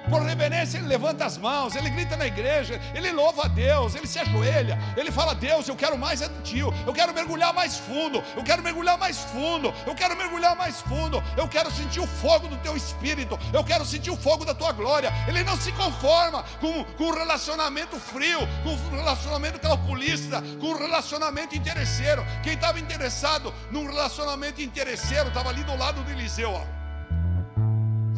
Por 0.08 0.22
reverência, 0.22 0.78
ele 0.78 0.86
levanta 0.86 1.24
as 1.24 1.36
mãos, 1.36 1.74
ele 1.74 1.90
grita 1.90 2.16
na 2.16 2.26
igreja, 2.26 2.80
ele 2.94 3.10
louva 3.12 3.46
a 3.46 3.48
Deus, 3.48 3.94
ele 3.94 4.06
se 4.06 4.18
ajoelha, 4.18 4.78
ele 4.96 5.10
fala: 5.10 5.34
Deus, 5.34 5.68
eu 5.68 5.76
quero 5.76 5.98
mais 5.98 6.22
é 6.22 6.28
do 6.28 6.42
tio, 6.42 6.72
eu 6.86 6.92
quero 6.92 7.12
mergulhar 7.12 7.52
mais 7.52 7.76
fundo, 7.76 8.22
eu 8.36 8.44
quero 8.44 8.62
mergulhar 8.62 8.96
mais 8.98 9.18
fundo, 9.18 9.72
eu 9.86 9.94
quero 9.94 10.16
mergulhar 10.16 10.56
mais 10.56 10.80
fundo, 10.80 11.22
eu 11.36 11.48
quero 11.48 11.70
sentir 11.70 12.00
o 12.00 12.06
fogo 12.06 12.48
do 12.48 12.56
teu 12.58 12.76
espírito, 12.76 13.38
eu 13.52 13.64
quero 13.64 13.84
sentir 13.84 14.10
o 14.10 14.16
fogo 14.16 14.44
da 14.44 14.54
tua 14.54 14.72
glória. 14.72 15.12
Ele 15.26 15.42
não 15.42 15.56
se 15.56 15.72
conforma 15.72 16.44
com, 16.60 16.84
com 16.84 17.04
um 17.04 17.14
relacionamento 17.14 17.98
frio, 17.98 18.40
com 18.62 18.70
um 18.70 18.96
relacionamento 18.96 19.58
calculista, 19.58 20.42
com 20.60 20.68
um 20.68 20.78
relacionamento 20.78 21.56
interesseiro. 21.56 22.24
Quem 22.42 22.54
estava 22.54 22.78
interessado 22.78 23.52
num 23.70 23.86
relacionamento 23.86 24.62
interesseiro 24.62 25.28
estava 25.28 25.48
ali 25.48 25.64
do 25.64 25.76
lado 25.76 26.02
do 26.02 26.10
Eliseu, 26.10 26.52
ó 26.52 26.75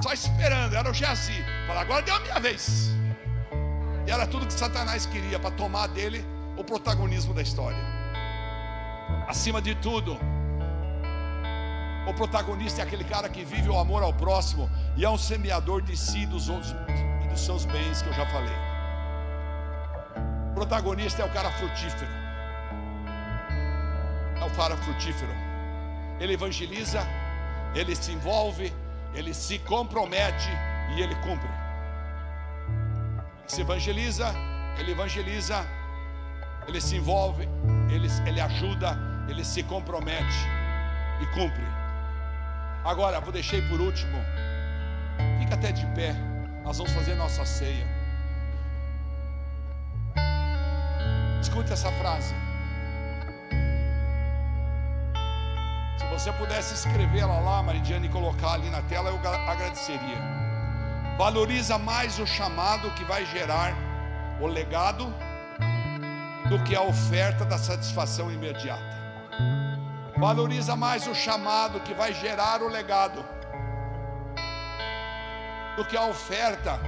só 0.03 0.13
esperando, 0.13 0.75
era 0.75 0.91
o 0.91 0.95
Geazi. 0.95 1.45
Fala, 1.67 1.81
agora 1.81 2.03
deu 2.03 2.15
a 2.15 2.21
minha 2.21 2.41
vez. 2.41 2.91
E 4.07 4.11
era 4.11 4.27
tudo 4.27 4.47
que 4.47 4.53
Satanás 4.53 5.07
queria 5.07 5.39
para 5.39 5.51
tomar 5.51 5.89
dele 5.89 6.25
o 6.57 6.65
protagonismo 6.65 7.35
da 7.35 7.43
história. 7.43 7.79
Acima 9.27 9.61
de 9.61 9.75
tudo, 9.77 10.19
o 12.07 12.15
protagonista 12.15 12.81
é 12.81 12.85
aquele 12.85 13.05
cara 13.05 13.29
que 13.29 13.45
vive 13.45 13.69
o 13.69 13.79
amor 13.79 14.03
ao 14.03 14.15
próximo 14.15 14.71
e 14.97 15.05
é 15.05 15.11
um 15.11 15.19
semeador 15.19 15.83
de 15.83 15.97
si 15.97 16.25
dos 16.27 16.49
outros 16.49 16.75
e 17.23 17.29
dos 17.29 17.41
seus 17.41 17.65
bens 17.67 18.01
que 18.01 18.09
eu 18.09 18.15
já 18.15 18.27
falei. 18.27 18.57
O 20.51 20.55
protagonista 20.55 21.23
é 21.23 21.27
o 21.27 21.31
cara 21.31 21.51
frutífero. 21.51 22.11
É 24.41 24.45
o 24.45 24.51
cara 24.57 24.77
frutífero. 24.79 25.33
Ele 26.19 26.33
evangeliza, 26.33 27.07
ele 27.75 27.95
se 27.95 28.11
envolve, 28.13 28.73
ele 29.15 29.35
se 29.35 29.59
compromete 29.61 30.51
e 30.95 31.01
ele 31.01 31.15
cumpre. 31.17 31.49
Ele 33.41 33.49
se 33.49 33.61
evangeliza, 33.61 34.35
ele 34.79 34.93
evangeliza, 34.93 35.67
ele 36.67 36.81
se 36.81 36.97
envolve, 36.97 37.49
ele, 37.91 38.09
ele 38.27 38.41
ajuda, 38.41 38.99
ele 39.29 39.45
se 39.45 39.63
compromete 39.63 40.47
e 41.21 41.27
cumpre. 41.35 41.65
Agora, 42.85 43.21
vou 43.21 43.33
deixar 43.33 43.61
por 43.69 43.81
último. 43.81 44.19
Fica 45.41 45.55
até 45.55 45.73
de 45.73 45.85
pé. 45.95 46.15
Nós 46.65 46.79
vamos 46.79 46.93
fazer 46.93 47.15
nossa 47.15 47.45
ceia. 47.45 47.87
Escute 51.41 51.73
essa 51.73 51.91
frase. 51.93 52.35
Você 56.07 56.33
pudesse 56.33 56.75
escrevê-la 56.75 57.39
lá, 57.41 57.63
Maridiane, 57.63 58.07
e 58.07 58.11
colocar 58.11 58.53
ali 58.53 58.71
na 58.71 58.83
tela, 58.83 59.11
eu 59.11 59.19
agradeceria. 59.49 60.19
Valoriza 61.17 61.79
mais 61.79 62.19
o 62.19 62.27
chamado 62.27 62.91
que 62.93 63.05
vai 63.05 63.27
gerar 63.27 63.75
o 64.41 64.47
legado 64.47 65.13
do 66.49 66.63
que 66.65 66.75
a 66.75 66.83
oferta 66.83 67.45
da 67.45 67.59
satisfação 67.59 68.31
imediata. 68.31 68.97
Valoriza 70.17 70.75
mais 70.75 71.07
o 71.07 71.15
chamado 71.15 71.81
que 71.81 71.95
vai 71.95 72.13
gerar 72.13 72.63
o 72.63 72.69
legado 72.69 73.25
do 75.77 75.85
que 75.85 75.97
a 75.97 76.07
oferta 76.07 76.81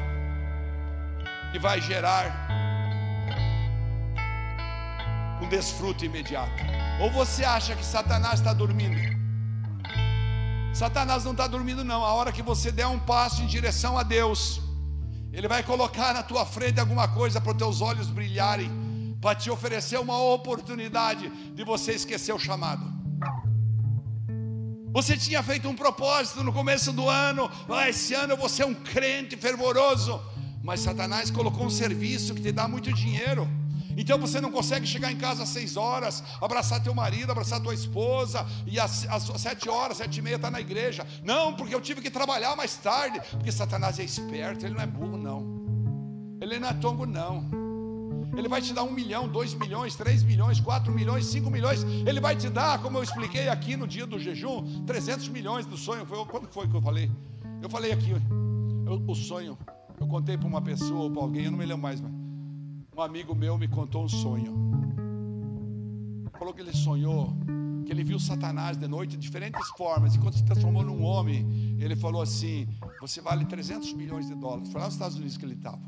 que 1.52 1.58
vai 1.58 1.80
gerar 1.80 2.48
um 5.40 5.48
desfruto 5.48 6.04
imediato. 6.04 6.79
Ou 7.00 7.10
você 7.10 7.42
acha 7.44 7.74
que 7.74 7.84
Satanás 7.84 8.40
está 8.40 8.52
dormindo? 8.52 9.00
Satanás 10.74 11.24
não 11.24 11.32
está 11.32 11.46
dormindo, 11.46 11.82
não. 11.82 12.04
A 12.04 12.12
hora 12.12 12.30
que 12.30 12.42
você 12.42 12.70
der 12.70 12.86
um 12.86 12.98
passo 12.98 13.42
em 13.42 13.46
direção 13.46 13.96
a 13.96 14.02
Deus, 14.02 14.60
Ele 15.32 15.48
vai 15.48 15.62
colocar 15.62 16.12
na 16.12 16.22
tua 16.22 16.44
frente 16.44 16.78
alguma 16.78 17.08
coisa 17.08 17.40
para 17.40 17.52
os 17.52 17.56
teus 17.56 17.80
olhos 17.80 18.10
brilharem, 18.10 18.70
para 19.18 19.34
te 19.34 19.50
oferecer 19.50 19.98
uma 19.98 20.18
oportunidade 20.22 21.30
de 21.54 21.64
você 21.64 21.92
esquecer 21.92 22.34
o 22.34 22.38
chamado. 22.38 22.84
Você 24.92 25.16
tinha 25.16 25.42
feito 25.42 25.68
um 25.70 25.74
propósito 25.74 26.44
no 26.44 26.52
começo 26.52 26.92
do 26.92 27.08
ano, 27.08 27.50
ah, 27.68 27.88
esse 27.88 28.12
ano 28.12 28.34
eu 28.34 28.36
vou 28.36 28.48
ser 28.48 28.66
um 28.66 28.74
crente 28.74 29.38
fervoroso, 29.38 30.20
mas 30.62 30.80
Satanás 30.80 31.30
colocou 31.30 31.64
um 31.64 31.70
serviço 31.70 32.34
que 32.34 32.42
te 32.42 32.52
dá 32.52 32.68
muito 32.68 32.92
dinheiro. 32.92 33.48
Então 34.00 34.18
você 34.18 34.40
não 34.40 34.50
consegue 34.50 34.86
chegar 34.86 35.12
em 35.12 35.18
casa 35.18 35.42
às 35.42 35.50
seis 35.50 35.76
horas, 35.76 36.24
abraçar 36.40 36.82
teu 36.82 36.94
marido, 36.94 37.30
abraçar 37.32 37.60
tua 37.60 37.74
esposa, 37.74 38.46
e 38.66 38.80
às, 38.80 39.06
às 39.06 39.24
sete 39.38 39.68
horas, 39.68 39.98
sete 39.98 40.20
e 40.20 40.22
meia 40.22 40.36
está 40.36 40.50
na 40.50 40.58
igreja. 40.58 41.06
Não, 41.22 41.54
porque 41.54 41.74
eu 41.74 41.82
tive 41.82 42.00
que 42.00 42.10
trabalhar 42.10 42.56
mais 42.56 42.74
tarde. 42.76 43.20
Porque 43.30 43.52
Satanás 43.52 43.98
é 43.98 44.02
esperto, 44.02 44.64
ele 44.64 44.74
não 44.74 44.80
é 44.80 44.86
burro, 44.86 45.18
não. 45.18 45.44
Ele 46.40 46.58
não 46.58 46.68
é 46.68 46.72
tongo, 46.72 47.04
não. 47.04 47.44
Ele 48.34 48.48
vai 48.48 48.62
te 48.62 48.72
dar 48.72 48.84
um 48.84 48.90
milhão, 48.90 49.28
dois 49.28 49.52
milhões, 49.52 49.94
três 49.96 50.22
milhões, 50.22 50.60
quatro 50.60 50.90
milhões, 50.90 51.26
cinco 51.26 51.50
milhões. 51.50 51.82
Ele 52.06 52.20
vai 52.20 52.34
te 52.34 52.48
dar, 52.48 52.80
como 52.80 52.96
eu 52.96 53.02
expliquei 53.02 53.50
aqui 53.50 53.76
no 53.76 53.86
dia 53.86 54.06
do 54.06 54.18
jejum, 54.18 54.82
300 54.86 55.28
milhões 55.28 55.66
do 55.66 55.76
sonho. 55.76 56.06
Foi, 56.06 56.24
quando 56.24 56.48
foi 56.48 56.66
que 56.66 56.74
eu 56.74 56.80
falei? 56.80 57.10
Eu 57.60 57.68
falei 57.68 57.92
aqui, 57.92 58.14
o 59.06 59.14
sonho. 59.14 59.58
Eu 60.00 60.06
contei 60.06 60.38
para 60.38 60.48
uma 60.48 60.62
pessoa 60.62 61.00
ou 61.00 61.10
para 61.10 61.20
alguém, 61.20 61.44
eu 61.44 61.50
não 61.50 61.58
me 61.58 61.66
lembro 61.66 61.82
mais, 61.82 62.00
mas 62.00 62.19
um 62.96 63.02
amigo 63.02 63.34
meu 63.34 63.56
me 63.56 63.68
contou 63.68 64.04
um 64.04 64.08
sonho. 64.08 64.52
falou 66.38 66.52
que 66.52 66.60
ele 66.60 66.72
sonhou, 66.72 67.36
que 67.84 67.92
ele 67.92 68.02
viu 68.02 68.18
Satanás 68.18 68.76
de 68.76 68.88
noite 68.88 69.12
de 69.12 69.18
diferentes 69.18 69.68
formas, 69.76 70.14
e 70.14 70.18
quando 70.18 70.34
se 70.34 70.44
transformou 70.44 70.82
num 70.82 71.02
homem, 71.02 71.76
ele 71.78 71.94
falou 71.96 72.22
assim: 72.22 72.68
Você 73.00 73.20
vale 73.20 73.44
300 73.44 73.92
milhões 73.94 74.26
de 74.26 74.34
dólares. 74.34 74.70
Foi 74.70 74.80
lá 74.80 74.86
nos 74.86 74.94
Estados 74.94 75.16
Unidos 75.16 75.36
que 75.36 75.44
ele 75.44 75.54
estava. 75.54 75.80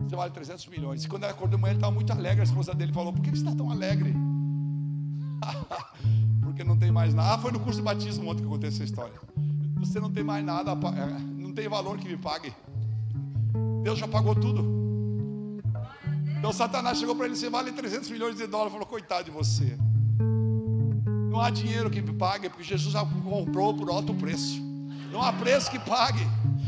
Você 0.00 0.16
vale 0.16 0.32
300 0.32 0.66
milhões. 0.66 1.04
E 1.04 1.08
quando 1.08 1.24
ele 1.24 1.32
acordou 1.32 1.56
de 1.56 1.62
manhã, 1.62 1.72
ele 1.72 1.78
estava 1.78 1.94
muito 1.94 2.12
alegre. 2.12 2.40
A 2.40 2.44
esposa 2.44 2.74
dele 2.74 2.92
falou: 2.92 3.12
Por 3.12 3.22
que 3.22 3.30
você 3.30 3.36
está 3.36 3.54
tão 3.54 3.70
alegre? 3.70 4.14
Porque 6.42 6.64
não 6.64 6.76
tem 6.76 6.90
mais 6.90 7.14
nada. 7.14 7.34
Ah, 7.34 7.38
foi 7.38 7.52
no 7.52 7.60
curso 7.60 7.78
de 7.78 7.84
batismo 7.84 8.30
ontem 8.30 8.40
que 8.40 8.46
eu 8.46 8.50
contei 8.50 8.68
essa 8.68 8.84
história. 8.84 9.14
Você 9.76 9.98
não 9.98 10.10
tem 10.10 10.22
mais 10.22 10.44
nada, 10.44 10.72
é, 10.72 11.18
não 11.18 11.52
tem 11.52 11.68
valor 11.68 11.98
que 11.98 12.08
me 12.08 12.16
pague. 12.16 12.52
Deus 13.82 13.98
já 13.98 14.06
pagou 14.06 14.34
tudo. 14.34 14.81
Então 16.42 16.52
Satanás 16.52 16.98
chegou 16.98 17.14
para 17.14 17.26
ele: 17.26 17.36
Você 17.36 17.48
vale 17.48 17.70
300 17.70 18.10
milhões 18.10 18.36
de 18.36 18.48
dólares. 18.48 18.72
Falou: 18.72 18.84
Coitado 18.84 19.22
de 19.22 19.30
você. 19.30 19.78
Não 21.30 21.40
há 21.40 21.48
dinheiro 21.50 21.88
que 21.88 22.02
me 22.02 22.12
pague, 22.12 22.48
porque 22.48 22.64
Jesus 22.64 22.92
já 22.92 23.04
comprou 23.04 23.72
por 23.72 23.88
alto 23.88 24.12
preço. 24.12 24.60
Não 25.12 25.22
há 25.22 25.32
preço 25.32 25.70
que 25.70 25.78
pague. 25.78 26.26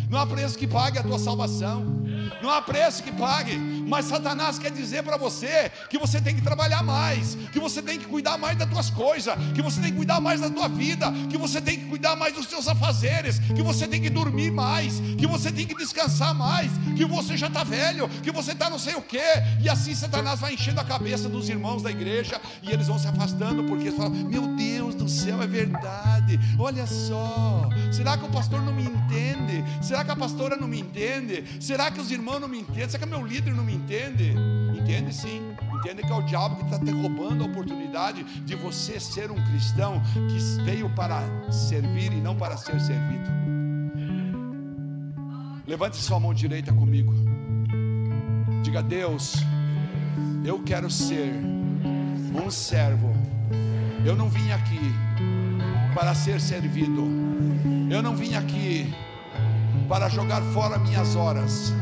Não 0.08 0.20
há 0.20 0.24
preço 0.24 0.56
que 0.56 0.68
pague 0.68 1.00
a 1.00 1.02
tua 1.02 1.18
salvação. 1.18 2.03
Não 2.42 2.50
há 2.50 2.62
preço 2.62 3.02
que 3.02 3.12
pague. 3.12 3.56
Mas 3.56 4.06
Satanás 4.06 4.58
quer 4.58 4.70
dizer 4.70 5.02
para 5.02 5.16
você 5.16 5.70
que 5.88 5.98
você 5.98 6.20
tem 6.20 6.34
que 6.34 6.42
trabalhar 6.42 6.82
mais, 6.82 7.36
que 7.52 7.60
você 7.60 7.82
tem 7.82 7.98
que 7.98 8.06
cuidar 8.06 8.38
mais 8.38 8.56
das 8.56 8.68
tuas 8.68 8.90
coisas, 8.90 9.34
que 9.54 9.62
você 9.62 9.80
tem 9.80 9.90
que 9.90 9.96
cuidar 9.96 10.20
mais 10.20 10.40
da 10.40 10.50
tua 10.50 10.68
vida, 10.68 11.12
que 11.30 11.36
você 11.36 11.60
tem 11.60 11.78
que 11.78 11.86
cuidar 11.86 12.16
mais 12.16 12.34
dos 12.34 12.46
seus 12.46 12.66
afazeres, 12.68 13.38
que 13.38 13.62
você 13.62 13.86
tem 13.86 14.00
que 14.00 14.10
dormir 14.10 14.50
mais, 14.50 15.00
que 15.18 15.26
você 15.26 15.52
tem 15.52 15.66
que 15.66 15.74
descansar 15.74 16.34
mais, 16.34 16.70
que 16.96 17.04
você 17.04 17.36
já 17.36 17.48
está 17.48 17.64
velho, 17.64 18.08
que 18.22 18.30
você 18.30 18.52
está 18.52 18.70
não 18.70 18.78
sei 18.78 18.94
o 18.94 19.02
que. 19.02 19.20
E 19.60 19.68
assim 19.68 19.94
Satanás 19.94 20.40
vai 20.40 20.54
enchendo 20.54 20.80
a 20.80 20.84
cabeça 20.84 21.28
dos 21.28 21.48
irmãos 21.48 21.82
da 21.82 21.90
igreja 21.90 22.40
e 22.62 22.70
eles 22.70 22.86
vão 22.86 22.98
se 22.98 23.06
afastando 23.06 23.64
porque 23.64 23.88
eles 23.88 23.96
falam: 23.96 24.12
Meu 24.12 24.54
Deus 24.56 24.94
do 24.94 25.08
céu, 25.08 25.42
é 25.42 25.46
verdade. 25.46 26.38
Olha 26.58 26.86
só, 26.86 27.68
será 27.92 28.16
que 28.16 28.24
o 28.24 28.28
pastor 28.28 28.62
não 28.62 28.72
me 28.72 28.84
entende? 28.84 29.64
Será 29.82 30.04
que 30.04 30.10
a 30.10 30.16
pastora 30.16 30.56
não 30.56 30.68
me 30.68 30.80
entende? 30.80 31.44
Será 31.60 31.90
que 31.90 32.00
os 32.00 32.10
irmãos 32.14 32.40
não 32.40 32.48
me 32.48 32.60
entendem? 32.60 32.88
Será 32.88 33.04
que 33.04 33.10
meu 33.10 33.26
líder 33.26 33.52
não 33.52 33.64
me 33.64 33.74
entende? 33.74 34.34
Entende 34.78 35.12
sim. 35.12 35.54
Entende 35.74 36.02
que 36.02 36.10
é 36.10 36.14
o 36.14 36.22
diabo 36.22 36.56
que 36.56 36.64
está 36.64 36.78
te 36.78 36.90
roubando 36.90 37.44
a 37.44 37.46
oportunidade 37.46 38.24
de 38.24 38.54
você 38.54 38.98
ser 38.98 39.30
um 39.30 39.44
cristão 39.46 40.00
que 40.14 40.62
veio 40.64 40.88
para 40.90 41.22
servir 41.50 42.12
e 42.12 42.20
não 42.20 42.36
para 42.36 42.56
ser 42.56 42.80
servido. 42.80 43.30
Levante 45.66 45.96
sua 45.96 46.20
mão 46.20 46.32
direita 46.32 46.72
comigo. 46.72 47.12
Diga, 48.62 48.82
Deus, 48.82 49.36
eu 50.44 50.62
quero 50.62 50.90
ser 50.90 51.32
um 52.34 52.50
servo. 52.50 53.12
Eu 54.04 54.16
não 54.16 54.28
vim 54.28 54.50
aqui 54.52 54.80
para 55.94 56.14
ser 56.14 56.40
servido. 56.40 57.08
Eu 57.90 58.02
não 58.02 58.14
vim 58.14 58.34
aqui 58.34 58.92
para 59.88 60.08
jogar 60.08 60.42
fora 60.52 60.78
minhas 60.78 61.14
horas 61.14 61.72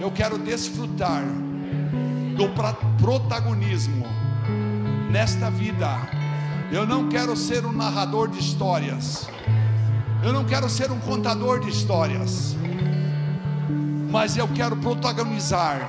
eu 0.00 0.10
quero 0.10 0.38
desfrutar 0.38 1.22
do 2.34 2.48
protagonismo 2.96 4.06
nesta 5.10 5.50
vida. 5.50 5.88
Eu 6.72 6.86
não 6.86 7.08
quero 7.10 7.36
ser 7.36 7.66
um 7.66 7.72
narrador 7.72 8.28
de 8.28 8.38
histórias. 8.38 9.28
Eu 10.24 10.32
não 10.32 10.44
quero 10.44 10.70
ser 10.70 10.90
um 10.90 10.98
contador 11.00 11.60
de 11.60 11.68
histórias. 11.68 12.56
Mas 14.10 14.38
eu 14.38 14.48
quero 14.48 14.74
protagonizar 14.76 15.86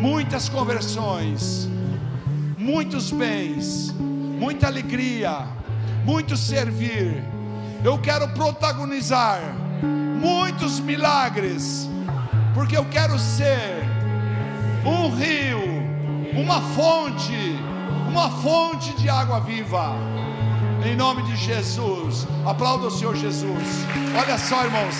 muitas 0.00 0.48
conversões, 0.48 1.68
muitos 2.56 3.10
bens, 3.10 3.92
muita 4.38 4.68
alegria, 4.68 5.44
muito 6.04 6.36
servir. 6.36 7.24
Eu 7.82 7.98
quero 7.98 8.28
protagonizar 8.28 9.40
muitos 10.20 10.78
milagres 10.78 11.88
porque 12.56 12.74
eu 12.74 12.86
quero 12.86 13.18
ser 13.18 13.84
um 14.82 15.14
rio, 15.14 15.60
uma 16.40 16.62
fonte, 16.74 17.54
uma 18.08 18.30
fonte 18.30 18.96
de 18.96 19.10
água 19.10 19.40
viva. 19.40 19.92
Em 20.82 20.96
nome 20.96 21.22
de 21.24 21.36
Jesus, 21.36 22.26
aplauda 22.46 22.86
o 22.86 22.90
Senhor 22.90 23.14
Jesus. 23.14 23.62
Olha 24.18 24.38
só, 24.38 24.64
irmãos. 24.64 24.94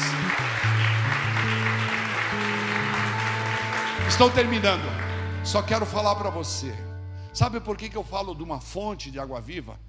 Estou 4.06 4.30
terminando. 4.30 4.84
Só 5.42 5.62
quero 5.62 5.86
falar 5.86 6.14
para 6.16 6.28
você. 6.28 6.76
Sabe 7.32 7.58
por 7.58 7.78
que, 7.78 7.88
que 7.88 7.96
eu 7.96 8.04
falo 8.04 8.34
de 8.34 8.42
uma 8.42 8.60
fonte 8.60 9.10
de 9.10 9.18
água 9.18 9.40
viva? 9.40 9.80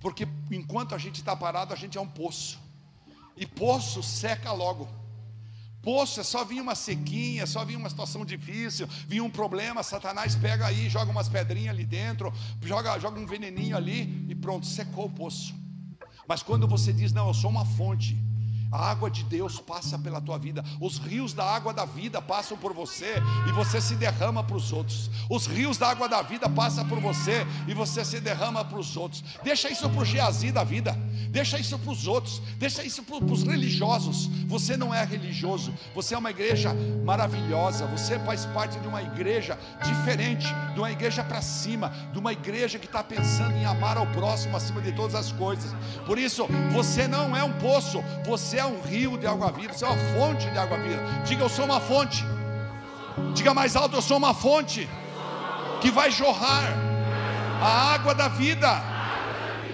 Porque 0.00 0.28
enquanto 0.52 0.94
a 0.94 0.98
gente 0.98 1.16
está 1.16 1.34
parado, 1.34 1.74
a 1.74 1.76
gente 1.76 1.98
é 1.98 2.00
um 2.00 2.06
poço. 2.06 2.60
E 3.36 3.44
poço 3.44 4.04
seca 4.04 4.52
logo. 4.52 4.86
É 5.86 6.22
só 6.22 6.44
vinha 6.44 6.62
uma 6.62 6.74
sequinha, 6.74 7.46
só 7.46 7.64
vinha 7.64 7.78
uma 7.78 7.88
situação 7.88 8.24
difícil, 8.24 8.86
vinha 9.06 9.24
um 9.24 9.30
problema, 9.30 9.82
Satanás 9.82 10.34
pega 10.34 10.66
aí, 10.66 10.88
joga 10.90 11.10
umas 11.10 11.28
pedrinhas 11.28 11.70
ali 11.74 11.84
dentro, 11.84 12.32
joga, 12.62 12.98
joga 12.98 13.18
um 13.18 13.26
veneninho 13.26 13.76
ali 13.76 14.26
e 14.28 14.34
pronto, 14.34 14.66
secou 14.66 15.06
o 15.06 15.10
poço. 15.10 15.54
Mas 16.26 16.42
quando 16.42 16.68
você 16.68 16.92
diz, 16.92 17.10
não, 17.12 17.28
eu 17.28 17.34
sou 17.34 17.48
uma 17.48 17.64
fonte, 17.64 18.18
a 18.70 18.90
água 18.90 19.10
de 19.10 19.24
Deus 19.24 19.58
passa 19.58 19.98
pela 19.98 20.20
tua 20.20 20.38
vida. 20.38 20.64
Os 20.80 20.98
rios 20.98 21.32
da 21.32 21.44
água 21.44 21.72
da 21.72 21.84
vida 21.84 22.20
passam 22.20 22.56
por 22.56 22.72
você 22.72 23.14
e 23.48 23.52
você 23.52 23.80
se 23.80 23.94
derrama 23.94 24.44
para 24.44 24.56
os 24.56 24.72
outros. 24.72 25.10
Os 25.30 25.46
rios 25.46 25.78
da 25.78 25.88
água 25.88 26.08
da 26.08 26.22
vida 26.22 26.48
passam 26.48 26.86
por 26.86 27.00
você 27.00 27.46
e 27.66 27.74
você 27.74 28.04
se 28.04 28.20
derrama 28.20 28.64
para 28.64 28.78
os 28.78 28.96
outros. 28.96 29.24
Deixa 29.42 29.70
isso 29.70 29.88
para 29.88 30.00
o 30.00 30.04
Geazi 30.04 30.52
da 30.52 30.64
vida. 30.64 30.96
Deixa 31.30 31.58
isso 31.58 31.78
para 31.78 31.90
os 31.90 32.06
outros. 32.06 32.42
Deixa 32.58 32.82
isso 32.82 33.02
para 33.02 33.24
os 33.24 33.42
religiosos. 33.42 34.26
Você 34.46 34.76
não 34.76 34.94
é 34.94 35.04
religioso. 35.04 35.72
Você 35.94 36.14
é 36.14 36.18
uma 36.18 36.30
igreja 36.30 36.74
maravilhosa. 37.04 37.86
Você 37.86 38.18
faz 38.20 38.44
parte 38.46 38.78
de 38.78 38.86
uma 38.86 39.02
igreja 39.02 39.58
diferente, 39.82 40.46
de 40.74 40.78
uma 40.78 40.90
igreja 40.90 41.24
para 41.24 41.40
cima, 41.40 41.92
de 42.12 42.18
uma 42.18 42.32
igreja 42.32 42.78
que 42.78 42.86
está 42.86 43.02
pensando 43.02 43.52
em 43.52 43.64
amar 43.64 43.96
ao 43.96 44.06
próximo 44.08 44.56
acima 44.56 44.80
de 44.80 44.92
todas 44.92 45.14
as 45.14 45.32
coisas. 45.32 45.74
Por 46.06 46.18
isso, 46.18 46.46
você 46.72 47.08
não 47.08 47.36
é 47.36 47.42
um 47.42 47.52
poço. 47.54 48.02
Você 48.26 48.57
é 48.58 48.64
um 48.64 48.80
rio 48.80 49.16
de 49.16 49.26
água 49.26 49.50
viva, 49.50 49.72
você 49.72 49.84
é 49.84 49.88
uma 49.88 49.96
fonte 50.14 50.50
de 50.50 50.58
água 50.58 50.78
viva. 50.78 51.02
Diga, 51.24 51.44
eu 51.44 51.48
sou 51.48 51.64
uma 51.64 51.80
fonte. 51.80 52.24
Diga 53.34 53.52
mais 53.54 53.76
alto, 53.76 53.96
eu 53.96 54.02
sou 54.02 54.16
uma 54.16 54.34
fonte 54.34 54.88
que 55.80 55.90
vai 55.90 56.10
jorrar 56.10 56.64
a 57.62 57.94
água 57.94 58.14
da 58.14 58.28
vida. 58.28 58.68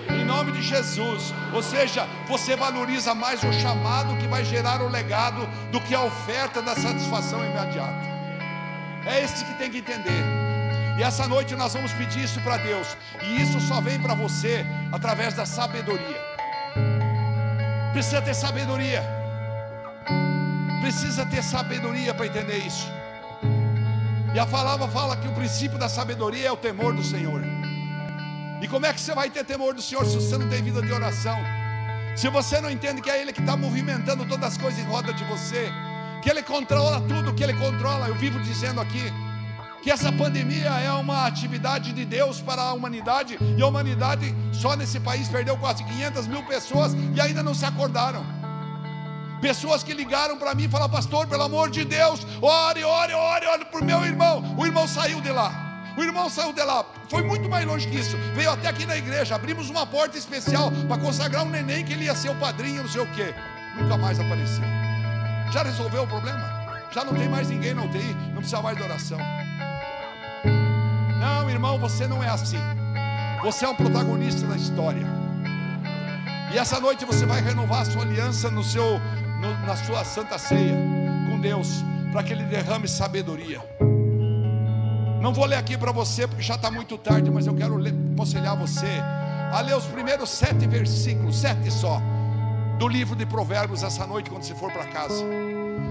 Em 0.08 0.24
nome 0.24 0.52
de 0.52 0.62
Jesus. 0.62 1.32
Ou 1.52 1.62
seja, 1.62 2.06
você 2.28 2.56
valoriza 2.56 3.14
mais 3.14 3.42
o 3.42 3.52
chamado 3.52 4.16
que 4.18 4.26
vai 4.26 4.44
gerar 4.44 4.82
o 4.82 4.88
legado 4.88 5.46
do 5.70 5.80
que 5.80 5.94
a 5.94 6.02
oferta 6.02 6.60
da 6.60 6.74
satisfação 6.74 7.44
imediata. 7.44 8.14
É 9.06 9.22
esse 9.22 9.44
que 9.44 9.54
tem 9.54 9.70
que 9.70 9.78
entender. 9.78 10.24
E 10.98 11.02
essa 11.02 11.26
noite 11.26 11.56
nós 11.56 11.74
vamos 11.74 11.92
pedir 11.92 12.24
isso 12.24 12.40
para 12.40 12.56
Deus. 12.58 12.96
E 13.22 13.42
isso 13.42 13.60
só 13.60 13.80
vem 13.80 13.98
para 14.00 14.14
você 14.14 14.64
através 14.92 15.34
da 15.34 15.44
sabedoria. 15.44 16.33
Precisa 17.94 18.20
ter 18.20 18.34
sabedoria. 18.34 19.04
Precisa 20.80 21.24
ter 21.24 21.44
sabedoria 21.44 22.12
para 22.12 22.26
entender 22.26 22.58
isso. 22.58 22.88
E 24.34 24.38
a 24.38 24.44
palavra 24.44 24.88
fala 24.88 25.16
que 25.16 25.28
o 25.28 25.32
princípio 25.32 25.78
da 25.78 25.88
sabedoria 25.88 26.48
é 26.48 26.50
o 26.50 26.56
temor 26.56 26.92
do 26.92 27.04
Senhor. 27.04 27.40
E 28.60 28.66
como 28.66 28.84
é 28.84 28.92
que 28.92 29.00
você 29.00 29.14
vai 29.14 29.30
ter 29.30 29.44
temor 29.44 29.74
do 29.74 29.80
Senhor 29.80 30.04
se 30.06 30.16
você 30.16 30.36
não 30.36 30.48
tem 30.48 30.60
vida 30.60 30.82
de 30.82 30.92
oração? 30.92 31.38
Se 32.16 32.28
você 32.28 32.60
não 32.60 32.68
entende 32.68 33.00
que 33.00 33.08
é 33.08 33.22
Ele 33.22 33.32
que 33.32 33.40
está 33.40 33.56
movimentando 33.56 34.24
todas 34.24 34.54
as 34.54 34.58
coisas 34.58 34.80
em 34.80 34.86
roda 34.88 35.14
de 35.14 35.22
você, 35.26 35.70
que 36.20 36.28
Ele 36.28 36.42
controla 36.42 37.00
tudo, 37.02 37.32
que 37.32 37.44
Ele 37.44 37.54
controla, 37.54 38.08
eu 38.08 38.16
vivo 38.16 38.40
dizendo 38.40 38.80
aqui, 38.80 39.04
que 39.84 39.90
essa 39.90 40.10
pandemia 40.10 40.70
é 40.70 40.90
uma 40.92 41.26
atividade 41.26 41.92
de 41.92 42.06
Deus 42.06 42.40
para 42.40 42.62
a 42.62 42.72
humanidade, 42.72 43.38
e 43.54 43.60
a 43.60 43.66
humanidade 43.66 44.34
só 44.50 44.74
nesse 44.74 44.98
país 44.98 45.28
perdeu 45.28 45.58
quase 45.58 45.84
500 45.84 46.26
mil 46.26 46.42
pessoas 46.44 46.96
e 47.14 47.20
ainda 47.20 47.42
não 47.42 47.54
se 47.54 47.66
acordaram. 47.66 48.24
Pessoas 49.42 49.82
que 49.82 49.92
ligaram 49.92 50.38
para 50.38 50.54
mim 50.54 50.64
e 50.64 50.68
falaram, 50.68 50.90
pastor, 50.90 51.26
pelo 51.26 51.42
amor 51.42 51.68
de 51.68 51.84
Deus, 51.84 52.26
ore, 52.40 52.82
ore, 52.82 53.12
ore, 53.12 53.46
ore 53.46 53.64
por 53.66 53.82
meu 53.82 54.02
irmão. 54.06 54.42
O 54.56 54.64
irmão 54.64 54.88
saiu 54.88 55.20
de 55.20 55.30
lá. 55.30 55.52
O 55.98 56.02
irmão 56.02 56.30
saiu 56.30 56.54
de 56.54 56.62
lá, 56.62 56.82
foi 57.10 57.22
muito 57.22 57.46
mais 57.48 57.66
longe 57.66 57.86
que 57.86 57.98
isso. 57.98 58.16
Veio 58.34 58.52
até 58.52 58.68
aqui 58.68 58.86
na 58.86 58.96
igreja, 58.96 59.34
abrimos 59.34 59.68
uma 59.68 59.86
porta 59.86 60.16
especial 60.16 60.72
para 60.88 60.96
consagrar 60.96 61.44
um 61.44 61.50
neném 61.50 61.84
que 61.84 61.92
ele 61.92 62.06
ia 62.06 62.14
ser 62.14 62.30
o 62.30 62.34
padrinho, 62.36 62.82
não 62.82 62.90
sei 62.90 63.02
o 63.02 63.12
quê. 63.12 63.34
Nunca 63.78 63.98
mais 63.98 64.18
apareceu. 64.18 64.64
Já 65.52 65.62
resolveu 65.62 66.04
o 66.04 66.06
problema? 66.06 66.64
Já 66.90 67.04
não 67.04 67.14
tem 67.14 67.28
mais 67.28 67.50
ninguém 67.50 67.74
na 67.74 67.82
UTI, 67.82 68.16
não 68.32 68.36
precisa 68.36 68.62
mais 68.62 68.78
de 68.78 68.82
oração. 68.82 69.18
Não, 71.24 71.48
irmão, 71.48 71.78
você 71.78 72.06
não 72.06 72.22
é 72.22 72.28
assim. 72.28 72.58
Você 73.42 73.64
é 73.64 73.68
um 73.68 73.74
protagonista 73.74 74.46
da 74.46 74.56
história. 74.56 75.06
E 76.52 76.58
essa 76.58 76.78
noite 76.78 77.06
você 77.06 77.24
vai 77.24 77.40
renovar 77.40 77.80
a 77.80 77.84
sua 77.86 78.02
aliança 78.02 78.50
no 78.50 78.62
seu, 78.62 79.00
no, 79.40 79.66
na 79.66 79.74
sua 79.74 80.04
santa 80.04 80.36
ceia 80.36 80.76
com 81.26 81.40
Deus, 81.40 81.82
para 82.12 82.22
que 82.22 82.34
Ele 82.34 82.44
derrame 82.44 82.86
sabedoria. 82.86 83.58
Não 85.22 85.32
vou 85.32 85.46
ler 85.46 85.56
aqui 85.56 85.78
para 85.78 85.92
você 85.92 86.28
porque 86.28 86.42
já 86.42 86.56
está 86.56 86.70
muito 86.70 86.98
tarde, 86.98 87.30
mas 87.30 87.46
eu 87.46 87.54
quero 87.54 87.80
aconselhar 88.12 88.54
você 88.54 89.00
a 89.50 89.62
ler 89.62 89.74
os 89.74 89.86
primeiros 89.86 90.28
sete 90.28 90.66
versículos, 90.66 91.38
sete 91.38 91.70
só, 91.70 92.02
do 92.78 92.86
livro 92.86 93.16
de 93.16 93.24
Provérbios 93.24 93.82
essa 93.82 94.06
noite 94.06 94.28
quando 94.28 94.42
você 94.42 94.54
for 94.54 94.70
para 94.70 94.84
casa. 94.88 95.24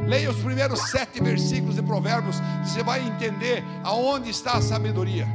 Leia 0.08 0.30
os 0.30 0.38
primeiros 0.38 0.80
sete 0.90 1.22
versículos 1.22 1.76
de 1.76 1.82
Provérbios, 1.82 2.38
você 2.64 2.84
vai 2.84 3.02
entender 3.02 3.64
aonde 3.84 4.30
está 4.30 4.54
a 4.54 4.62
sabedoria. 4.62 5.28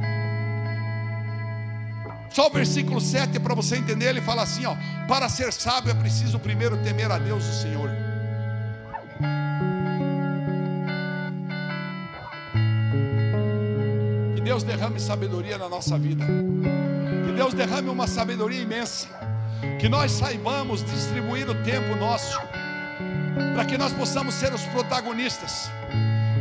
Só 2.29 2.47
o 2.47 2.49
versículo 2.51 3.01
7 3.01 3.39
para 3.39 3.55
você 3.55 3.75
entender, 3.75 4.05
ele 4.05 4.21
fala 4.21 4.43
assim: 4.43 4.65
ó, 4.65 4.75
para 5.07 5.27
ser 5.27 5.51
sábio 5.51 5.91
é 5.91 5.95
preciso 5.95 6.39
primeiro 6.39 6.77
temer 6.83 7.11
a 7.11 7.17
Deus 7.17 7.43
o 7.43 7.61
Senhor. 7.61 7.89
Que 14.35 14.41
Deus 14.41 14.63
derrame 14.63 14.99
sabedoria 14.99 15.57
na 15.57 15.67
nossa 15.67 15.97
vida. 15.97 16.23
Que 17.25 17.31
Deus 17.31 17.53
derrame 17.53 17.89
uma 17.89 18.07
sabedoria 18.07 18.61
imensa. 18.61 19.07
Que 19.79 19.89
nós 19.89 20.11
saibamos 20.11 20.83
distribuir 20.83 21.49
o 21.49 21.55
tempo 21.63 21.95
nosso 21.95 22.39
para 23.53 23.65
que 23.65 23.77
nós 23.77 23.93
possamos 23.93 24.33
ser 24.35 24.53
os 24.53 24.63
protagonistas, 24.63 25.69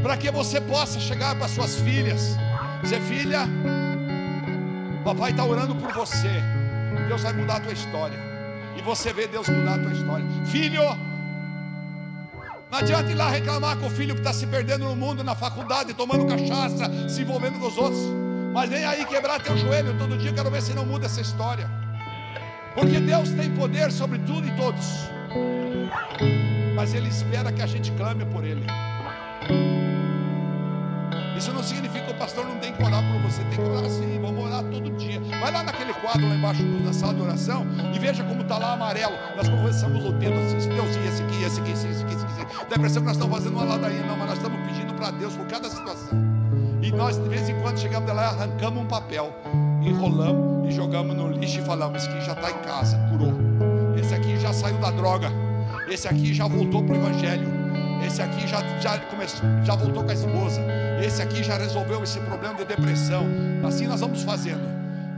para 0.03 0.17
que 0.17 0.31
você 0.31 0.61
possa 0.61 0.99
chegar 1.01 1.35
para 1.37 1.49
suas 1.49 1.77
filhas, 1.81 2.37
dizer: 2.83 3.01
filha, 3.03 3.41
papai 5.05 5.31
está 5.31 5.45
orando 5.45 5.75
por 5.77 5.93
você, 5.93 6.43
Deus 7.09 7.23
vai 7.23 7.33
mudar 7.33 7.57
a 7.57 7.61
tua 7.61 7.73
história, 7.73 8.19
e 8.77 8.83
você 8.83 9.13
vê 9.13 9.27
Deus 9.27 9.49
mudar 9.49 9.75
a 9.75 9.79
tua 9.79 9.93
história, 9.93 10.27
filho. 10.47 10.83
Não 12.71 12.81
adianta 12.81 13.11
ir 13.11 13.15
lá 13.15 13.31
reclamar 13.31 13.79
com 13.79 13.87
o 13.87 13.91
filho 13.91 14.15
que 14.15 14.21
está 14.21 14.31
se 14.31 14.47
perdendo 14.47 14.85
no 14.85 14.95
mundo, 14.95 15.25
na 15.25 15.35
faculdade, 15.35 15.95
tomando 15.95 16.27
cachaça, 16.27 17.09
se 17.09 17.23
envolvendo 17.23 17.59
com 17.59 17.67
os 17.67 17.79
outros. 17.79 18.03
Mas 18.53 18.69
vem 18.69 18.85
aí 18.85 19.07
quebrar 19.07 19.41
teu 19.41 19.57
joelho 19.57 19.97
todo 19.97 20.19
dia, 20.19 20.35
quero 20.35 20.51
ver 20.51 20.61
se 20.61 20.75
não 20.75 20.85
muda 20.85 21.07
essa 21.07 21.23
história. 21.23 21.67
Porque 22.75 23.01
Deus 23.01 23.31
tem 23.31 23.51
poder 23.55 23.91
sobre 23.91 24.19
tudo 24.19 24.47
e 24.47 24.51
todos 24.51 25.09
mas 26.79 26.95
Ele 26.95 27.09
espera 27.09 27.51
que 27.51 27.61
a 27.61 27.67
gente 27.67 27.91
clame 27.93 28.25
por 28.27 28.45
Ele. 28.45 28.65
Isso 31.37 31.53
não 31.53 31.61
significa 31.61 32.05
que 32.05 32.13
o 32.13 32.15
pastor 32.15 32.47
não 32.47 32.57
tem 32.59 32.73
que 32.73 32.81
orar 32.81 33.03
por 33.03 33.21
você, 33.21 33.43
tem 33.43 33.51
que 33.51 33.61
orar 33.61 33.91
sim, 33.91 34.21
vamos 34.23 34.45
orar 34.45 34.63
todo 34.63 34.89
dia. 34.93 35.21
Vai 35.41 35.51
lá 35.51 35.65
naquele 35.65 35.93
quadro 35.95 36.29
lá 36.29 36.37
embaixo 36.37 36.63
da 36.85 36.93
sala 36.93 37.15
de 37.15 37.23
oração 37.23 37.67
e 37.93 37.99
veja 37.99 38.23
como 38.23 38.43
está 38.43 38.59
lá 38.59 38.75
amarelo. 38.75 39.15
Nós 39.37 39.49
começamos 39.49 40.05
o 40.05 40.13
dedo 40.13 40.39
assim, 40.39 40.69
Deusinho, 40.69 41.09
esse 41.09 41.23
aqui, 41.25 41.43
esse 41.43 41.61
aqui, 41.61 41.73
esse 41.73 41.87
aqui, 41.87 41.95
esse 41.95 42.05
aqui. 42.05 42.15
Esse 42.15 42.43
aqui. 42.43 42.55
Dá 42.69 42.77
a 42.77 42.79
impressão 42.79 43.03
que 43.03 43.09
nós 43.09 43.17
estamos 43.17 43.37
fazendo 43.37 43.57
uma 43.57 43.65
ladainha, 43.65 44.07
não, 44.07 44.17
mas 44.17 44.29
nós 44.29 44.37
estamos 44.37 44.61
pedindo 44.69 44.95
para 44.95 45.11
Deus 45.11 45.35
por 45.35 45.47
cada 45.47 45.69
situação. 45.69 46.11
E 46.81 46.93
nós, 46.93 47.19
de 47.19 47.29
vez 47.29 47.49
em 47.49 47.61
quando, 47.61 47.77
chegamos 47.81 48.09
lá, 48.15 48.29
arrancamos 48.29 48.85
um 48.85 48.87
papel, 48.87 49.35
enrolamos 49.83 50.69
e 50.69 50.71
jogamos 50.71 51.17
no 51.17 51.29
lixo 51.29 51.59
e 51.59 51.63
falamos: 51.65 52.05
esse 52.05 52.09
aqui 52.09 52.25
já 52.25 52.35
está 52.35 52.53
em 52.53 52.59
casa, 52.59 52.97
curou. 53.11 53.35
Esse 53.99 54.15
aqui 54.15 54.39
já 54.39 54.53
saiu 54.53 54.79
da 54.79 54.93
droga 54.93 55.48
esse 55.93 56.09
aqui 56.09 56.35
já 56.35 56.47
voltou 56.47 56.83
para 56.83 56.95
o 56.95 56.99
Evangelho. 56.99 57.49
Esse 58.07 58.23
aqui 58.23 58.47
já, 58.47 58.63
já, 58.79 58.99
começou, 58.99 59.41
já 59.65 59.75
voltou 59.75 60.05
com 60.05 60.11
a 60.11 60.15
esposa. 60.15 60.61
Esse 61.03 61.21
aqui 61.21 61.43
já 61.43 61.57
resolveu 61.57 62.03
esse 62.03 62.21
problema 62.21 62.55
de 62.55 62.65
depressão. 62.65 63.27
Assim 63.67 63.87
nós 63.87 64.01
vamos 64.01 64.23
fazendo. 64.23 64.63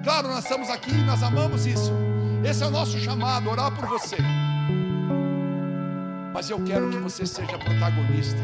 Claro, 0.02 0.28
nós 0.28 0.44
estamos 0.44 0.70
aqui, 0.70 0.92
nós 1.04 1.22
amamos 1.22 1.66
isso. 1.66 1.92
Esse 2.42 2.62
é 2.62 2.66
o 2.66 2.70
nosso 2.70 2.98
chamado, 2.98 3.50
orar 3.50 3.70
por 3.72 3.86
você. 3.86 4.16
Mas 6.32 6.48
eu 6.48 6.58
quero 6.64 6.88
que 6.88 6.96
você 6.96 7.26
seja 7.26 7.58
protagonista. 7.58 8.40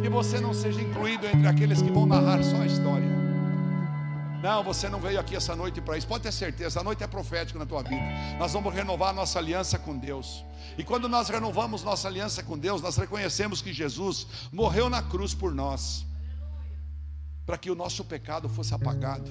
Que 0.00 0.08
você 0.08 0.40
não 0.40 0.54
seja 0.54 0.80
incluído 0.80 1.26
entre 1.26 1.48
aqueles 1.48 1.82
que 1.82 1.90
vão 1.90 2.06
narrar 2.06 2.42
só 2.42 2.56
a 2.62 2.66
história. 2.66 3.27
Não, 4.42 4.62
você 4.62 4.88
não 4.88 5.00
veio 5.00 5.18
aqui 5.18 5.34
essa 5.34 5.56
noite 5.56 5.80
para 5.80 5.98
isso. 5.98 6.06
Pode 6.06 6.22
ter 6.22 6.32
certeza, 6.32 6.80
a 6.80 6.84
noite 6.84 7.02
é 7.02 7.06
profética 7.06 7.58
na 7.58 7.66
tua 7.66 7.82
vida. 7.82 8.02
Nós 8.38 8.52
vamos 8.52 8.72
renovar 8.72 9.12
nossa 9.12 9.38
aliança 9.38 9.78
com 9.78 9.98
Deus. 9.98 10.44
E 10.76 10.84
quando 10.84 11.08
nós 11.08 11.28
renovamos 11.28 11.82
nossa 11.82 12.06
aliança 12.06 12.42
com 12.42 12.56
Deus, 12.56 12.80
nós 12.80 12.96
reconhecemos 12.96 13.60
que 13.60 13.72
Jesus 13.72 14.26
morreu 14.52 14.88
na 14.88 15.02
cruz 15.02 15.34
por 15.34 15.52
nós, 15.52 16.06
para 17.44 17.58
que 17.58 17.70
o 17.70 17.74
nosso 17.74 18.04
pecado 18.04 18.48
fosse 18.48 18.72
apagado. 18.72 19.28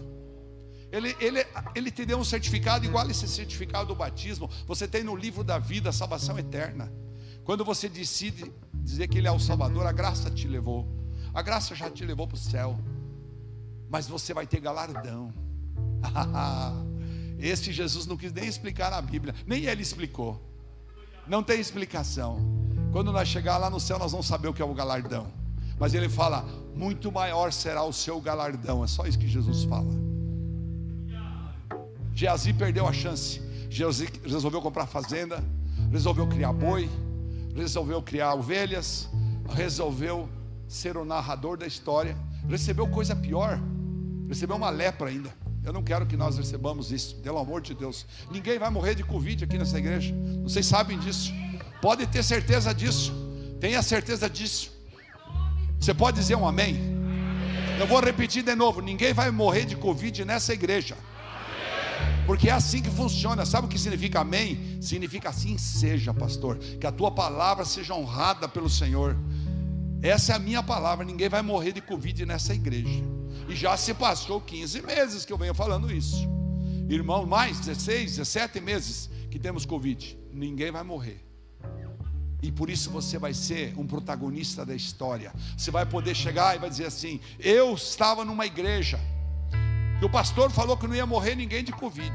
Ele, 0.92 1.16
ele, 1.20 1.46
ele 1.74 1.92
te 1.92 2.06
deu 2.06 2.18
um 2.18 2.24
certificado 2.24 2.86
igual 2.86 3.10
esse 3.10 3.28
certificado 3.28 3.88
do 3.88 3.96
batismo. 3.96 4.50
Você 4.66 4.88
tem 4.88 5.04
no 5.04 5.16
livro 5.16 5.44
da 5.44 5.58
vida 5.58 5.90
a 5.90 5.94
salvação 5.94 6.38
eterna. 6.38 6.92
Quando 7.46 7.64
você 7.64 7.88
decide 7.88 8.52
dizer 8.74 9.08
que 9.08 9.18
Ele 9.18 9.28
é 9.28 9.32
o 9.32 9.40
Salvador, 9.40 9.86
a 9.86 9.92
graça 9.94 10.30
te 10.30 10.48
levou. 10.48 10.86
A 11.34 11.42
graça 11.42 11.76
já 11.76 11.90
te 11.90 12.06
levou 12.06 12.28
para 12.28 12.36
o 12.36 12.40
céu 12.40 12.78
mas 13.90 14.08
você 14.08 14.34
vai 14.34 14.46
ter 14.46 14.60
galardão. 14.60 15.34
Esse 17.40 17.72
Jesus 17.72 18.06
não 18.06 18.18
quis 18.18 18.34
nem 18.34 18.46
explicar 18.46 18.92
na 18.92 19.02
Bíblia, 19.02 19.34
nem 19.46 19.66
ele 19.66 19.82
explicou. 19.82 20.42
Não 21.28 21.44
tem 21.44 21.60
explicação. 21.60 22.40
Quando 22.92 23.12
nós 23.12 23.28
chegar 23.28 23.58
lá 23.58 23.70
no 23.70 23.80
céu, 23.80 24.00
nós 24.00 24.12
vamos 24.12 24.26
saber 24.26 24.48
o 24.48 24.54
que 24.54 24.62
é 24.62 24.66
o 24.66 24.74
galardão. 24.74 25.28
Mas 25.80 25.94
ele 25.94 26.10
fala: 26.10 26.44
muito 26.74 27.12
maior 27.12 27.52
será 27.52 27.84
o 27.84 27.94
seu 27.94 28.20
galardão. 28.20 28.84
É 28.84 28.88
só 28.88 29.06
isso 29.06 29.20
que 29.20 29.28
Jesus 29.28 29.64
fala. 29.66 29.94
Geazi 32.16 32.54
perdeu 32.54 32.88
a 32.88 32.94
chance. 32.94 33.42
Geazi 33.70 34.10
resolveu 34.24 34.62
comprar 34.62 34.88
fazenda, 34.88 35.44
resolveu 35.92 36.26
criar 36.26 36.54
boi, 36.54 36.90
resolveu 37.56 38.02
criar 38.02 38.34
ovelhas, 38.34 39.08
resolveu 39.50 40.28
ser 40.68 40.98
o 40.98 41.06
narrador 41.06 41.58
da 41.58 41.68
história. 41.68 42.18
Recebeu 42.48 42.88
coisa 42.88 43.16
pior 43.16 43.60
recebeu 44.28 44.56
uma 44.56 44.70
lepra 44.70 45.10
ainda. 45.10 45.34
Eu 45.64 45.74
não 45.74 45.84
quero 45.84 46.06
que 46.06 46.16
nós 46.16 46.38
recebamos 46.38 46.92
isso, 46.92 47.16
pelo 47.18 47.38
amor 47.38 47.62
de 47.62 47.74
Deus. 47.74 48.06
Ninguém 48.32 48.58
vai 48.58 48.70
morrer 48.70 48.96
de 48.96 49.04
Covid 49.04 49.44
aqui 49.44 49.58
nessa 49.58 49.78
igreja. 49.78 50.16
Vocês 50.44 50.66
sabem 50.66 50.98
disso. 50.98 51.34
Pode 51.82 52.08
ter 52.08 52.24
certeza 52.24 52.74
disso. 52.74 53.14
Tenha 53.60 53.82
certeza 53.82 54.30
disso. 54.30 54.72
Você 55.80 55.94
pode 55.94 56.20
dizer 56.20 56.36
um 56.36 56.48
amém? 56.48 56.98
Eu 57.80 57.86
vou 57.86 58.00
repetir 58.00 58.44
de 58.44 58.56
novo: 58.56 58.82
ninguém 58.82 59.14
vai 59.14 59.30
morrer 59.30 59.66
de 59.66 59.76
Covid 59.76 60.24
nessa 60.26 60.54
igreja. 60.54 60.96
Porque 62.26 62.50
é 62.50 62.54
assim 62.54 62.82
que 62.82 62.90
funciona. 62.90 63.46
Sabe 63.46 63.68
o 63.68 63.70
que 63.70 63.80
significa 63.80 64.20
amém? 64.20 64.78
Significa 64.82 65.30
assim 65.30 65.58
seja, 65.58 66.14
pastor. 66.14 66.58
Que 66.58 66.86
a 66.86 66.92
tua 66.92 67.12
palavra 67.12 67.64
seja 67.64 67.94
honrada 67.94 68.48
pelo 68.48 68.70
Senhor. 68.70 69.16
Essa 70.02 70.34
é 70.34 70.36
a 70.36 70.40
minha 70.40 70.62
palavra. 70.62 71.06
Ninguém 71.06 71.30
vai 71.30 71.42
morrer 71.42 71.72
de 71.72 71.82
Covid 71.82 72.26
nessa 72.26 72.54
igreja. 72.54 73.17
E 73.48 73.56
já 73.56 73.76
se 73.78 73.94
passou 73.94 74.42
15 74.42 74.82
meses 74.82 75.26
que 75.26 75.34
eu 75.34 75.38
venho 75.38 75.54
falando 75.54 75.92
isso. 75.92 76.28
Irmão, 76.90 77.26
mais 77.26 77.60
16, 77.60 78.18
17 78.18 78.62
meses 78.62 79.10
que 79.30 79.40
temos 79.40 79.66
Covid. 79.66 80.18
Ninguém 80.32 80.72
vai 80.72 80.84
morrer. 80.84 81.24
E 82.42 82.52
por 82.52 82.70
isso 82.70 82.90
você 82.92 83.18
vai 83.18 83.34
ser 83.34 83.74
um 83.78 83.86
protagonista 83.86 84.66
da 84.66 84.76
história. 84.76 85.34
Você 85.58 85.72
vai 85.72 85.86
poder 85.86 86.16
chegar 86.16 86.56
e 86.56 86.60
vai 86.60 86.70
dizer 86.70 86.86
assim: 86.86 87.20
Eu 87.40 87.74
estava 87.74 88.24
numa 88.24 88.46
igreja. 88.46 89.00
E 90.00 90.06
o 90.06 90.10
pastor 90.10 90.52
falou 90.52 90.78
que 90.78 90.88
não 90.88 90.96
ia 90.96 91.06
morrer 91.06 91.36
ninguém 91.36 91.64
de 91.64 91.72
Covid. 91.72 92.14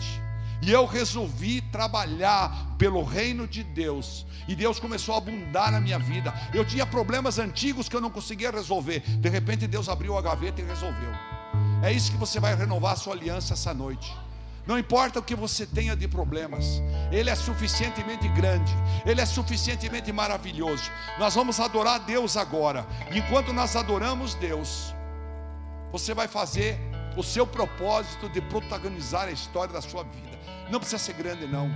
E 0.62 0.70
eu 0.70 0.86
resolvi 0.86 1.60
trabalhar 1.60 2.76
pelo 2.78 3.02
reino 3.02 3.48
de 3.48 3.64
Deus. 3.64 4.24
E 4.46 4.54
Deus 4.54 4.78
começou 4.78 5.14
a 5.14 5.18
abundar 5.18 5.72
na 5.72 5.80
minha 5.80 5.98
vida. 5.98 6.32
Eu 6.54 6.64
tinha 6.64 6.86
problemas 6.86 7.38
antigos 7.38 7.88
que 7.88 7.96
eu 7.96 8.00
não 8.00 8.10
conseguia 8.10 8.50
resolver. 8.50 9.00
De 9.00 9.28
repente 9.28 9.66
Deus 9.66 9.88
abriu 9.88 10.16
a 10.16 10.22
gaveta 10.22 10.60
e 10.60 10.64
resolveu. 10.64 11.10
É 11.82 11.92
isso 11.92 12.12
que 12.12 12.16
você 12.16 12.38
vai 12.38 12.54
renovar 12.54 12.92
a 12.92 12.96
sua 12.96 13.14
aliança 13.14 13.54
essa 13.54 13.74
noite. 13.74 14.16
Não 14.64 14.78
importa 14.78 15.18
o 15.18 15.22
que 15.22 15.34
você 15.34 15.66
tenha 15.66 15.96
de 15.96 16.06
problemas, 16.06 16.80
Ele 17.10 17.28
é 17.28 17.34
suficientemente 17.34 18.28
grande, 18.28 18.72
Ele 19.04 19.20
é 19.20 19.26
suficientemente 19.26 20.12
maravilhoso. 20.12 20.84
Nós 21.18 21.34
vamos 21.34 21.58
adorar 21.58 21.98
Deus 21.98 22.36
agora. 22.36 22.86
Enquanto 23.10 23.52
nós 23.52 23.74
adoramos 23.74 24.34
Deus, 24.34 24.94
você 25.90 26.14
vai 26.14 26.28
fazer 26.28 26.78
o 27.16 27.22
seu 27.24 27.44
propósito 27.44 28.28
de 28.28 28.40
protagonizar 28.40 29.24
a 29.26 29.32
história 29.32 29.74
da 29.74 29.82
sua 29.82 30.04
vida. 30.04 30.31
Não 30.70 30.78
precisa 30.78 30.98
ser 30.98 31.14
grande, 31.14 31.46
não. 31.46 31.70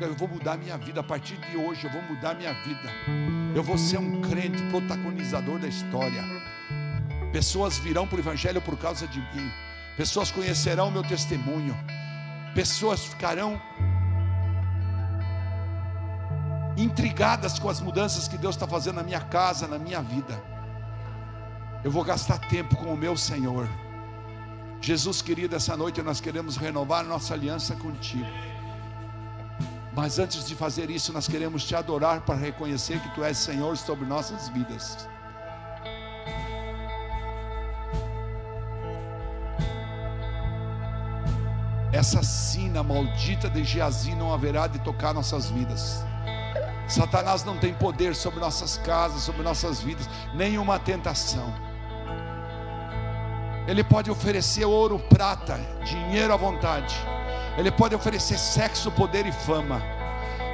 Eu 0.00 0.14
vou 0.14 0.26
mudar 0.26 0.56
minha 0.56 0.76
vida 0.76 1.00
a 1.00 1.02
partir 1.02 1.36
de 1.36 1.56
hoje. 1.56 1.84
Eu 1.84 1.90
vou 1.92 2.02
mudar 2.02 2.34
minha 2.34 2.52
vida. 2.52 2.90
Eu 3.54 3.62
vou 3.62 3.78
ser 3.78 3.98
um 3.98 4.20
crente 4.20 4.62
protagonizador 4.64 5.58
da 5.58 5.68
história. 5.68 6.22
Pessoas 7.32 7.78
virão 7.78 8.06
para 8.06 8.16
o 8.16 8.20
Evangelho 8.20 8.60
por 8.60 8.76
causa 8.76 9.06
de 9.06 9.20
mim. 9.20 9.50
Pessoas 9.96 10.30
conhecerão 10.30 10.88
o 10.88 10.90
meu 10.90 11.02
testemunho. 11.02 11.76
Pessoas 12.54 13.04
ficarão 13.04 13.60
intrigadas 16.76 17.58
com 17.58 17.68
as 17.68 17.80
mudanças 17.80 18.26
que 18.26 18.38
Deus 18.38 18.54
está 18.54 18.66
fazendo 18.66 18.96
na 18.96 19.02
minha 19.02 19.20
casa, 19.20 19.68
na 19.68 19.78
minha 19.78 20.02
vida. 20.02 20.42
Eu 21.84 21.90
vou 21.90 22.04
gastar 22.04 22.38
tempo 22.38 22.76
com 22.76 22.92
o 22.92 22.96
meu 22.96 23.16
Senhor. 23.16 23.68
Jesus 24.82 25.22
querido, 25.22 25.54
essa 25.54 25.76
noite 25.76 26.02
nós 26.02 26.20
queremos 26.20 26.56
renovar 26.56 27.04
nossa 27.04 27.34
aliança 27.34 27.76
contigo. 27.76 28.26
Mas 29.94 30.18
antes 30.18 30.44
de 30.44 30.56
fazer 30.56 30.90
isso, 30.90 31.12
nós 31.12 31.28
queremos 31.28 31.62
te 31.62 31.76
adorar 31.76 32.22
para 32.22 32.34
reconhecer 32.34 32.98
que 32.98 33.14
tu 33.14 33.22
és 33.22 33.38
Senhor 33.38 33.76
sobre 33.76 34.04
nossas 34.04 34.48
vidas. 34.48 35.08
Essa 41.92 42.24
sina 42.24 42.82
maldita 42.82 43.48
de 43.48 43.62
Geazi 43.62 44.16
não 44.16 44.34
haverá 44.34 44.66
de 44.66 44.80
tocar 44.80 45.14
nossas 45.14 45.48
vidas. 45.48 46.04
Satanás 46.88 47.44
não 47.44 47.56
tem 47.56 47.72
poder 47.72 48.16
sobre 48.16 48.40
nossas 48.40 48.78
casas, 48.78 49.22
sobre 49.22 49.42
nossas 49.42 49.80
vidas, 49.80 50.08
nenhuma 50.34 50.80
tentação. 50.80 51.71
Ele 53.66 53.84
pode 53.84 54.10
oferecer 54.10 54.64
ouro, 54.64 54.98
prata, 54.98 55.58
dinheiro 55.84 56.32
à 56.32 56.36
vontade. 56.36 56.96
Ele 57.56 57.70
pode 57.70 57.94
oferecer 57.94 58.38
sexo, 58.38 58.90
poder 58.90 59.26
e 59.26 59.32
fama. 59.32 59.82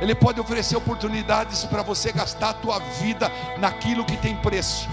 Ele 0.01 0.15
pode 0.15 0.41
oferecer 0.41 0.77
oportunidades 0.77 1.65
para 1.65 1.83
você 1.83 2.13
gastar 2.13 2.51
a 2.51 2.55
tua 2.55 2.79
vida 2.79 3.31
naquilo 3.59 4.05
que 4.05 4.17
tem 4.17 4.37
preço. 4.37 4.89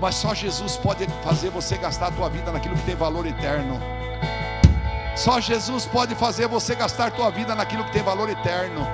Mas 0.00 0.14
só 0.14 0.34
Jesus 0.34 0.76
pode 0.76 1.06
fazer 1.24 1.50
você 1.50 1.76
gastar 1.76 2.08
a 2.08 2.10
tua 2.10 2.28
vida 2.28 2.52
naquilo 2.52 2.76
que 2.76 2.84
tem 2.84 2.94
valor 2.94 3.26
eterno. 3.26 3.80
Só 5.16 5.40
Jesus 5.40 5.86
pode 5.86 6.14
fazer 6.14 6.48
você 6.48 6.74
gastar 6.74 7.06
a 7.06 7.10
tua 7.10 7.30
vida 7.30 7.54
naquilo 7.54 7.84
que 7.84 7.92
tem 7.92 8.02
valor 8.02 8.28
eterno. 8.28 8.86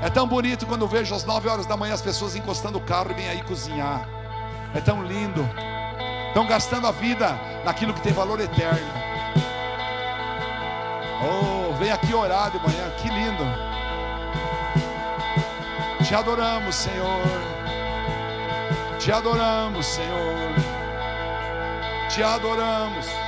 É 0.00 0.08
tão 0.08 0.28
bonito 0.28 0.64
quando 0.64 0.86
vejo 0.86 1.14
às 1.14 1.24
nove 1.24 1.48
horas 1.48 1.66
da 1.66 1.76
manhã 1.76 1.92
as 1.92 2.02
pessoas 2.02 2.36
encostando 2.36 2.78
o 2.78 2.80
carro 2.80 3.10
e 3.10 3.14
vêm 3.14 3.28
aí 3.28 3.42
cozinhar. 3.42 4.08
É 4.74 4.80
tão 4.80 5.02
lindo. 5.02 5.46
Estão 6.28 6.46
gastando 6.46 6.86
a 6.86 6.92
vida 6.92 7.38
naquilo 7.64 7.92
que 7.92 8.00
tem 8.00 8.12
valor 8.12 8.40
eterno. 8.40 8.86
Oh, 11.20 11.74
vem 11.74 11.90
aqui 11.90 12.14
orar 12.14 12.50
de 12.50 12.58
manhã, 12.58 12.90
que 12.96 13.08
lindo. 13.08 13.44
Te 16.04 16.14
adoramos, 16.14 16.74
Senhor. 16.74 17.22
Te 18.98 19.12
adoramos, 19.12 19.84
Senhor. 19.84 20.54
Te 22.08 22.22
adoramos. 22.22 23.27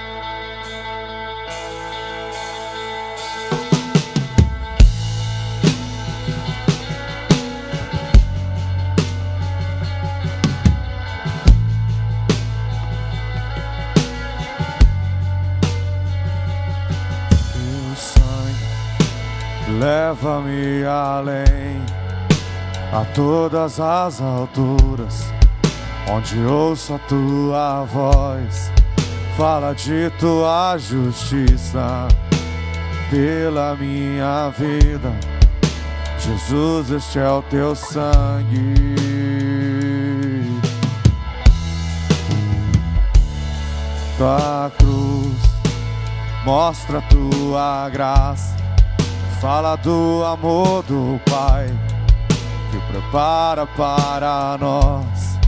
Leva-me 19.81 20.85
além 20.85 21.81
a 22.93 23.03
todas 23.15 23.81
as 23.81 24.21
alturas, 24.21 25.33
onde 26.07 26.39
ouço 26.41 26.93
a 26.93 26.99
tua 26.99 27.85
voz, 27.85 28.71
fala 29.39 29.73
de 29.73 30.11
tua 30.19 30.77
justiça 30.77 32.07
pela 33.09 33.75
minha 33.75 34.51
vida. 34.51 35.19
Jesus, 36.19 36.91
este 36.91 37.19
é 37.19 37.31
o 37.31 37.41
teu 37.41 37.75
sangue. 37.75 38.85
Tua 44.19 44.71
cruz 44.77 45.41
mostra 46.45 47.01
tua 47.01 47.89
graça 47.89 48.60
Fala 49.41 49.75
do 49.77 50.23
amor 50.23 50.83
do 50.83 51.19
Pai 51.31 51.67
que 52.71 52.79
prepara 52.93 53.67
para 53.67 54.59
nós 54.61 55.39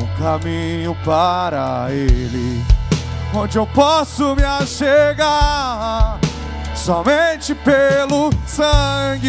um 0.00 0.22
caminho 0.22 0.96
para 1.04 1.88
Ele, 1.90 2.64
onde 3.34 3.58
eu 3.58 3.66
posso 3.66 4.36
me 4.36 4.44
achegar 4.44 6.16
somente 6.76 7.56
pelo 7.56 8.30
sangue 8.46 9.28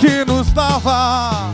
que 0.00 0.24
nos 0.24 0.52
lava, 0.52 1.52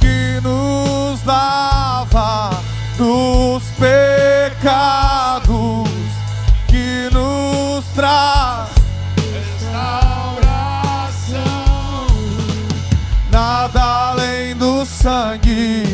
que 0.00 0.40
nos 0.42 1.24
lava 1.24 2.50
dos 2.98 3.62
pecados 3.78 5.23
traz 7.94 8.70
restauração. 9.32 10.34
Nada 13.30 13.82
além 14.10 14.56
do 14.56 14.84
sangue, 14.84 15.84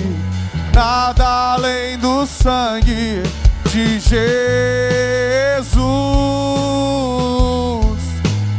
nada 0.74 1.52
além 1.52 1.98
do 1.98 2.26
sangue 2.26 3.22
de 3.70 4.00
Jesus 4.00 4.10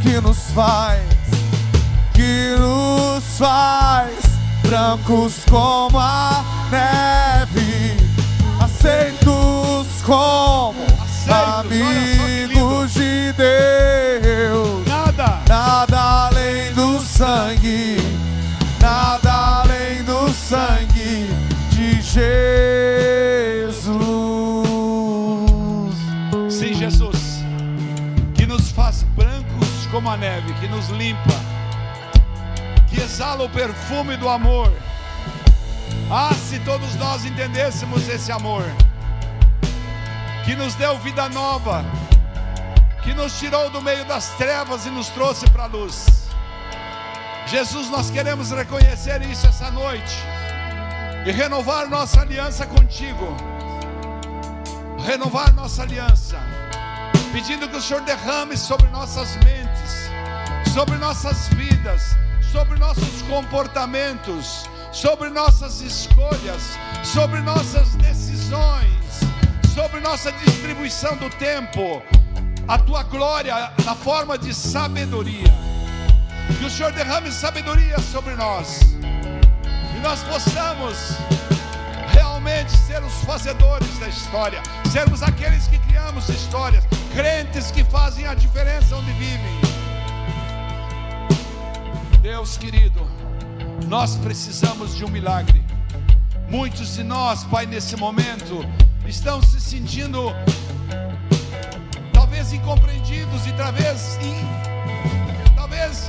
que 0.04 0.22
nos 0.22 0.52
faz, 0.54 1.02
que 2.14 2.56
nos 2.60 3.24
faz 3.38 4.14
brancos 4.62 5.42
como 5.50 5.98
a 5.98 6.44
neve, 6.70 7.98
aceitos 8.60 9.88
como 10.06 10.92
amigos 11.30 12.11
neve, 30.18 30.54
que 30.56 30.68
nos 30.68 30.90
limpa, 30.90 31.40
que 32.90 33.02
exala 33.02 33.44
o 33.44 33.50
perfume 33.50 34.18
do 34.18 34.28
amor. 34.30 34.72
Ah, 36.10 36.34
se 36.34 36.60
todos 36.60 36.96
nós 36.96 37.26
entendêssemos 37.26 38.08
esse 38.10 38.32
amor 38.32 38.64
que 40.44 40.56
nos 40.56 40.76
deu 40.76 40.98
vida 41.00 41.30
nova, 41.30 41.86
que 43.04 43.14
nos 43.14 43.38
tirou 43.40 43.70
do 43.70 43.82
meio 43.82 44.06
das 44.06 44.30
trevas 44.32 44.86
e 44.86 44.90
nos 44.90 45.08
trouxe 45.10 45.50
para 45.50 45.64
a 45.64 45.68
luz. 45.68 46.28
Jesus, 47.48 47.90
nós 47.90 48.10
queremos 48.10 48.52
reconhecer 48.52 49.22
isso 49.24 49.48
essa 49.48 49.70
noite 49.72 50.16
e 51.26 51.32
renovar 51.32 51.88
nossa 51.90 52.22
aliança 52.22 52.66
contigo. 52.66 53.36
Renovar 55.06 55.52
nossa 55.54 55.82
aliança, 55.82 56.38
pedindo 57.32 57.68
que 57.68 57.76
o 57.76 57.82
Senhor 57.82 58.02
derrame 58.02 58.56
sobre 58.56 58.88
nossas 58.90 59.36
mentes, 59.38 59.61
sobre 60.74 60.98
nossas 60.98 61.48
vidas, 61.50 62.16
sobre 62.52 62.80
nossos 62.80 63.22
comportamentos, 63.24 64.70
sobre 64.92 65.30
nossas 65.30 65.82
escolhas, 65.82 66.78
sobre 67.04 67.40
nossas 67.42 67.96
decisões 67.96 69.02
sobre 69.74 70.02
nossa 70.02 70.32
distribuição 70.34 71.16
do 71.16 71.30
tempo, 71.30 72.04
a 72.68 72.78
tua 72.78 73.04
glória 73.04 73.72
na 73.86 73.96
forma 73.96 74.38
de 74.38 74.54
sabedoria. 74.54 75.52
Que 76.60 76.66
o 76.66 76.70
Senhor 76.70 76.92
derrame 76.92 77.32
sabedoria 77.32 77.98
sobre 78.00 78.36
nós, 78.36 78.82
e 79.96 80.00
nós 80.02 80.22
possamos 80.24 81.16
realmente 82.10 82.72
ser 82.72 83.02
os 83.02 83.14
fazedores 83.24 83.98
da 84.00 84.10
história, 84.10 84.62
sermos 84.92 85.24
aqueles 85.24 85.68
que 85.68 85.80
criamos 85.80 86.28
histórias, 86.28 86.84
crentes 87.14 87.72
que 87.72 87.84
fazem 87.86 88.28
a 88.28 88.34
diferença 88.34 88.96
onde 88.98 89.12
vivem. 89.14 89.71
Deus 92.22 92.56
querido, 92.56 93.02
nós 93.88 94.16
precisamos 94.18 94.96
de 94.96 95.04
um 95.04 95.08
milagre. 95.08 95.64
Muitos 96.48 96.94
de 96.94 97.04
nós, 97.04 97.44
Pai, 97.46 97.66
nesse 97.66 97.96
momento, 97.96 98.64
estão 99.08 99.42
se 99.42 99.60
sentindo 99.60 100.32
talvez 102.14 102.54
incompreendidos 102.54 103.48
e 103.48 103.54
talvez 103.54 104.20
talvez 105.56 106.06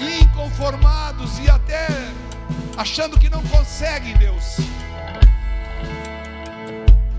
inconformados 0.00 1.38
e 1.38 1.48
até 1.48 1.86
achando 2.76 3.16
que 3.16 3.30
não 3.30 3.42
conseguem, 3.44 4.16
Deus. 4.16 4.56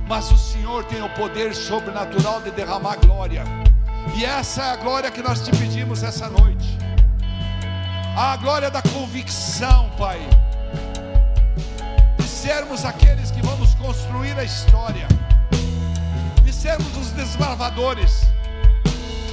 Mas 0.10 0.30
o 0.30 0.38
Senhor 0.38 0.84
tem 0.84 1.02
o 1.02 1.10
poder 1.12 1.56
sobrenatural 1.56 2.42
de 2.42 2.52
derramar 2.52 2.98
glória. 2.98 3.63
E 4.16 4.26
essa 4.26 4.62
é 4.64 4.72
a 4.72 4.76
glória 4.76 5.10
que 5.10 5.22
nós 5.22 5.42
te 5.42 5.52
pedimos 5.52 6.04
essa 6.04 6.30
noite. 6.30 6.78
A 8.16 8.36
glória 8.38 8.70
da 8.70 8.82
convicção, 8.82 9.90
Pai. 9.98 10.20
Sermos 12.26 12.84
aqueles 12.84 13.32
que 13.32 13.42
vamos 13.42 13.74
construir 13.76 14.38
a 14.38 14.44
história, 14.44 15.08
de 16.44 16.52
sermos 16.52 16.96
os 16.98 17.12
desbravadores, 17.12 18.28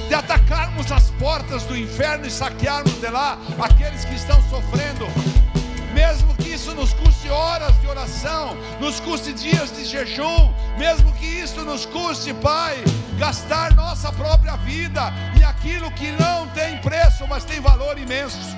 de 0.07 0.15
atacarmos 0.15 0.91
as 0.91 1.11
portas 1.11 1.63
do 1.63 1.77
inferno 1.77 2.25
e 2.25 2.31
saquearmos 2.31 2.99
de 2.99 3.07
lá 3.07 3.37
aqueles 3.59 4.05
que 4.05 4.15
estão 4.15 4.41
sofrendo, 4.49 5.05
mesmo 5.93 6.33
que 6.35 6.49
isso 6.49 6.73
nos 6.73 6.93
custe 6.93 7.29
horas 7.29 7.79
de 7.81 7.87
oração, 7.87 8.55
nos 8.79 8.99
custe 9.01 9.33
dias 9.33 9.75
de 9.75 9.83
jejum, 9.83 10.53
mesmo 10.77 11.11
que 11.13 11.25
isso 11.25 11.61
nos 11.65 11.85
custe, 11.85 12.33
Pai, 12.35 12.81
gastar 13.21 13.75
nossa 13.75 14.11
própria 14.11 14.55
vida 14.57 15.13
em 15.37 15.43
aquilo 15.43 15.91
que 15.91 16.11
não 16.13 16.47
tem 16.47 16.79
preço, 16.79 17.27
mas 17.27 17.45
tem 17.45 17.61
valor 17.61 17.95
imenso. 17.95 18.57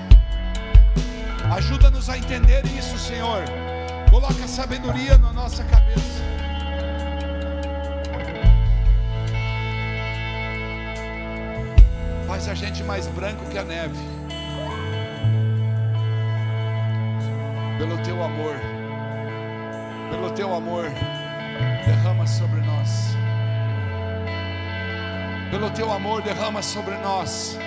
Ajuda-nos 1.53 2.09
a 2.09 2.17
entender 2.17 2.65
isso, 2.67 2.97
Senhor. 2.97 3.43
Coloca 4.09 4.47
sabedoria 4.47 5.17
na 5.17 5.33
nossa 5.33 5.65
cabeça. 5.65 6.23
Faz 12.25 12.47
a 12.47 12.53
gente 12.53 12.85
mais 12.85 13.05
branco 13.07 13.43
que 13.51 13.57
a 13.57 13.65
neve. 13.65 13.99
Pelo 17.77 17.97
teu 17.97 18.23
amor, 18.23 18.55
pelo 20.09 20.31
teu 20.31 20.55
amor, 20.55 20.89
derrama 21.85 22.25
sobre 22.25 22.61
nós. 22.61 23.22
Pelo 25.53 25.69
teu 25.69 25.91
amor, 25.91 26.23
derrama 26.23 26.63
sobre 26.63 26.95
nós. 26.97 27.59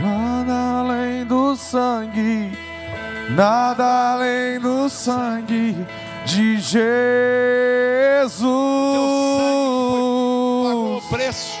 Nada 0.00 0.78
além 0.78 1.24
do 1.24 1.56
sangue, 1.56 2.56
nada 3.30 4.12
além 4.12 4.60
do 4.60 4.88
sangue 4.88 5.74
de 6.24 6.60
Jesus. 6.60 6.78
Pagou 10.68 10.98
o 10.98 11.02
preço. 11.10 11.58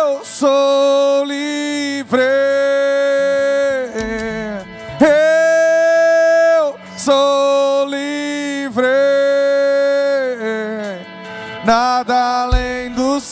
Eu 0.00 0.24
sou 0.24 1.26
livre. 1.26 2.37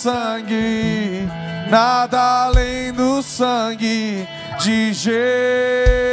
Sangue, 0.07 1.29
nada 1.69 2.45
além 2.45 2.93
do 2.93 3.21
sangue 3.25 4.25
de 4.61 4.93
Jesus. 4.93 6.06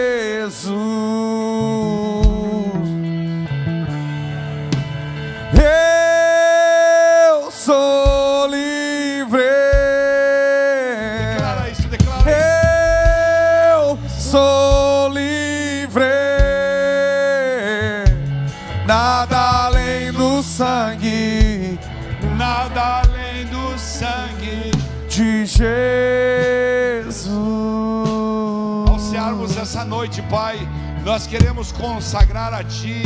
Nós 31.03 31.27
queremos 31.27 31.71
consagrar 31.71 32.53
a 32.53 32.63
Ti 32.63 33.03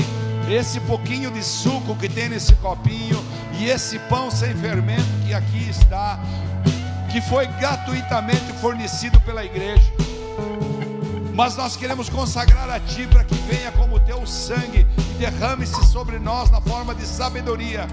esse 0.49 0.79
pouquinho 0.81 1.31
de 1.31 1.43
suco 1.43 1.95
que 1.95 2.07
tem 2.07 2.29
nesse 2.29 2.53
copinho 2.55 3.23
e 3.59 3.65
esse 3.65 3.99
pão 3.99 4.31
sem 4.31 4.55
fermento 4.55 5.03
que 5.25 5.33
aqui 5.33 5.69
está, 5.69 6.19
que 7.11 7.19
foi 7.21 7.47
gratuitamente 7.47 8.53
fornecido 8.61 9.19
pela 9.21 9.43
igreja. 9.43 9.91
Mas 11.33 11.55
nós 11.55 11.75
queremos 11.75 12.07
consagrar 12.07 12.69
a 12.69 12.79
Ti 12.79 13.07
para 13.07 13.23
que 13.23 13.35
venha 13.35 13.71
como 13.71 13.99
Teu 13.99 14.25
sangue 14.25 14.87
e 14.97 15.13
derrame-se 15.15 15.85
sobre 15.87 16.19
nós 16.19 16.49
na 16.49 16.61
forma 16.61 16.95
de 16.95 17.05
sabedoria. 17.05 17.87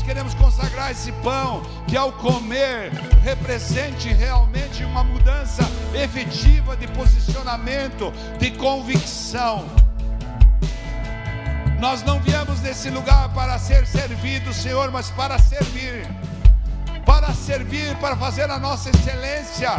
Nós 0.00 0.06
queremos 0.06 0.32
consagrar 0.32 0.90
esse 0.90 1.12
pão 1.12 1.60
que 1.86 1.94
ao 1.94 2.10
comer 2.10 2.90
represente 3.22 4.08
realmente 4.08 4.82
uma 4.82 5.04
mudança 5.04 5.62
efetiva 5.92 6.74
de 6.74 6.88
posicionamento, 6.88 8.10
de 8.38 8.50
convicção. 8.52 9.66
Nós 11.78 12.02
não 12.02 12.18
viemos 12.18 12.62
nesse 12.62 12.88
lugar 12.88 13.28
para 13.34 13.58
ser 13.58 13.86
servidos, 13.86 14.56
Senhor, 14.56 14.90
mas 14.90 15.10
para 15.10 15.38
servir. 15.38 16.08
Para 17.04 17.34
servir, 17.34 17.94
para 17.96 18.16
fazer 18.16 18.50
a 18.50 18.58
nossa 18.58 18.88
excelência 18.88 19.72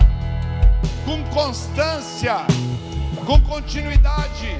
com 1.04 1.24
constância, 1.34 2.46
com 3.26 3.42
continuidade. 3.42 4.56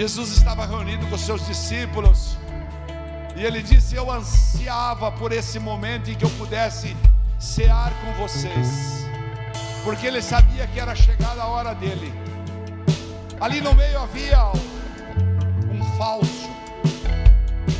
Jesus 0.00 0.30
estava 0.30 0.64
reunido 0.64 1.06
com 1.08 1.18
seus 1.18 1.46
discípulos 1.46 2.38
e 3.36 3.44
ele 3.44 3.62
disse: 3.62 3.94
Eu 3.94 4.10
ansiava 4.10 5.12
por 5.12 5.30
esse 5.30 5.58
momento 5.58 6.10
em 6.10 6.14
que 6.14 6.24
eu 6.24 6.30
pudesse 6.38 6.96
cear 7.38 7.92
com 8.00 8.10
vocês, 8.14 9.06
porque 9.84 10.06
ele 10.06 10.22
sabia 10.22 10.66
que 10.68 10.80
era 10.80 10.94
chegada 10.94 11.42
a 11.42 11.48
hora 11.48 11.74
dele. 11.74 12.14
Ali 13.38 13.60
no 13.60 13.74
meio 13.74 14.00
havia 14.00 14.42
um 15.70 15.84
falso, 15.98 16.48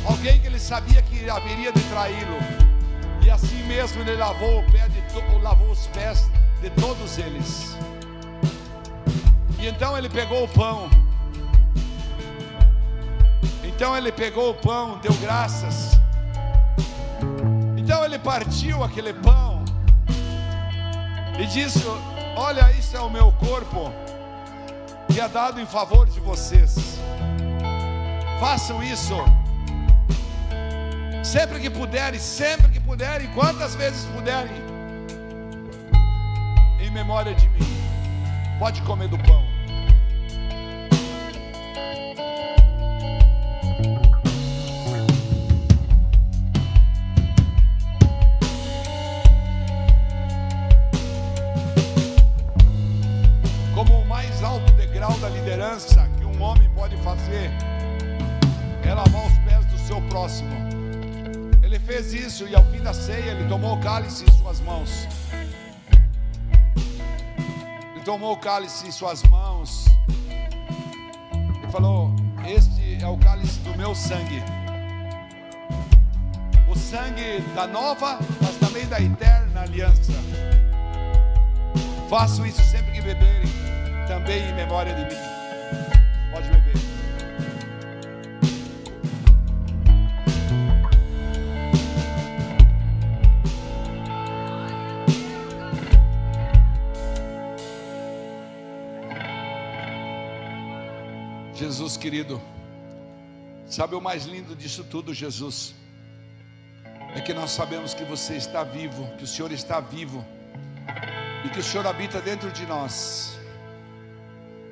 alguém 0.05 0.39
que 0.41 0.45
ele 0.45 0.59
sabia 0.59 1.01
que 1.01 1.27
haveria 1.27 1.71
de 1.71 1.81
traí-lo, 1.85 2.37
e 3.25 3.31
assim 3.31 3.63
mesmo 3.63 3.99
ele 4.03 4.15
lavou, 4.15 4.63
de 4.67 5.41
lavou 5.41 5.71
os 5.71 5.87
pés 5.87 6.29
de 6.61 6.69
todos 6.69 7.17
eles. 7.17 7.75
E 9.57 9.65
então 9.65 9.97
ele 9.97 10.07
pegou 10.07 10.43
o 10.43 10.47
pão. 10.49 11.01
Então 13.81 13.97
ele 13.97 14.11
pegou 14.11 14.51
o 14.51 14.53
pão, 14.53 14.99
deu 14.99 15.11
graças. 15.15 15.99
Então 17.75 18.05
ele 18.05 18.19
partiu 18.19 18.83
aquele 18.83 19.11
pão 19.11 19.65
e 21.39 21.47
disse: 21.47 21.83
Olha, 22.35 22.71
isso 22.73 22.95
é 22.95 22.99
o 22.99 23.09
meu 23.09 23.31
corpo 23.31 23.91
que 25.11 25.19
é 25.19 25.27
dado 25.27 25.59
em 25.59 25.65
favor 25.65 26.07
de 26.07 26.19
vocês. 26.19 26.99
Façam 28.39 28.83
isso 28.83 29.15
sempre 31.23 31.59
que 31.59 31.71
puderem, 31.71 32.19
sempre 32.19 32.69
que 32.69 32.79
puderem, 32.79 33.33
quantas 33.33 33.73
vezes 33.73 34.05
puderem, 34.13 34.61
em 36.79 36.91
memória 36.91 37.33
de 37.33 37.49
mim. 37.49 37.81
Pode 38.59 38.79
comer 38.83 39.07
do 39.07 39.17
pão. 39.17 39.50
Cálice 63.81 64.23
em 64.23 64.31
suas 64.31 64.61
mãos. 64.61 65.07
Ele 67.93 68.03
tomou 68.05 68.33
o 68.33 68.37
cálice 68.37 68.87
em 68.87 68.91
suas 68.91 69.23
mãos 69.23 69.85
e 71.67 71.71
falou: 71.71 72.15
Este 72.45 73.03
é 73.03 73.07
o 73.07 73.17
cálice 73.17 73.59
do 73.59 73.75
meu 73.75 73.95
sangue. 73.95 74.43
O 76.69 76.77
sangue 76.77 77.41
da 77.55 77.67
nova, 77.67 78.19
mas 78.41 78.55
também 78.57 78.87
da 78.87 79.01
eterna 79.01 79.61
aliança. 79.61 80.13
Façam 82.07 82.45
isso 82.45 82.61
sempre 82.63 82.91
que 82.91 83.01
beberem, 83.01 83.49
também 84.07 84.47
em 84.47 84.53
memória 84.53 84.93
de 84.93 85.03
mim. 85.05 85.21
Pode 86.31 86.47
beber. 86.49 86.90
Jesus 101.81 101.97
querido, 101.97 102.39
sabe 103.65 103.95
o 103.95 103.99
mais 103.99 104.25
lindo 104.25 104.55
disso 104.55 104.83
tudo, 104.83 105.15
Jesus? 105.15 105.73
É 107.15 107.21
que 107.21 107.33
nós 107.33 107.49
sabemos 107.49 107.95
que 107.95 108.03
você 108.03 108.35
está 108.35 108.63
vivo, 108.63 109.07
que 109.17 109.23
o 109.23 109.27
Senhor 109.27 109.51
está 109.51 109.79
vivo 109.79 110.23
e 111.43 111.49
que 111.49 111.57
o 111.57 111.63
Senhor 111.63 111.87
habita 111.87 112.21
dentro 112.21 112.51
de 112.51 112.67
nós, 112.67 113.35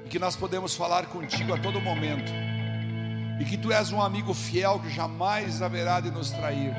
e 0.06 0.10
que 0.10 0.20
nós 0.20 0.36
podemos 0.36 0.76
falar 0.76 1.08
contigo 1.08 1.52
a 1.52 1.58
todo 1.58 1.82
momento, 1.82 2.32
e 3.42 3.46
que 3.46 3.58
tu 3.58 3.72
és 3.72 3.92
um 3.92 4.00
amigo 4.00 4.32
fiel 4.32 4.80
que 4.80 4.92
jamais 4.92 5.64
haverá 5.64 6.00
de 6.00 6.12
nos 6.12 6.30
trair, 6.30 6.76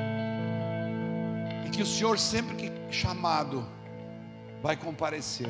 e 1.65 1.69
que 1.71 1.81
o 1.81 1.85
Senhor, 1.85 2.17
sempre 2.17 2.55
que 2.55 2.71
chamado, 2.89 3.67
vai 4.63 4.77
comparecer. 4.77 5.49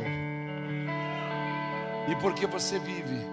E 2.10 2.16
porque 2.16 2.48
você 2.48 2.80
vive, 2.80 3.31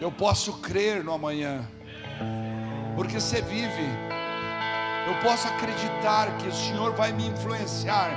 eu 0.00 0.10
posso 0.10 0.54
crer 0.54 1.04
no 1.04 1.12
amanhã, 1.12 1.68
porque 2.96 3.20
você 3.20 3.42
vive, 3.42 3.84
eu 5.06 5.14
posso 5.22 5.46
acreditar 5.46 6.38
que 6.38 6.48
o 6.48 6.52
Senhor 6.52 6.94
vai 6.94 7.12
me 7.12 7.26
influenciar 7.26 8.10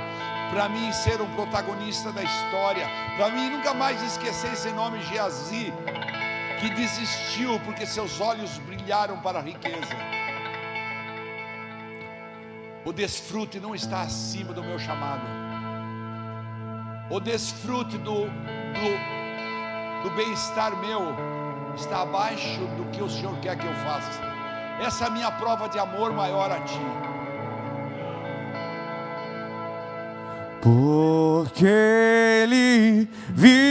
para 0.50 0.68
mim 0.68 0.90
ser 0.92 1.20
um 1.20 1.34
protagonista 1.34 2.10
da 2.10 2.22
história, 2.22 2.88
para 3.16 3.28
mim 3.30 3.50
nunca 3.50 3.74
mais 3.74 4.02
esquecer 4.02 4.52
esse 4.52 4.70
nome 4.70 5.02
Geazi, 5.02 5.72
que 6.60 6.70
desistiu 6.70 7.60
porque 7.60 7.84
seus 7.84 8.18
olhos 8.20 8.56
brilharam 8.58 9.18
para 9.20 9.40
a 9.40 9.42
riqueza. 9.42 9.94
O 12.84 12.92
desfrute 12.92 13.60
não 13.60 13.74
está 13.74 14.02
acima 14.02 14.52
do 14.52 14.62
meu 14.62 14.78
chamado. 14.78 15.26
O 17.10 17.20
desfrute 17.20 17.98
do, 17.98 18.24
do, 18.24 20.08
do 20.08 20.10
bem-estar 20.14 20.76
meu 20.76 21.43
está 21.76 22.02
abaixo 22.02 22.60
do 22.76 22.84
que 22.90 23.02
o 23.02 23.08
Senhor 23.08 23.36
quer 23.38 23.56
que 23.56 23.66
eu 23.66 23.74
faça. 23.74 24.22
Essa 24.80 25.04
é 25.04 25.06
a 25.06 25.10
minha 25.10 25.30
prova 25.30 25.68
de 25.68 25.78
amor 25.78 26.12
maior 26.12 26.50
a 26.50 26.60
Ti. 26.60 26.80
Porque 30.60 31.66
Ele 31.66 33.08
vive, 33.28 33.62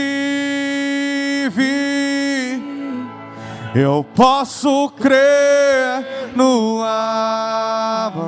eu 3.74 4.06
posso 4.14 4.90
crer 4.90 6.32
no 6.36 6.82
amanhã. 6.82 8.24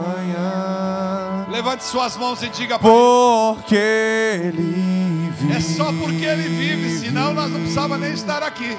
Levante 1.49 1.85
suas 1.85 2.17
mãos 2.17 2.43
e 2.43 2.49
diga 2.49 2.79
Porque 2.79 3.77
Ele 3.77 5.31
vive. 5.31 5.57
É 5.57 5.61
só 5.61 5.93
porque 5.93 6.25
Ele 6.25 6.49
vive, 6.49 6.99
senão 6.99 7.33
nós 7.33 7.51
não 7.51 7.61
precisávamos 7.61 8.01
nem 8.01 8.13
estar 8.13 8.43
aqui. 8.43 8.77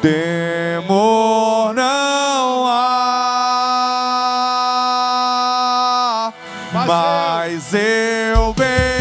Temor 0.00 1.74
não 1.74 2.66
há, 2.68 3.02
Mas 6.72 7.74
eu 7.74 8.54
bem 8.54 8.97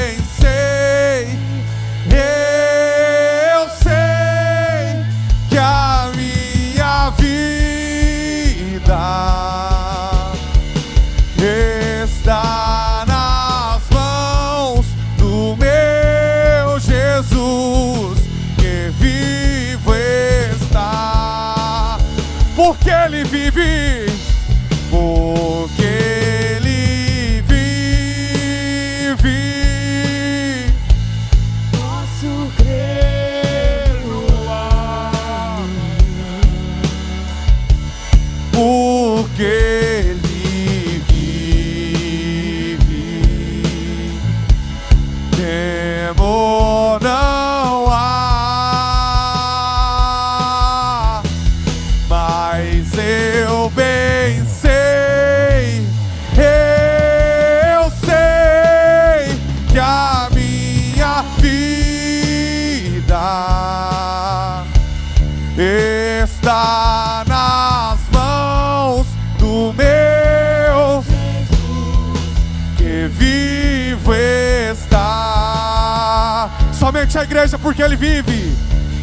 porque 77.77 77.83
ele 77.83 77.95
vive, 77.95 78.55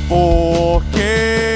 porque 0.09 1.53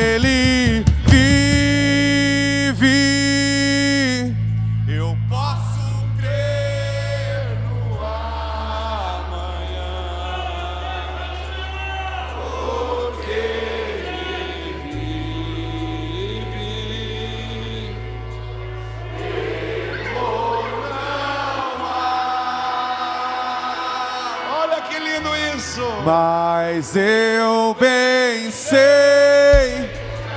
Eu 26.96 27.76
bem 27.78 28.50
sei. 28.50 28.78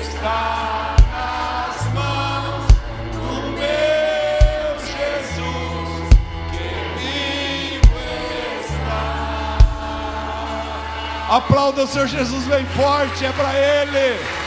está 0.00 0.96
nas 1.12 1.78
mãos 1.94 2.66
do 3.12 3.34
meu 3.52 4.72
Jesus, 4.80 6.08
que 6.50 6.68
vivo 6.98 8.00
está. 8.64 9.04
Aplauda 11.36 11.84
o 11.84 11.86
Senhor 11.86 12.08
Jesus 12.08 12.44
bem 12.46 12.66
forte, 12.66 13.24
é 13.24 13.32
para 13.32 13.54
Ele. 13.54 14.41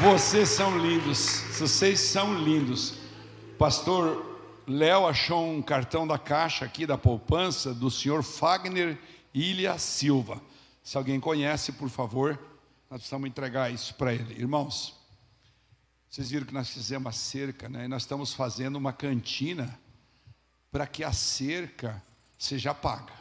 Vocês 0.00 0.50
são 0.50 0.78
lindos, 0.78 1.40
vocês 1.58 1.98
são 1.98 2.32
lindos. 2.32 2.94
Pastor 3.58 4.38
Léo 4.64 5.08
achou 5.08 5.44
um 5.50 5.60
cartão 5.60 6.06
da 6.06 6.16
caixa 6.16 6.64
aqui 6.64 6.86
da 6.86 6.96
poupança 6.96 7.74
do 7.74 7.90
senhor 7.90 8.22
Fagner 8.22 8.96
Ilha 9.34 9.76
Silva. 9.76 10.40
Se 10.84 10.96
alguém 10.96 11.18
conhece, 11.18 11.72
por 11.72 11.88
favor, 11.90 12.38
nós 12.88 13.00
precisamos 13.00 13.28
entregar 13.28 13.72
isso 13.72 13.92
para 13.96 14.14
ele. 14.14 14.34
Irmãos, 14.40 14.94
vocês 16.08 16.30
viram 16.30 16.46
que 16.46 16.54
nós 16.54 16.68
fizemos 16.68 17.08
a 17.08 17.12
cerca, 17.12 17.68
né? 17.68 17.86
E 17.86 17.88
nós 17.88 18.02
estamos 18.02 18.32
fazendo 18.32 18.76
uma 18.76 18.92
cantina 18.92 19.76
para 20.70 20.86
que 20.86 21.02
a 21.02 21.12
cerca 21.12 22.00
seja 22.38 22.72
paga. 22.72 23.17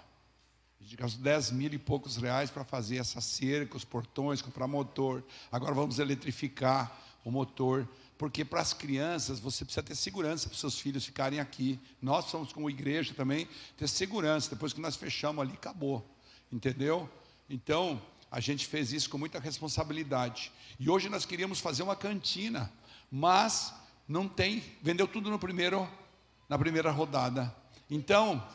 A 0.79 0.83
gente 0.83 0.95
gastou 0.95 1.21
10 1.21 1.51
mil 1.51 1.73
e 1.73 1.77
poucos 1.77 2.17
reais 2.17 2.49
para 2.49 2.63
fazer 2.63 2.97
essa 2.97 3.19
cerca, 3.19 3.75
os 3.75 3.83
portões, 3.83 4.41
comprar 4.41 4.67
motor. 4.67 5.23
Agora 5.51 5.73
vamos 5.73 5.99
eletrificar 5.99 6.95
o 7.25 7.31
motor. 7.31 7.87
Porque 8.17 8.43
para 8.43 8.61
as 8.61 8.73
crianças 8.73 9.39
você 9.39 9.63
precisa 9.63 9.83
ter 9.83 9.95
segurança 9.95 10.47
para 10.47 10.53
os 10.53 10.59
seus 10.59 10.79
filhos 10.79 11.05
ficarem 11.05 11.39
aqui. 11.39 11.79
Nós 12.01 12.25
somos 12.25 12.51
como 12.51 12.69
igreja 12.69 13.13
também, 13.13 13.47
ter 13.75 13.87
segurança. 13.87 14.49
Depois 14.49 14.73
que 14.73 14.81
nós 14.81 14.95
fechamos 14.95 15.41
ali, 15.41 15.53
acabou. 15.53 16.05
Entendeu? 16.51 17.09
Então, 17.49 18.01
a 18.31 18.39
gente 18.39 18.65
fez 18.65 18.91
isso 18.91 19.09
com 19.09 19.17
muita 19.17 19.39
responsabilidade. 19.39 20.51
E 20.79 20.89
hoje 20.89 21.09
nós 21.09 21.25
queríamos 21.25 21.59
fazer 21.59 21.83
uma 21.83 21.95
cantina, 21.95 22.71
mas 23.11 23.73
não 24.07 24.27
tem, 24.27 24.63
vendeu 24.81 25.07
tudo 25.07 25.29
no 25.29 25.39
primeiro, 25.39 25.87
na 26.47 26.57
primeira 26.57 26.91
rodada. 26.91 27.53
Então, 27.89 28.45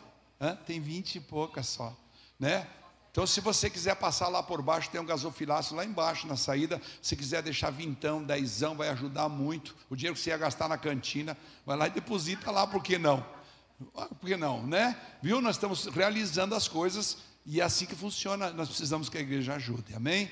hã? 0.41 0.55
tem 0.55 0.81
20 0.81 1.17
e 1.17 1.21
poucas 1.21 1.69
só, 1.69 1.97
né? 2.43 2.67
Então, 3.13 3.25
se 3.25 3.41
você 3.41 3.71
quiser 3.71 3.95
passar 3.95 4.27
lá 4.29 4.43
por 4.43 4.61
baixo, 4.61 4.91
tem 4.91 5.01
um 5.01 5.07
gasofilácio 5.07 5.77
lá 5.77 5.85
embaixo 5.85 6.27
na 6.27 6.37
saída. 6.37 6.81
Se 7.01 7.15
quiser 7.15 7.41
deixar 7.43 7.71
vintão, 7.71 8.25
dezão, 8.25 8.75
vai 8.75 8.89
ajudar 8.89 9.29
muito. 9.29 9.77
O 9.89 9.95
dinheiro 9.95 10.17
que 10.17 10.21
você 10.21 10.31
ia 10.31 10.37
gastar 10.39 10.69
na 10.69 10.77
cantina, 10.77 11.37
vai 11.65 11.77
lá 11.77 11.87
e 11.87 11.91
deposita 11.91 12.51
lá, 12.51 12.67
por 12.67 12.83
que 12.83 12.99
não? 12.99 13.25
Ah, 13.95 14.07
Por 14.07 14.29
que 14.29 14.37
não, 14.37 14.67
né? 14.67 14.97
Viu? 15.23 15.41
Nós 15.41 15.57
estamos 15.57 15.87
realizando 15.87 16.55
as 16.55 16.67
coisas 16.67 17.19
e 17.47 17.61
é 17.61 17.65
assim 17.65 17.87
que 17.87 17.95
funciona. 17.95 18.51
Nós 18.51 18.69
precisamos 18.69 19.09
que 19.09 19.19
a 19.19 19.21
igreja 19.21 19.55
ajude, 19.55 19.95
amém? 19.95 20.31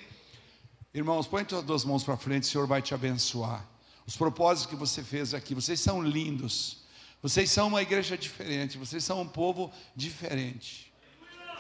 Irmãos, 0.92 1.28
põe 1.28 1.46
suas 1.48 1.62
duas 1.62 1.84
mãos 1.84 2.02
para 2.02 2.16
frente, 2.16 2.44
o 2.44 2.46
Senhor 2.46 2.66
vai 2.66 2.82
te 2.82 2.92
abençoar. 2.92 3.64
Os 4.04 4.16
propósitos 4.16 4.68
que 4.68 4.74
você 4.74 5.02
fez 5.04 5.32
aqui, 5.32 5.54
vocês 5.54 5.78
são 5.78 6.02
lindos. 6.02 6.78
Vocês 7.22 7.50
são 7.50 7.68
uma 7.68 7.82
igreja 7.82 8.16
diferente, 8.16 8.78
vocês 8.78 9.04
são 9.04 9.20
um 9.20 9.28
povo 9.28 9.70
diferente. 9.94 10.89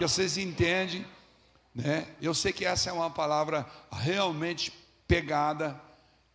Que 0.00 0.08
vocês 0.08 0.38
entendem, 0.38 1.04
né? 1.74 2.06
Eu 2.22 2.32
sei 2.32 2.54
que 2.54 2.64
essa 2.64 2.88
é 2.88 2.92
uma 2.92 3.10
palavra 3.10 3.66
realmente 3.92 4.72
pegada, 5.06 5.78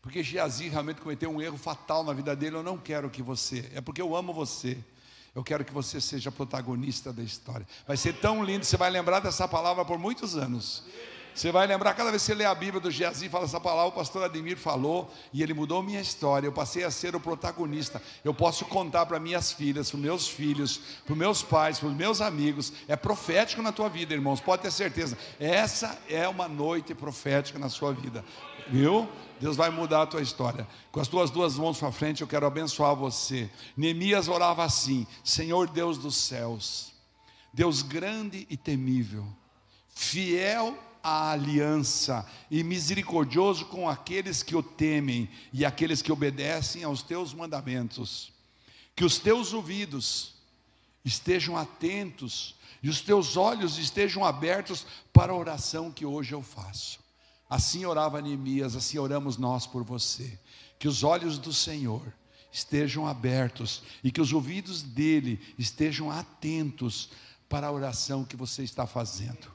porque 0.03 0.21
Geazi 0.21 0.69
realmente 0.69 1.01
cometeu 1.01 1.31
um 1.31 1.41
erro 1.41 1.57
fatal 1.57 2.03
na 2.03 2.13
vida 2.13 2.35
dele. 2.35 2.57
Eu 2.57 2.61
não 2.61 2.77
quero 2.77 3.09
que 3.09 3.23
você, 3.23 3.67
é 3.73 3.81
porque 3.81 3.99
eu 3.99 4.15
amo 4.15 4.31
você. 4.31 4.77
Eu 5.33 5.43
quero 5.43 5.65
que 5.65 5.73
você 5.73 5.99
seja 5.99 6.31
protagonista 6.31 7.11
da 7.11 7.23
história. 7.23 7.65
Vai 7.87 7.97
ser 7.97 8.13
tão 8.13 8.43
lindo, 8.43 8.63
você 8.63 8.77
vai 8.77 8.91
lembrar 8.91 9.19
dessa 9.19 9.47
palavra 9.47 9.83
por 9.83 9.97
muitos 9.97 10.37
anos. 10.37 10.83
Você 11.35 11.51
vai 11.51 11.67
lembrar, 11.67 11.93
cada 11.93 12.11
vez 12.11 12.21
que 12.21 12.27
você 12.27 12.33
lê 12.33 12.45
a 12.45 12.55
Bíblia 12.55 12.79
do 12.79 12.89
Geazi, 12.89 13.27
fala 13.27 13.43
essa 13.43 13.59
palavra, 13.59 13.89
o 13.89 13.91
pastor 13.91 14.23
Ademir 14.23 14.55
falou, 14.55 15.11
e 15.33 15.43
ele 15.43 15.53
mudou 15.53 15.83
minha 15.83 15.99
história. 15.99 16.47
Eu 16.47 16.51
passei 16.53 16.85
a 16.85 16.89
ser 16.89 17.13
o 17.13 17.19
protagonista. 17.19 18.01
Eu 18.23 18.33
posso 18.33 18.63
contar 18.63 19.05
para 19.05 19.19
minhas 19.19 19.51
filhas, 19.51 19.91
para 19.91 19.99
meus 19.99 20.29
filhos, 20.29 20.79
para 21.05 21.13
meus 21.13 21.43
pais, 21.43 21.77
para 21.77 21.89
meus 21.89 22.21
amigos. 22.21 22.71
É 22.87 22.95
profético 22.95 23.61
na 23.61 23.73
tua 23.73 23.89
vida, 23.89 24.13
irmãos, 24.13 24.39
pode 24.39 24.61
ter 24.61 24.71
certeza. 24.71 25.17
Essa 25.37 25.99
é 26.09 26.25
uma 26.25 26.47
noite 26.47 26.95
profética 26.95 27.59
na 27.59 27.67
sua 27.67 27.91
vida. 27.91 28.23
Viu? 28.69 29.05
Deus 29.37 29.57
vai 29.57 29.69
mudar 29.69 30.03
a 30.03 30.07
tua 30.07 30.21
história. 30.21 30.65
Com 30.89 31.01
as 31.01 31.09
tuas 31.09 31.29
duas 31.29 31.57
mãos 31.57 31.77
para 31.77 31.91
frente, 31.91 32.21
eu 32.21 32.27
quero 32.29 32.45
abençoar 32.45 32.95
você. 32.95 33.49
Neemias 33.75 34.29
orava 34.29 34.63
assim: 34.63 35.05
Senhor 35.21 35.67
Deus 35.67 35.97
dos 35.97 36.15
céus, 36.15 36.93
Deus 37.53 37.81
grande 37.81 38.47
e 38.49 38.55
temível, 38.55 39.27
fiel 39.93 40.77
à 41.05 41.33
aliança 41.33 42.25
e 42.49 42.63
misericordioso 42.63 43.65
com 43.65 43.87
aqueles 43.87 44.41
que 44.41 44.55
o 44.55 44.63
temem 44.63 45.29
e 45.53 45.63
aqueles 45.63 46.01
que 46.01 46.11
obedecem 46.11 46.83
aos 46.83 47.03
teus 47.03 47.31
mandamentos. 47.31 48.33
Que 48.95 49.05
os 49.05 49.19
teus 49.19 49.53
ouvidos 49.53 50.33
estejam 51.05 51.55
atentos 51.55 52.55
e 52.81 52.89
os 52.89 53.01
teus 53.01 53.37
olhos 53.37 53.77
estejam 53.77 54.25
abertos 54.25 54.83
para 55.13 55.31
a 55.31 55.35
oração 55.35 55.91
que 55.91 56.07
hoje 56.07 56.33
eu 56.33 56.41
faço. 56.41 56.99
Assim 57.47 57.85
orava 57.85 58.19
Neemias, 58.19 58.75
assim 58.75 58.97
oramos 58.97 59.37
nós 59.37 59.67
por 59.67 59.83
você. 59.83 60.39
Que 60.79 60.87
os 60.87 61.03
olhos 61.03 61.37
do 61.37 61.53
Senhor 61.53 62.01
estejam 62.51 63.05
abertos 63.05 63.83
e 64.03 64.11
que 64.11 64.21
os 64.21 64.33
ouvidos 64.33 64.81
dele 64.81 65.39
estejam 65.55 66.09
atentos 66.09 67.11
para 67.47 67.67
a 67.67 67.71
oração 67.71 68.25
que 68.25 68.35
você 68.35 68.63
está 68.63 68.87
fazendo. 68.87 69.54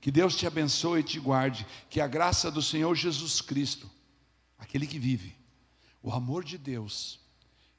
Que 0.00 0.10
Deus 0.10 0.36
te 0.36 0.46
abençoe 0.46 1.00
e 1.00 1.04
te 1.04 1.18
guarde. 1.18 1.66
Que 1.90 2.00
a 2.00 2.06
graça 2.06 2.50
do 2.50 2.62
Senhor 2.62 2.94
Jesus 2.94 3.40
Cristo, 3.40 3.90
aquele 4.58 4.86
que 4.86 4.98
vive, 4.98 5.36
o 6.02 6.12
amor 6.12 6.44
de 6.44 6.56
Deus 6.56 7.20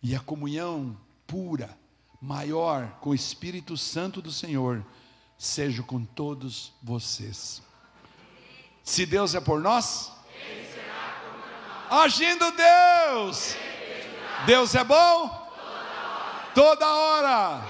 e 0.02 0.16
a 0.16 0.20
comunhão 0.20 1.00
pura, 1.26 1.78
maior 2.22 2.98
com 3.00 3.12
o 3.12 3.16
Espírito 3.16 3.78
Santo 3.78 4.22
do 4.22 4.32
Senhor, 4.32 4.86
seja 5.38 5.82
com 5.84 6.04
todos 6.04 6.74
vocês. 6.84 7.62
Se 8.84 9.06
Deus 9.06 9.36
é 9.36 9.40
por 9.40 9.62
nós, 9.62 10.12
agindo 11.90 12.52
Deus, 12.52 13.56
Deus 14.46 14.76
é 14.76 14.84
bom 14.84 15.50
toda 16.54 16.86
hora. 16.86 17.62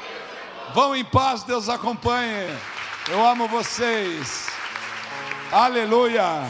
Vão 0.73 0.95
em 0.95 1.05
paz, 1.05 1.43
Deus 1.43 1.69
acompanhe. 1.69 2.47
Eu 3.07 3.25
amo 3.25 3.47
vocês. 3.47 4.47
Aleluia. 5.51 6.43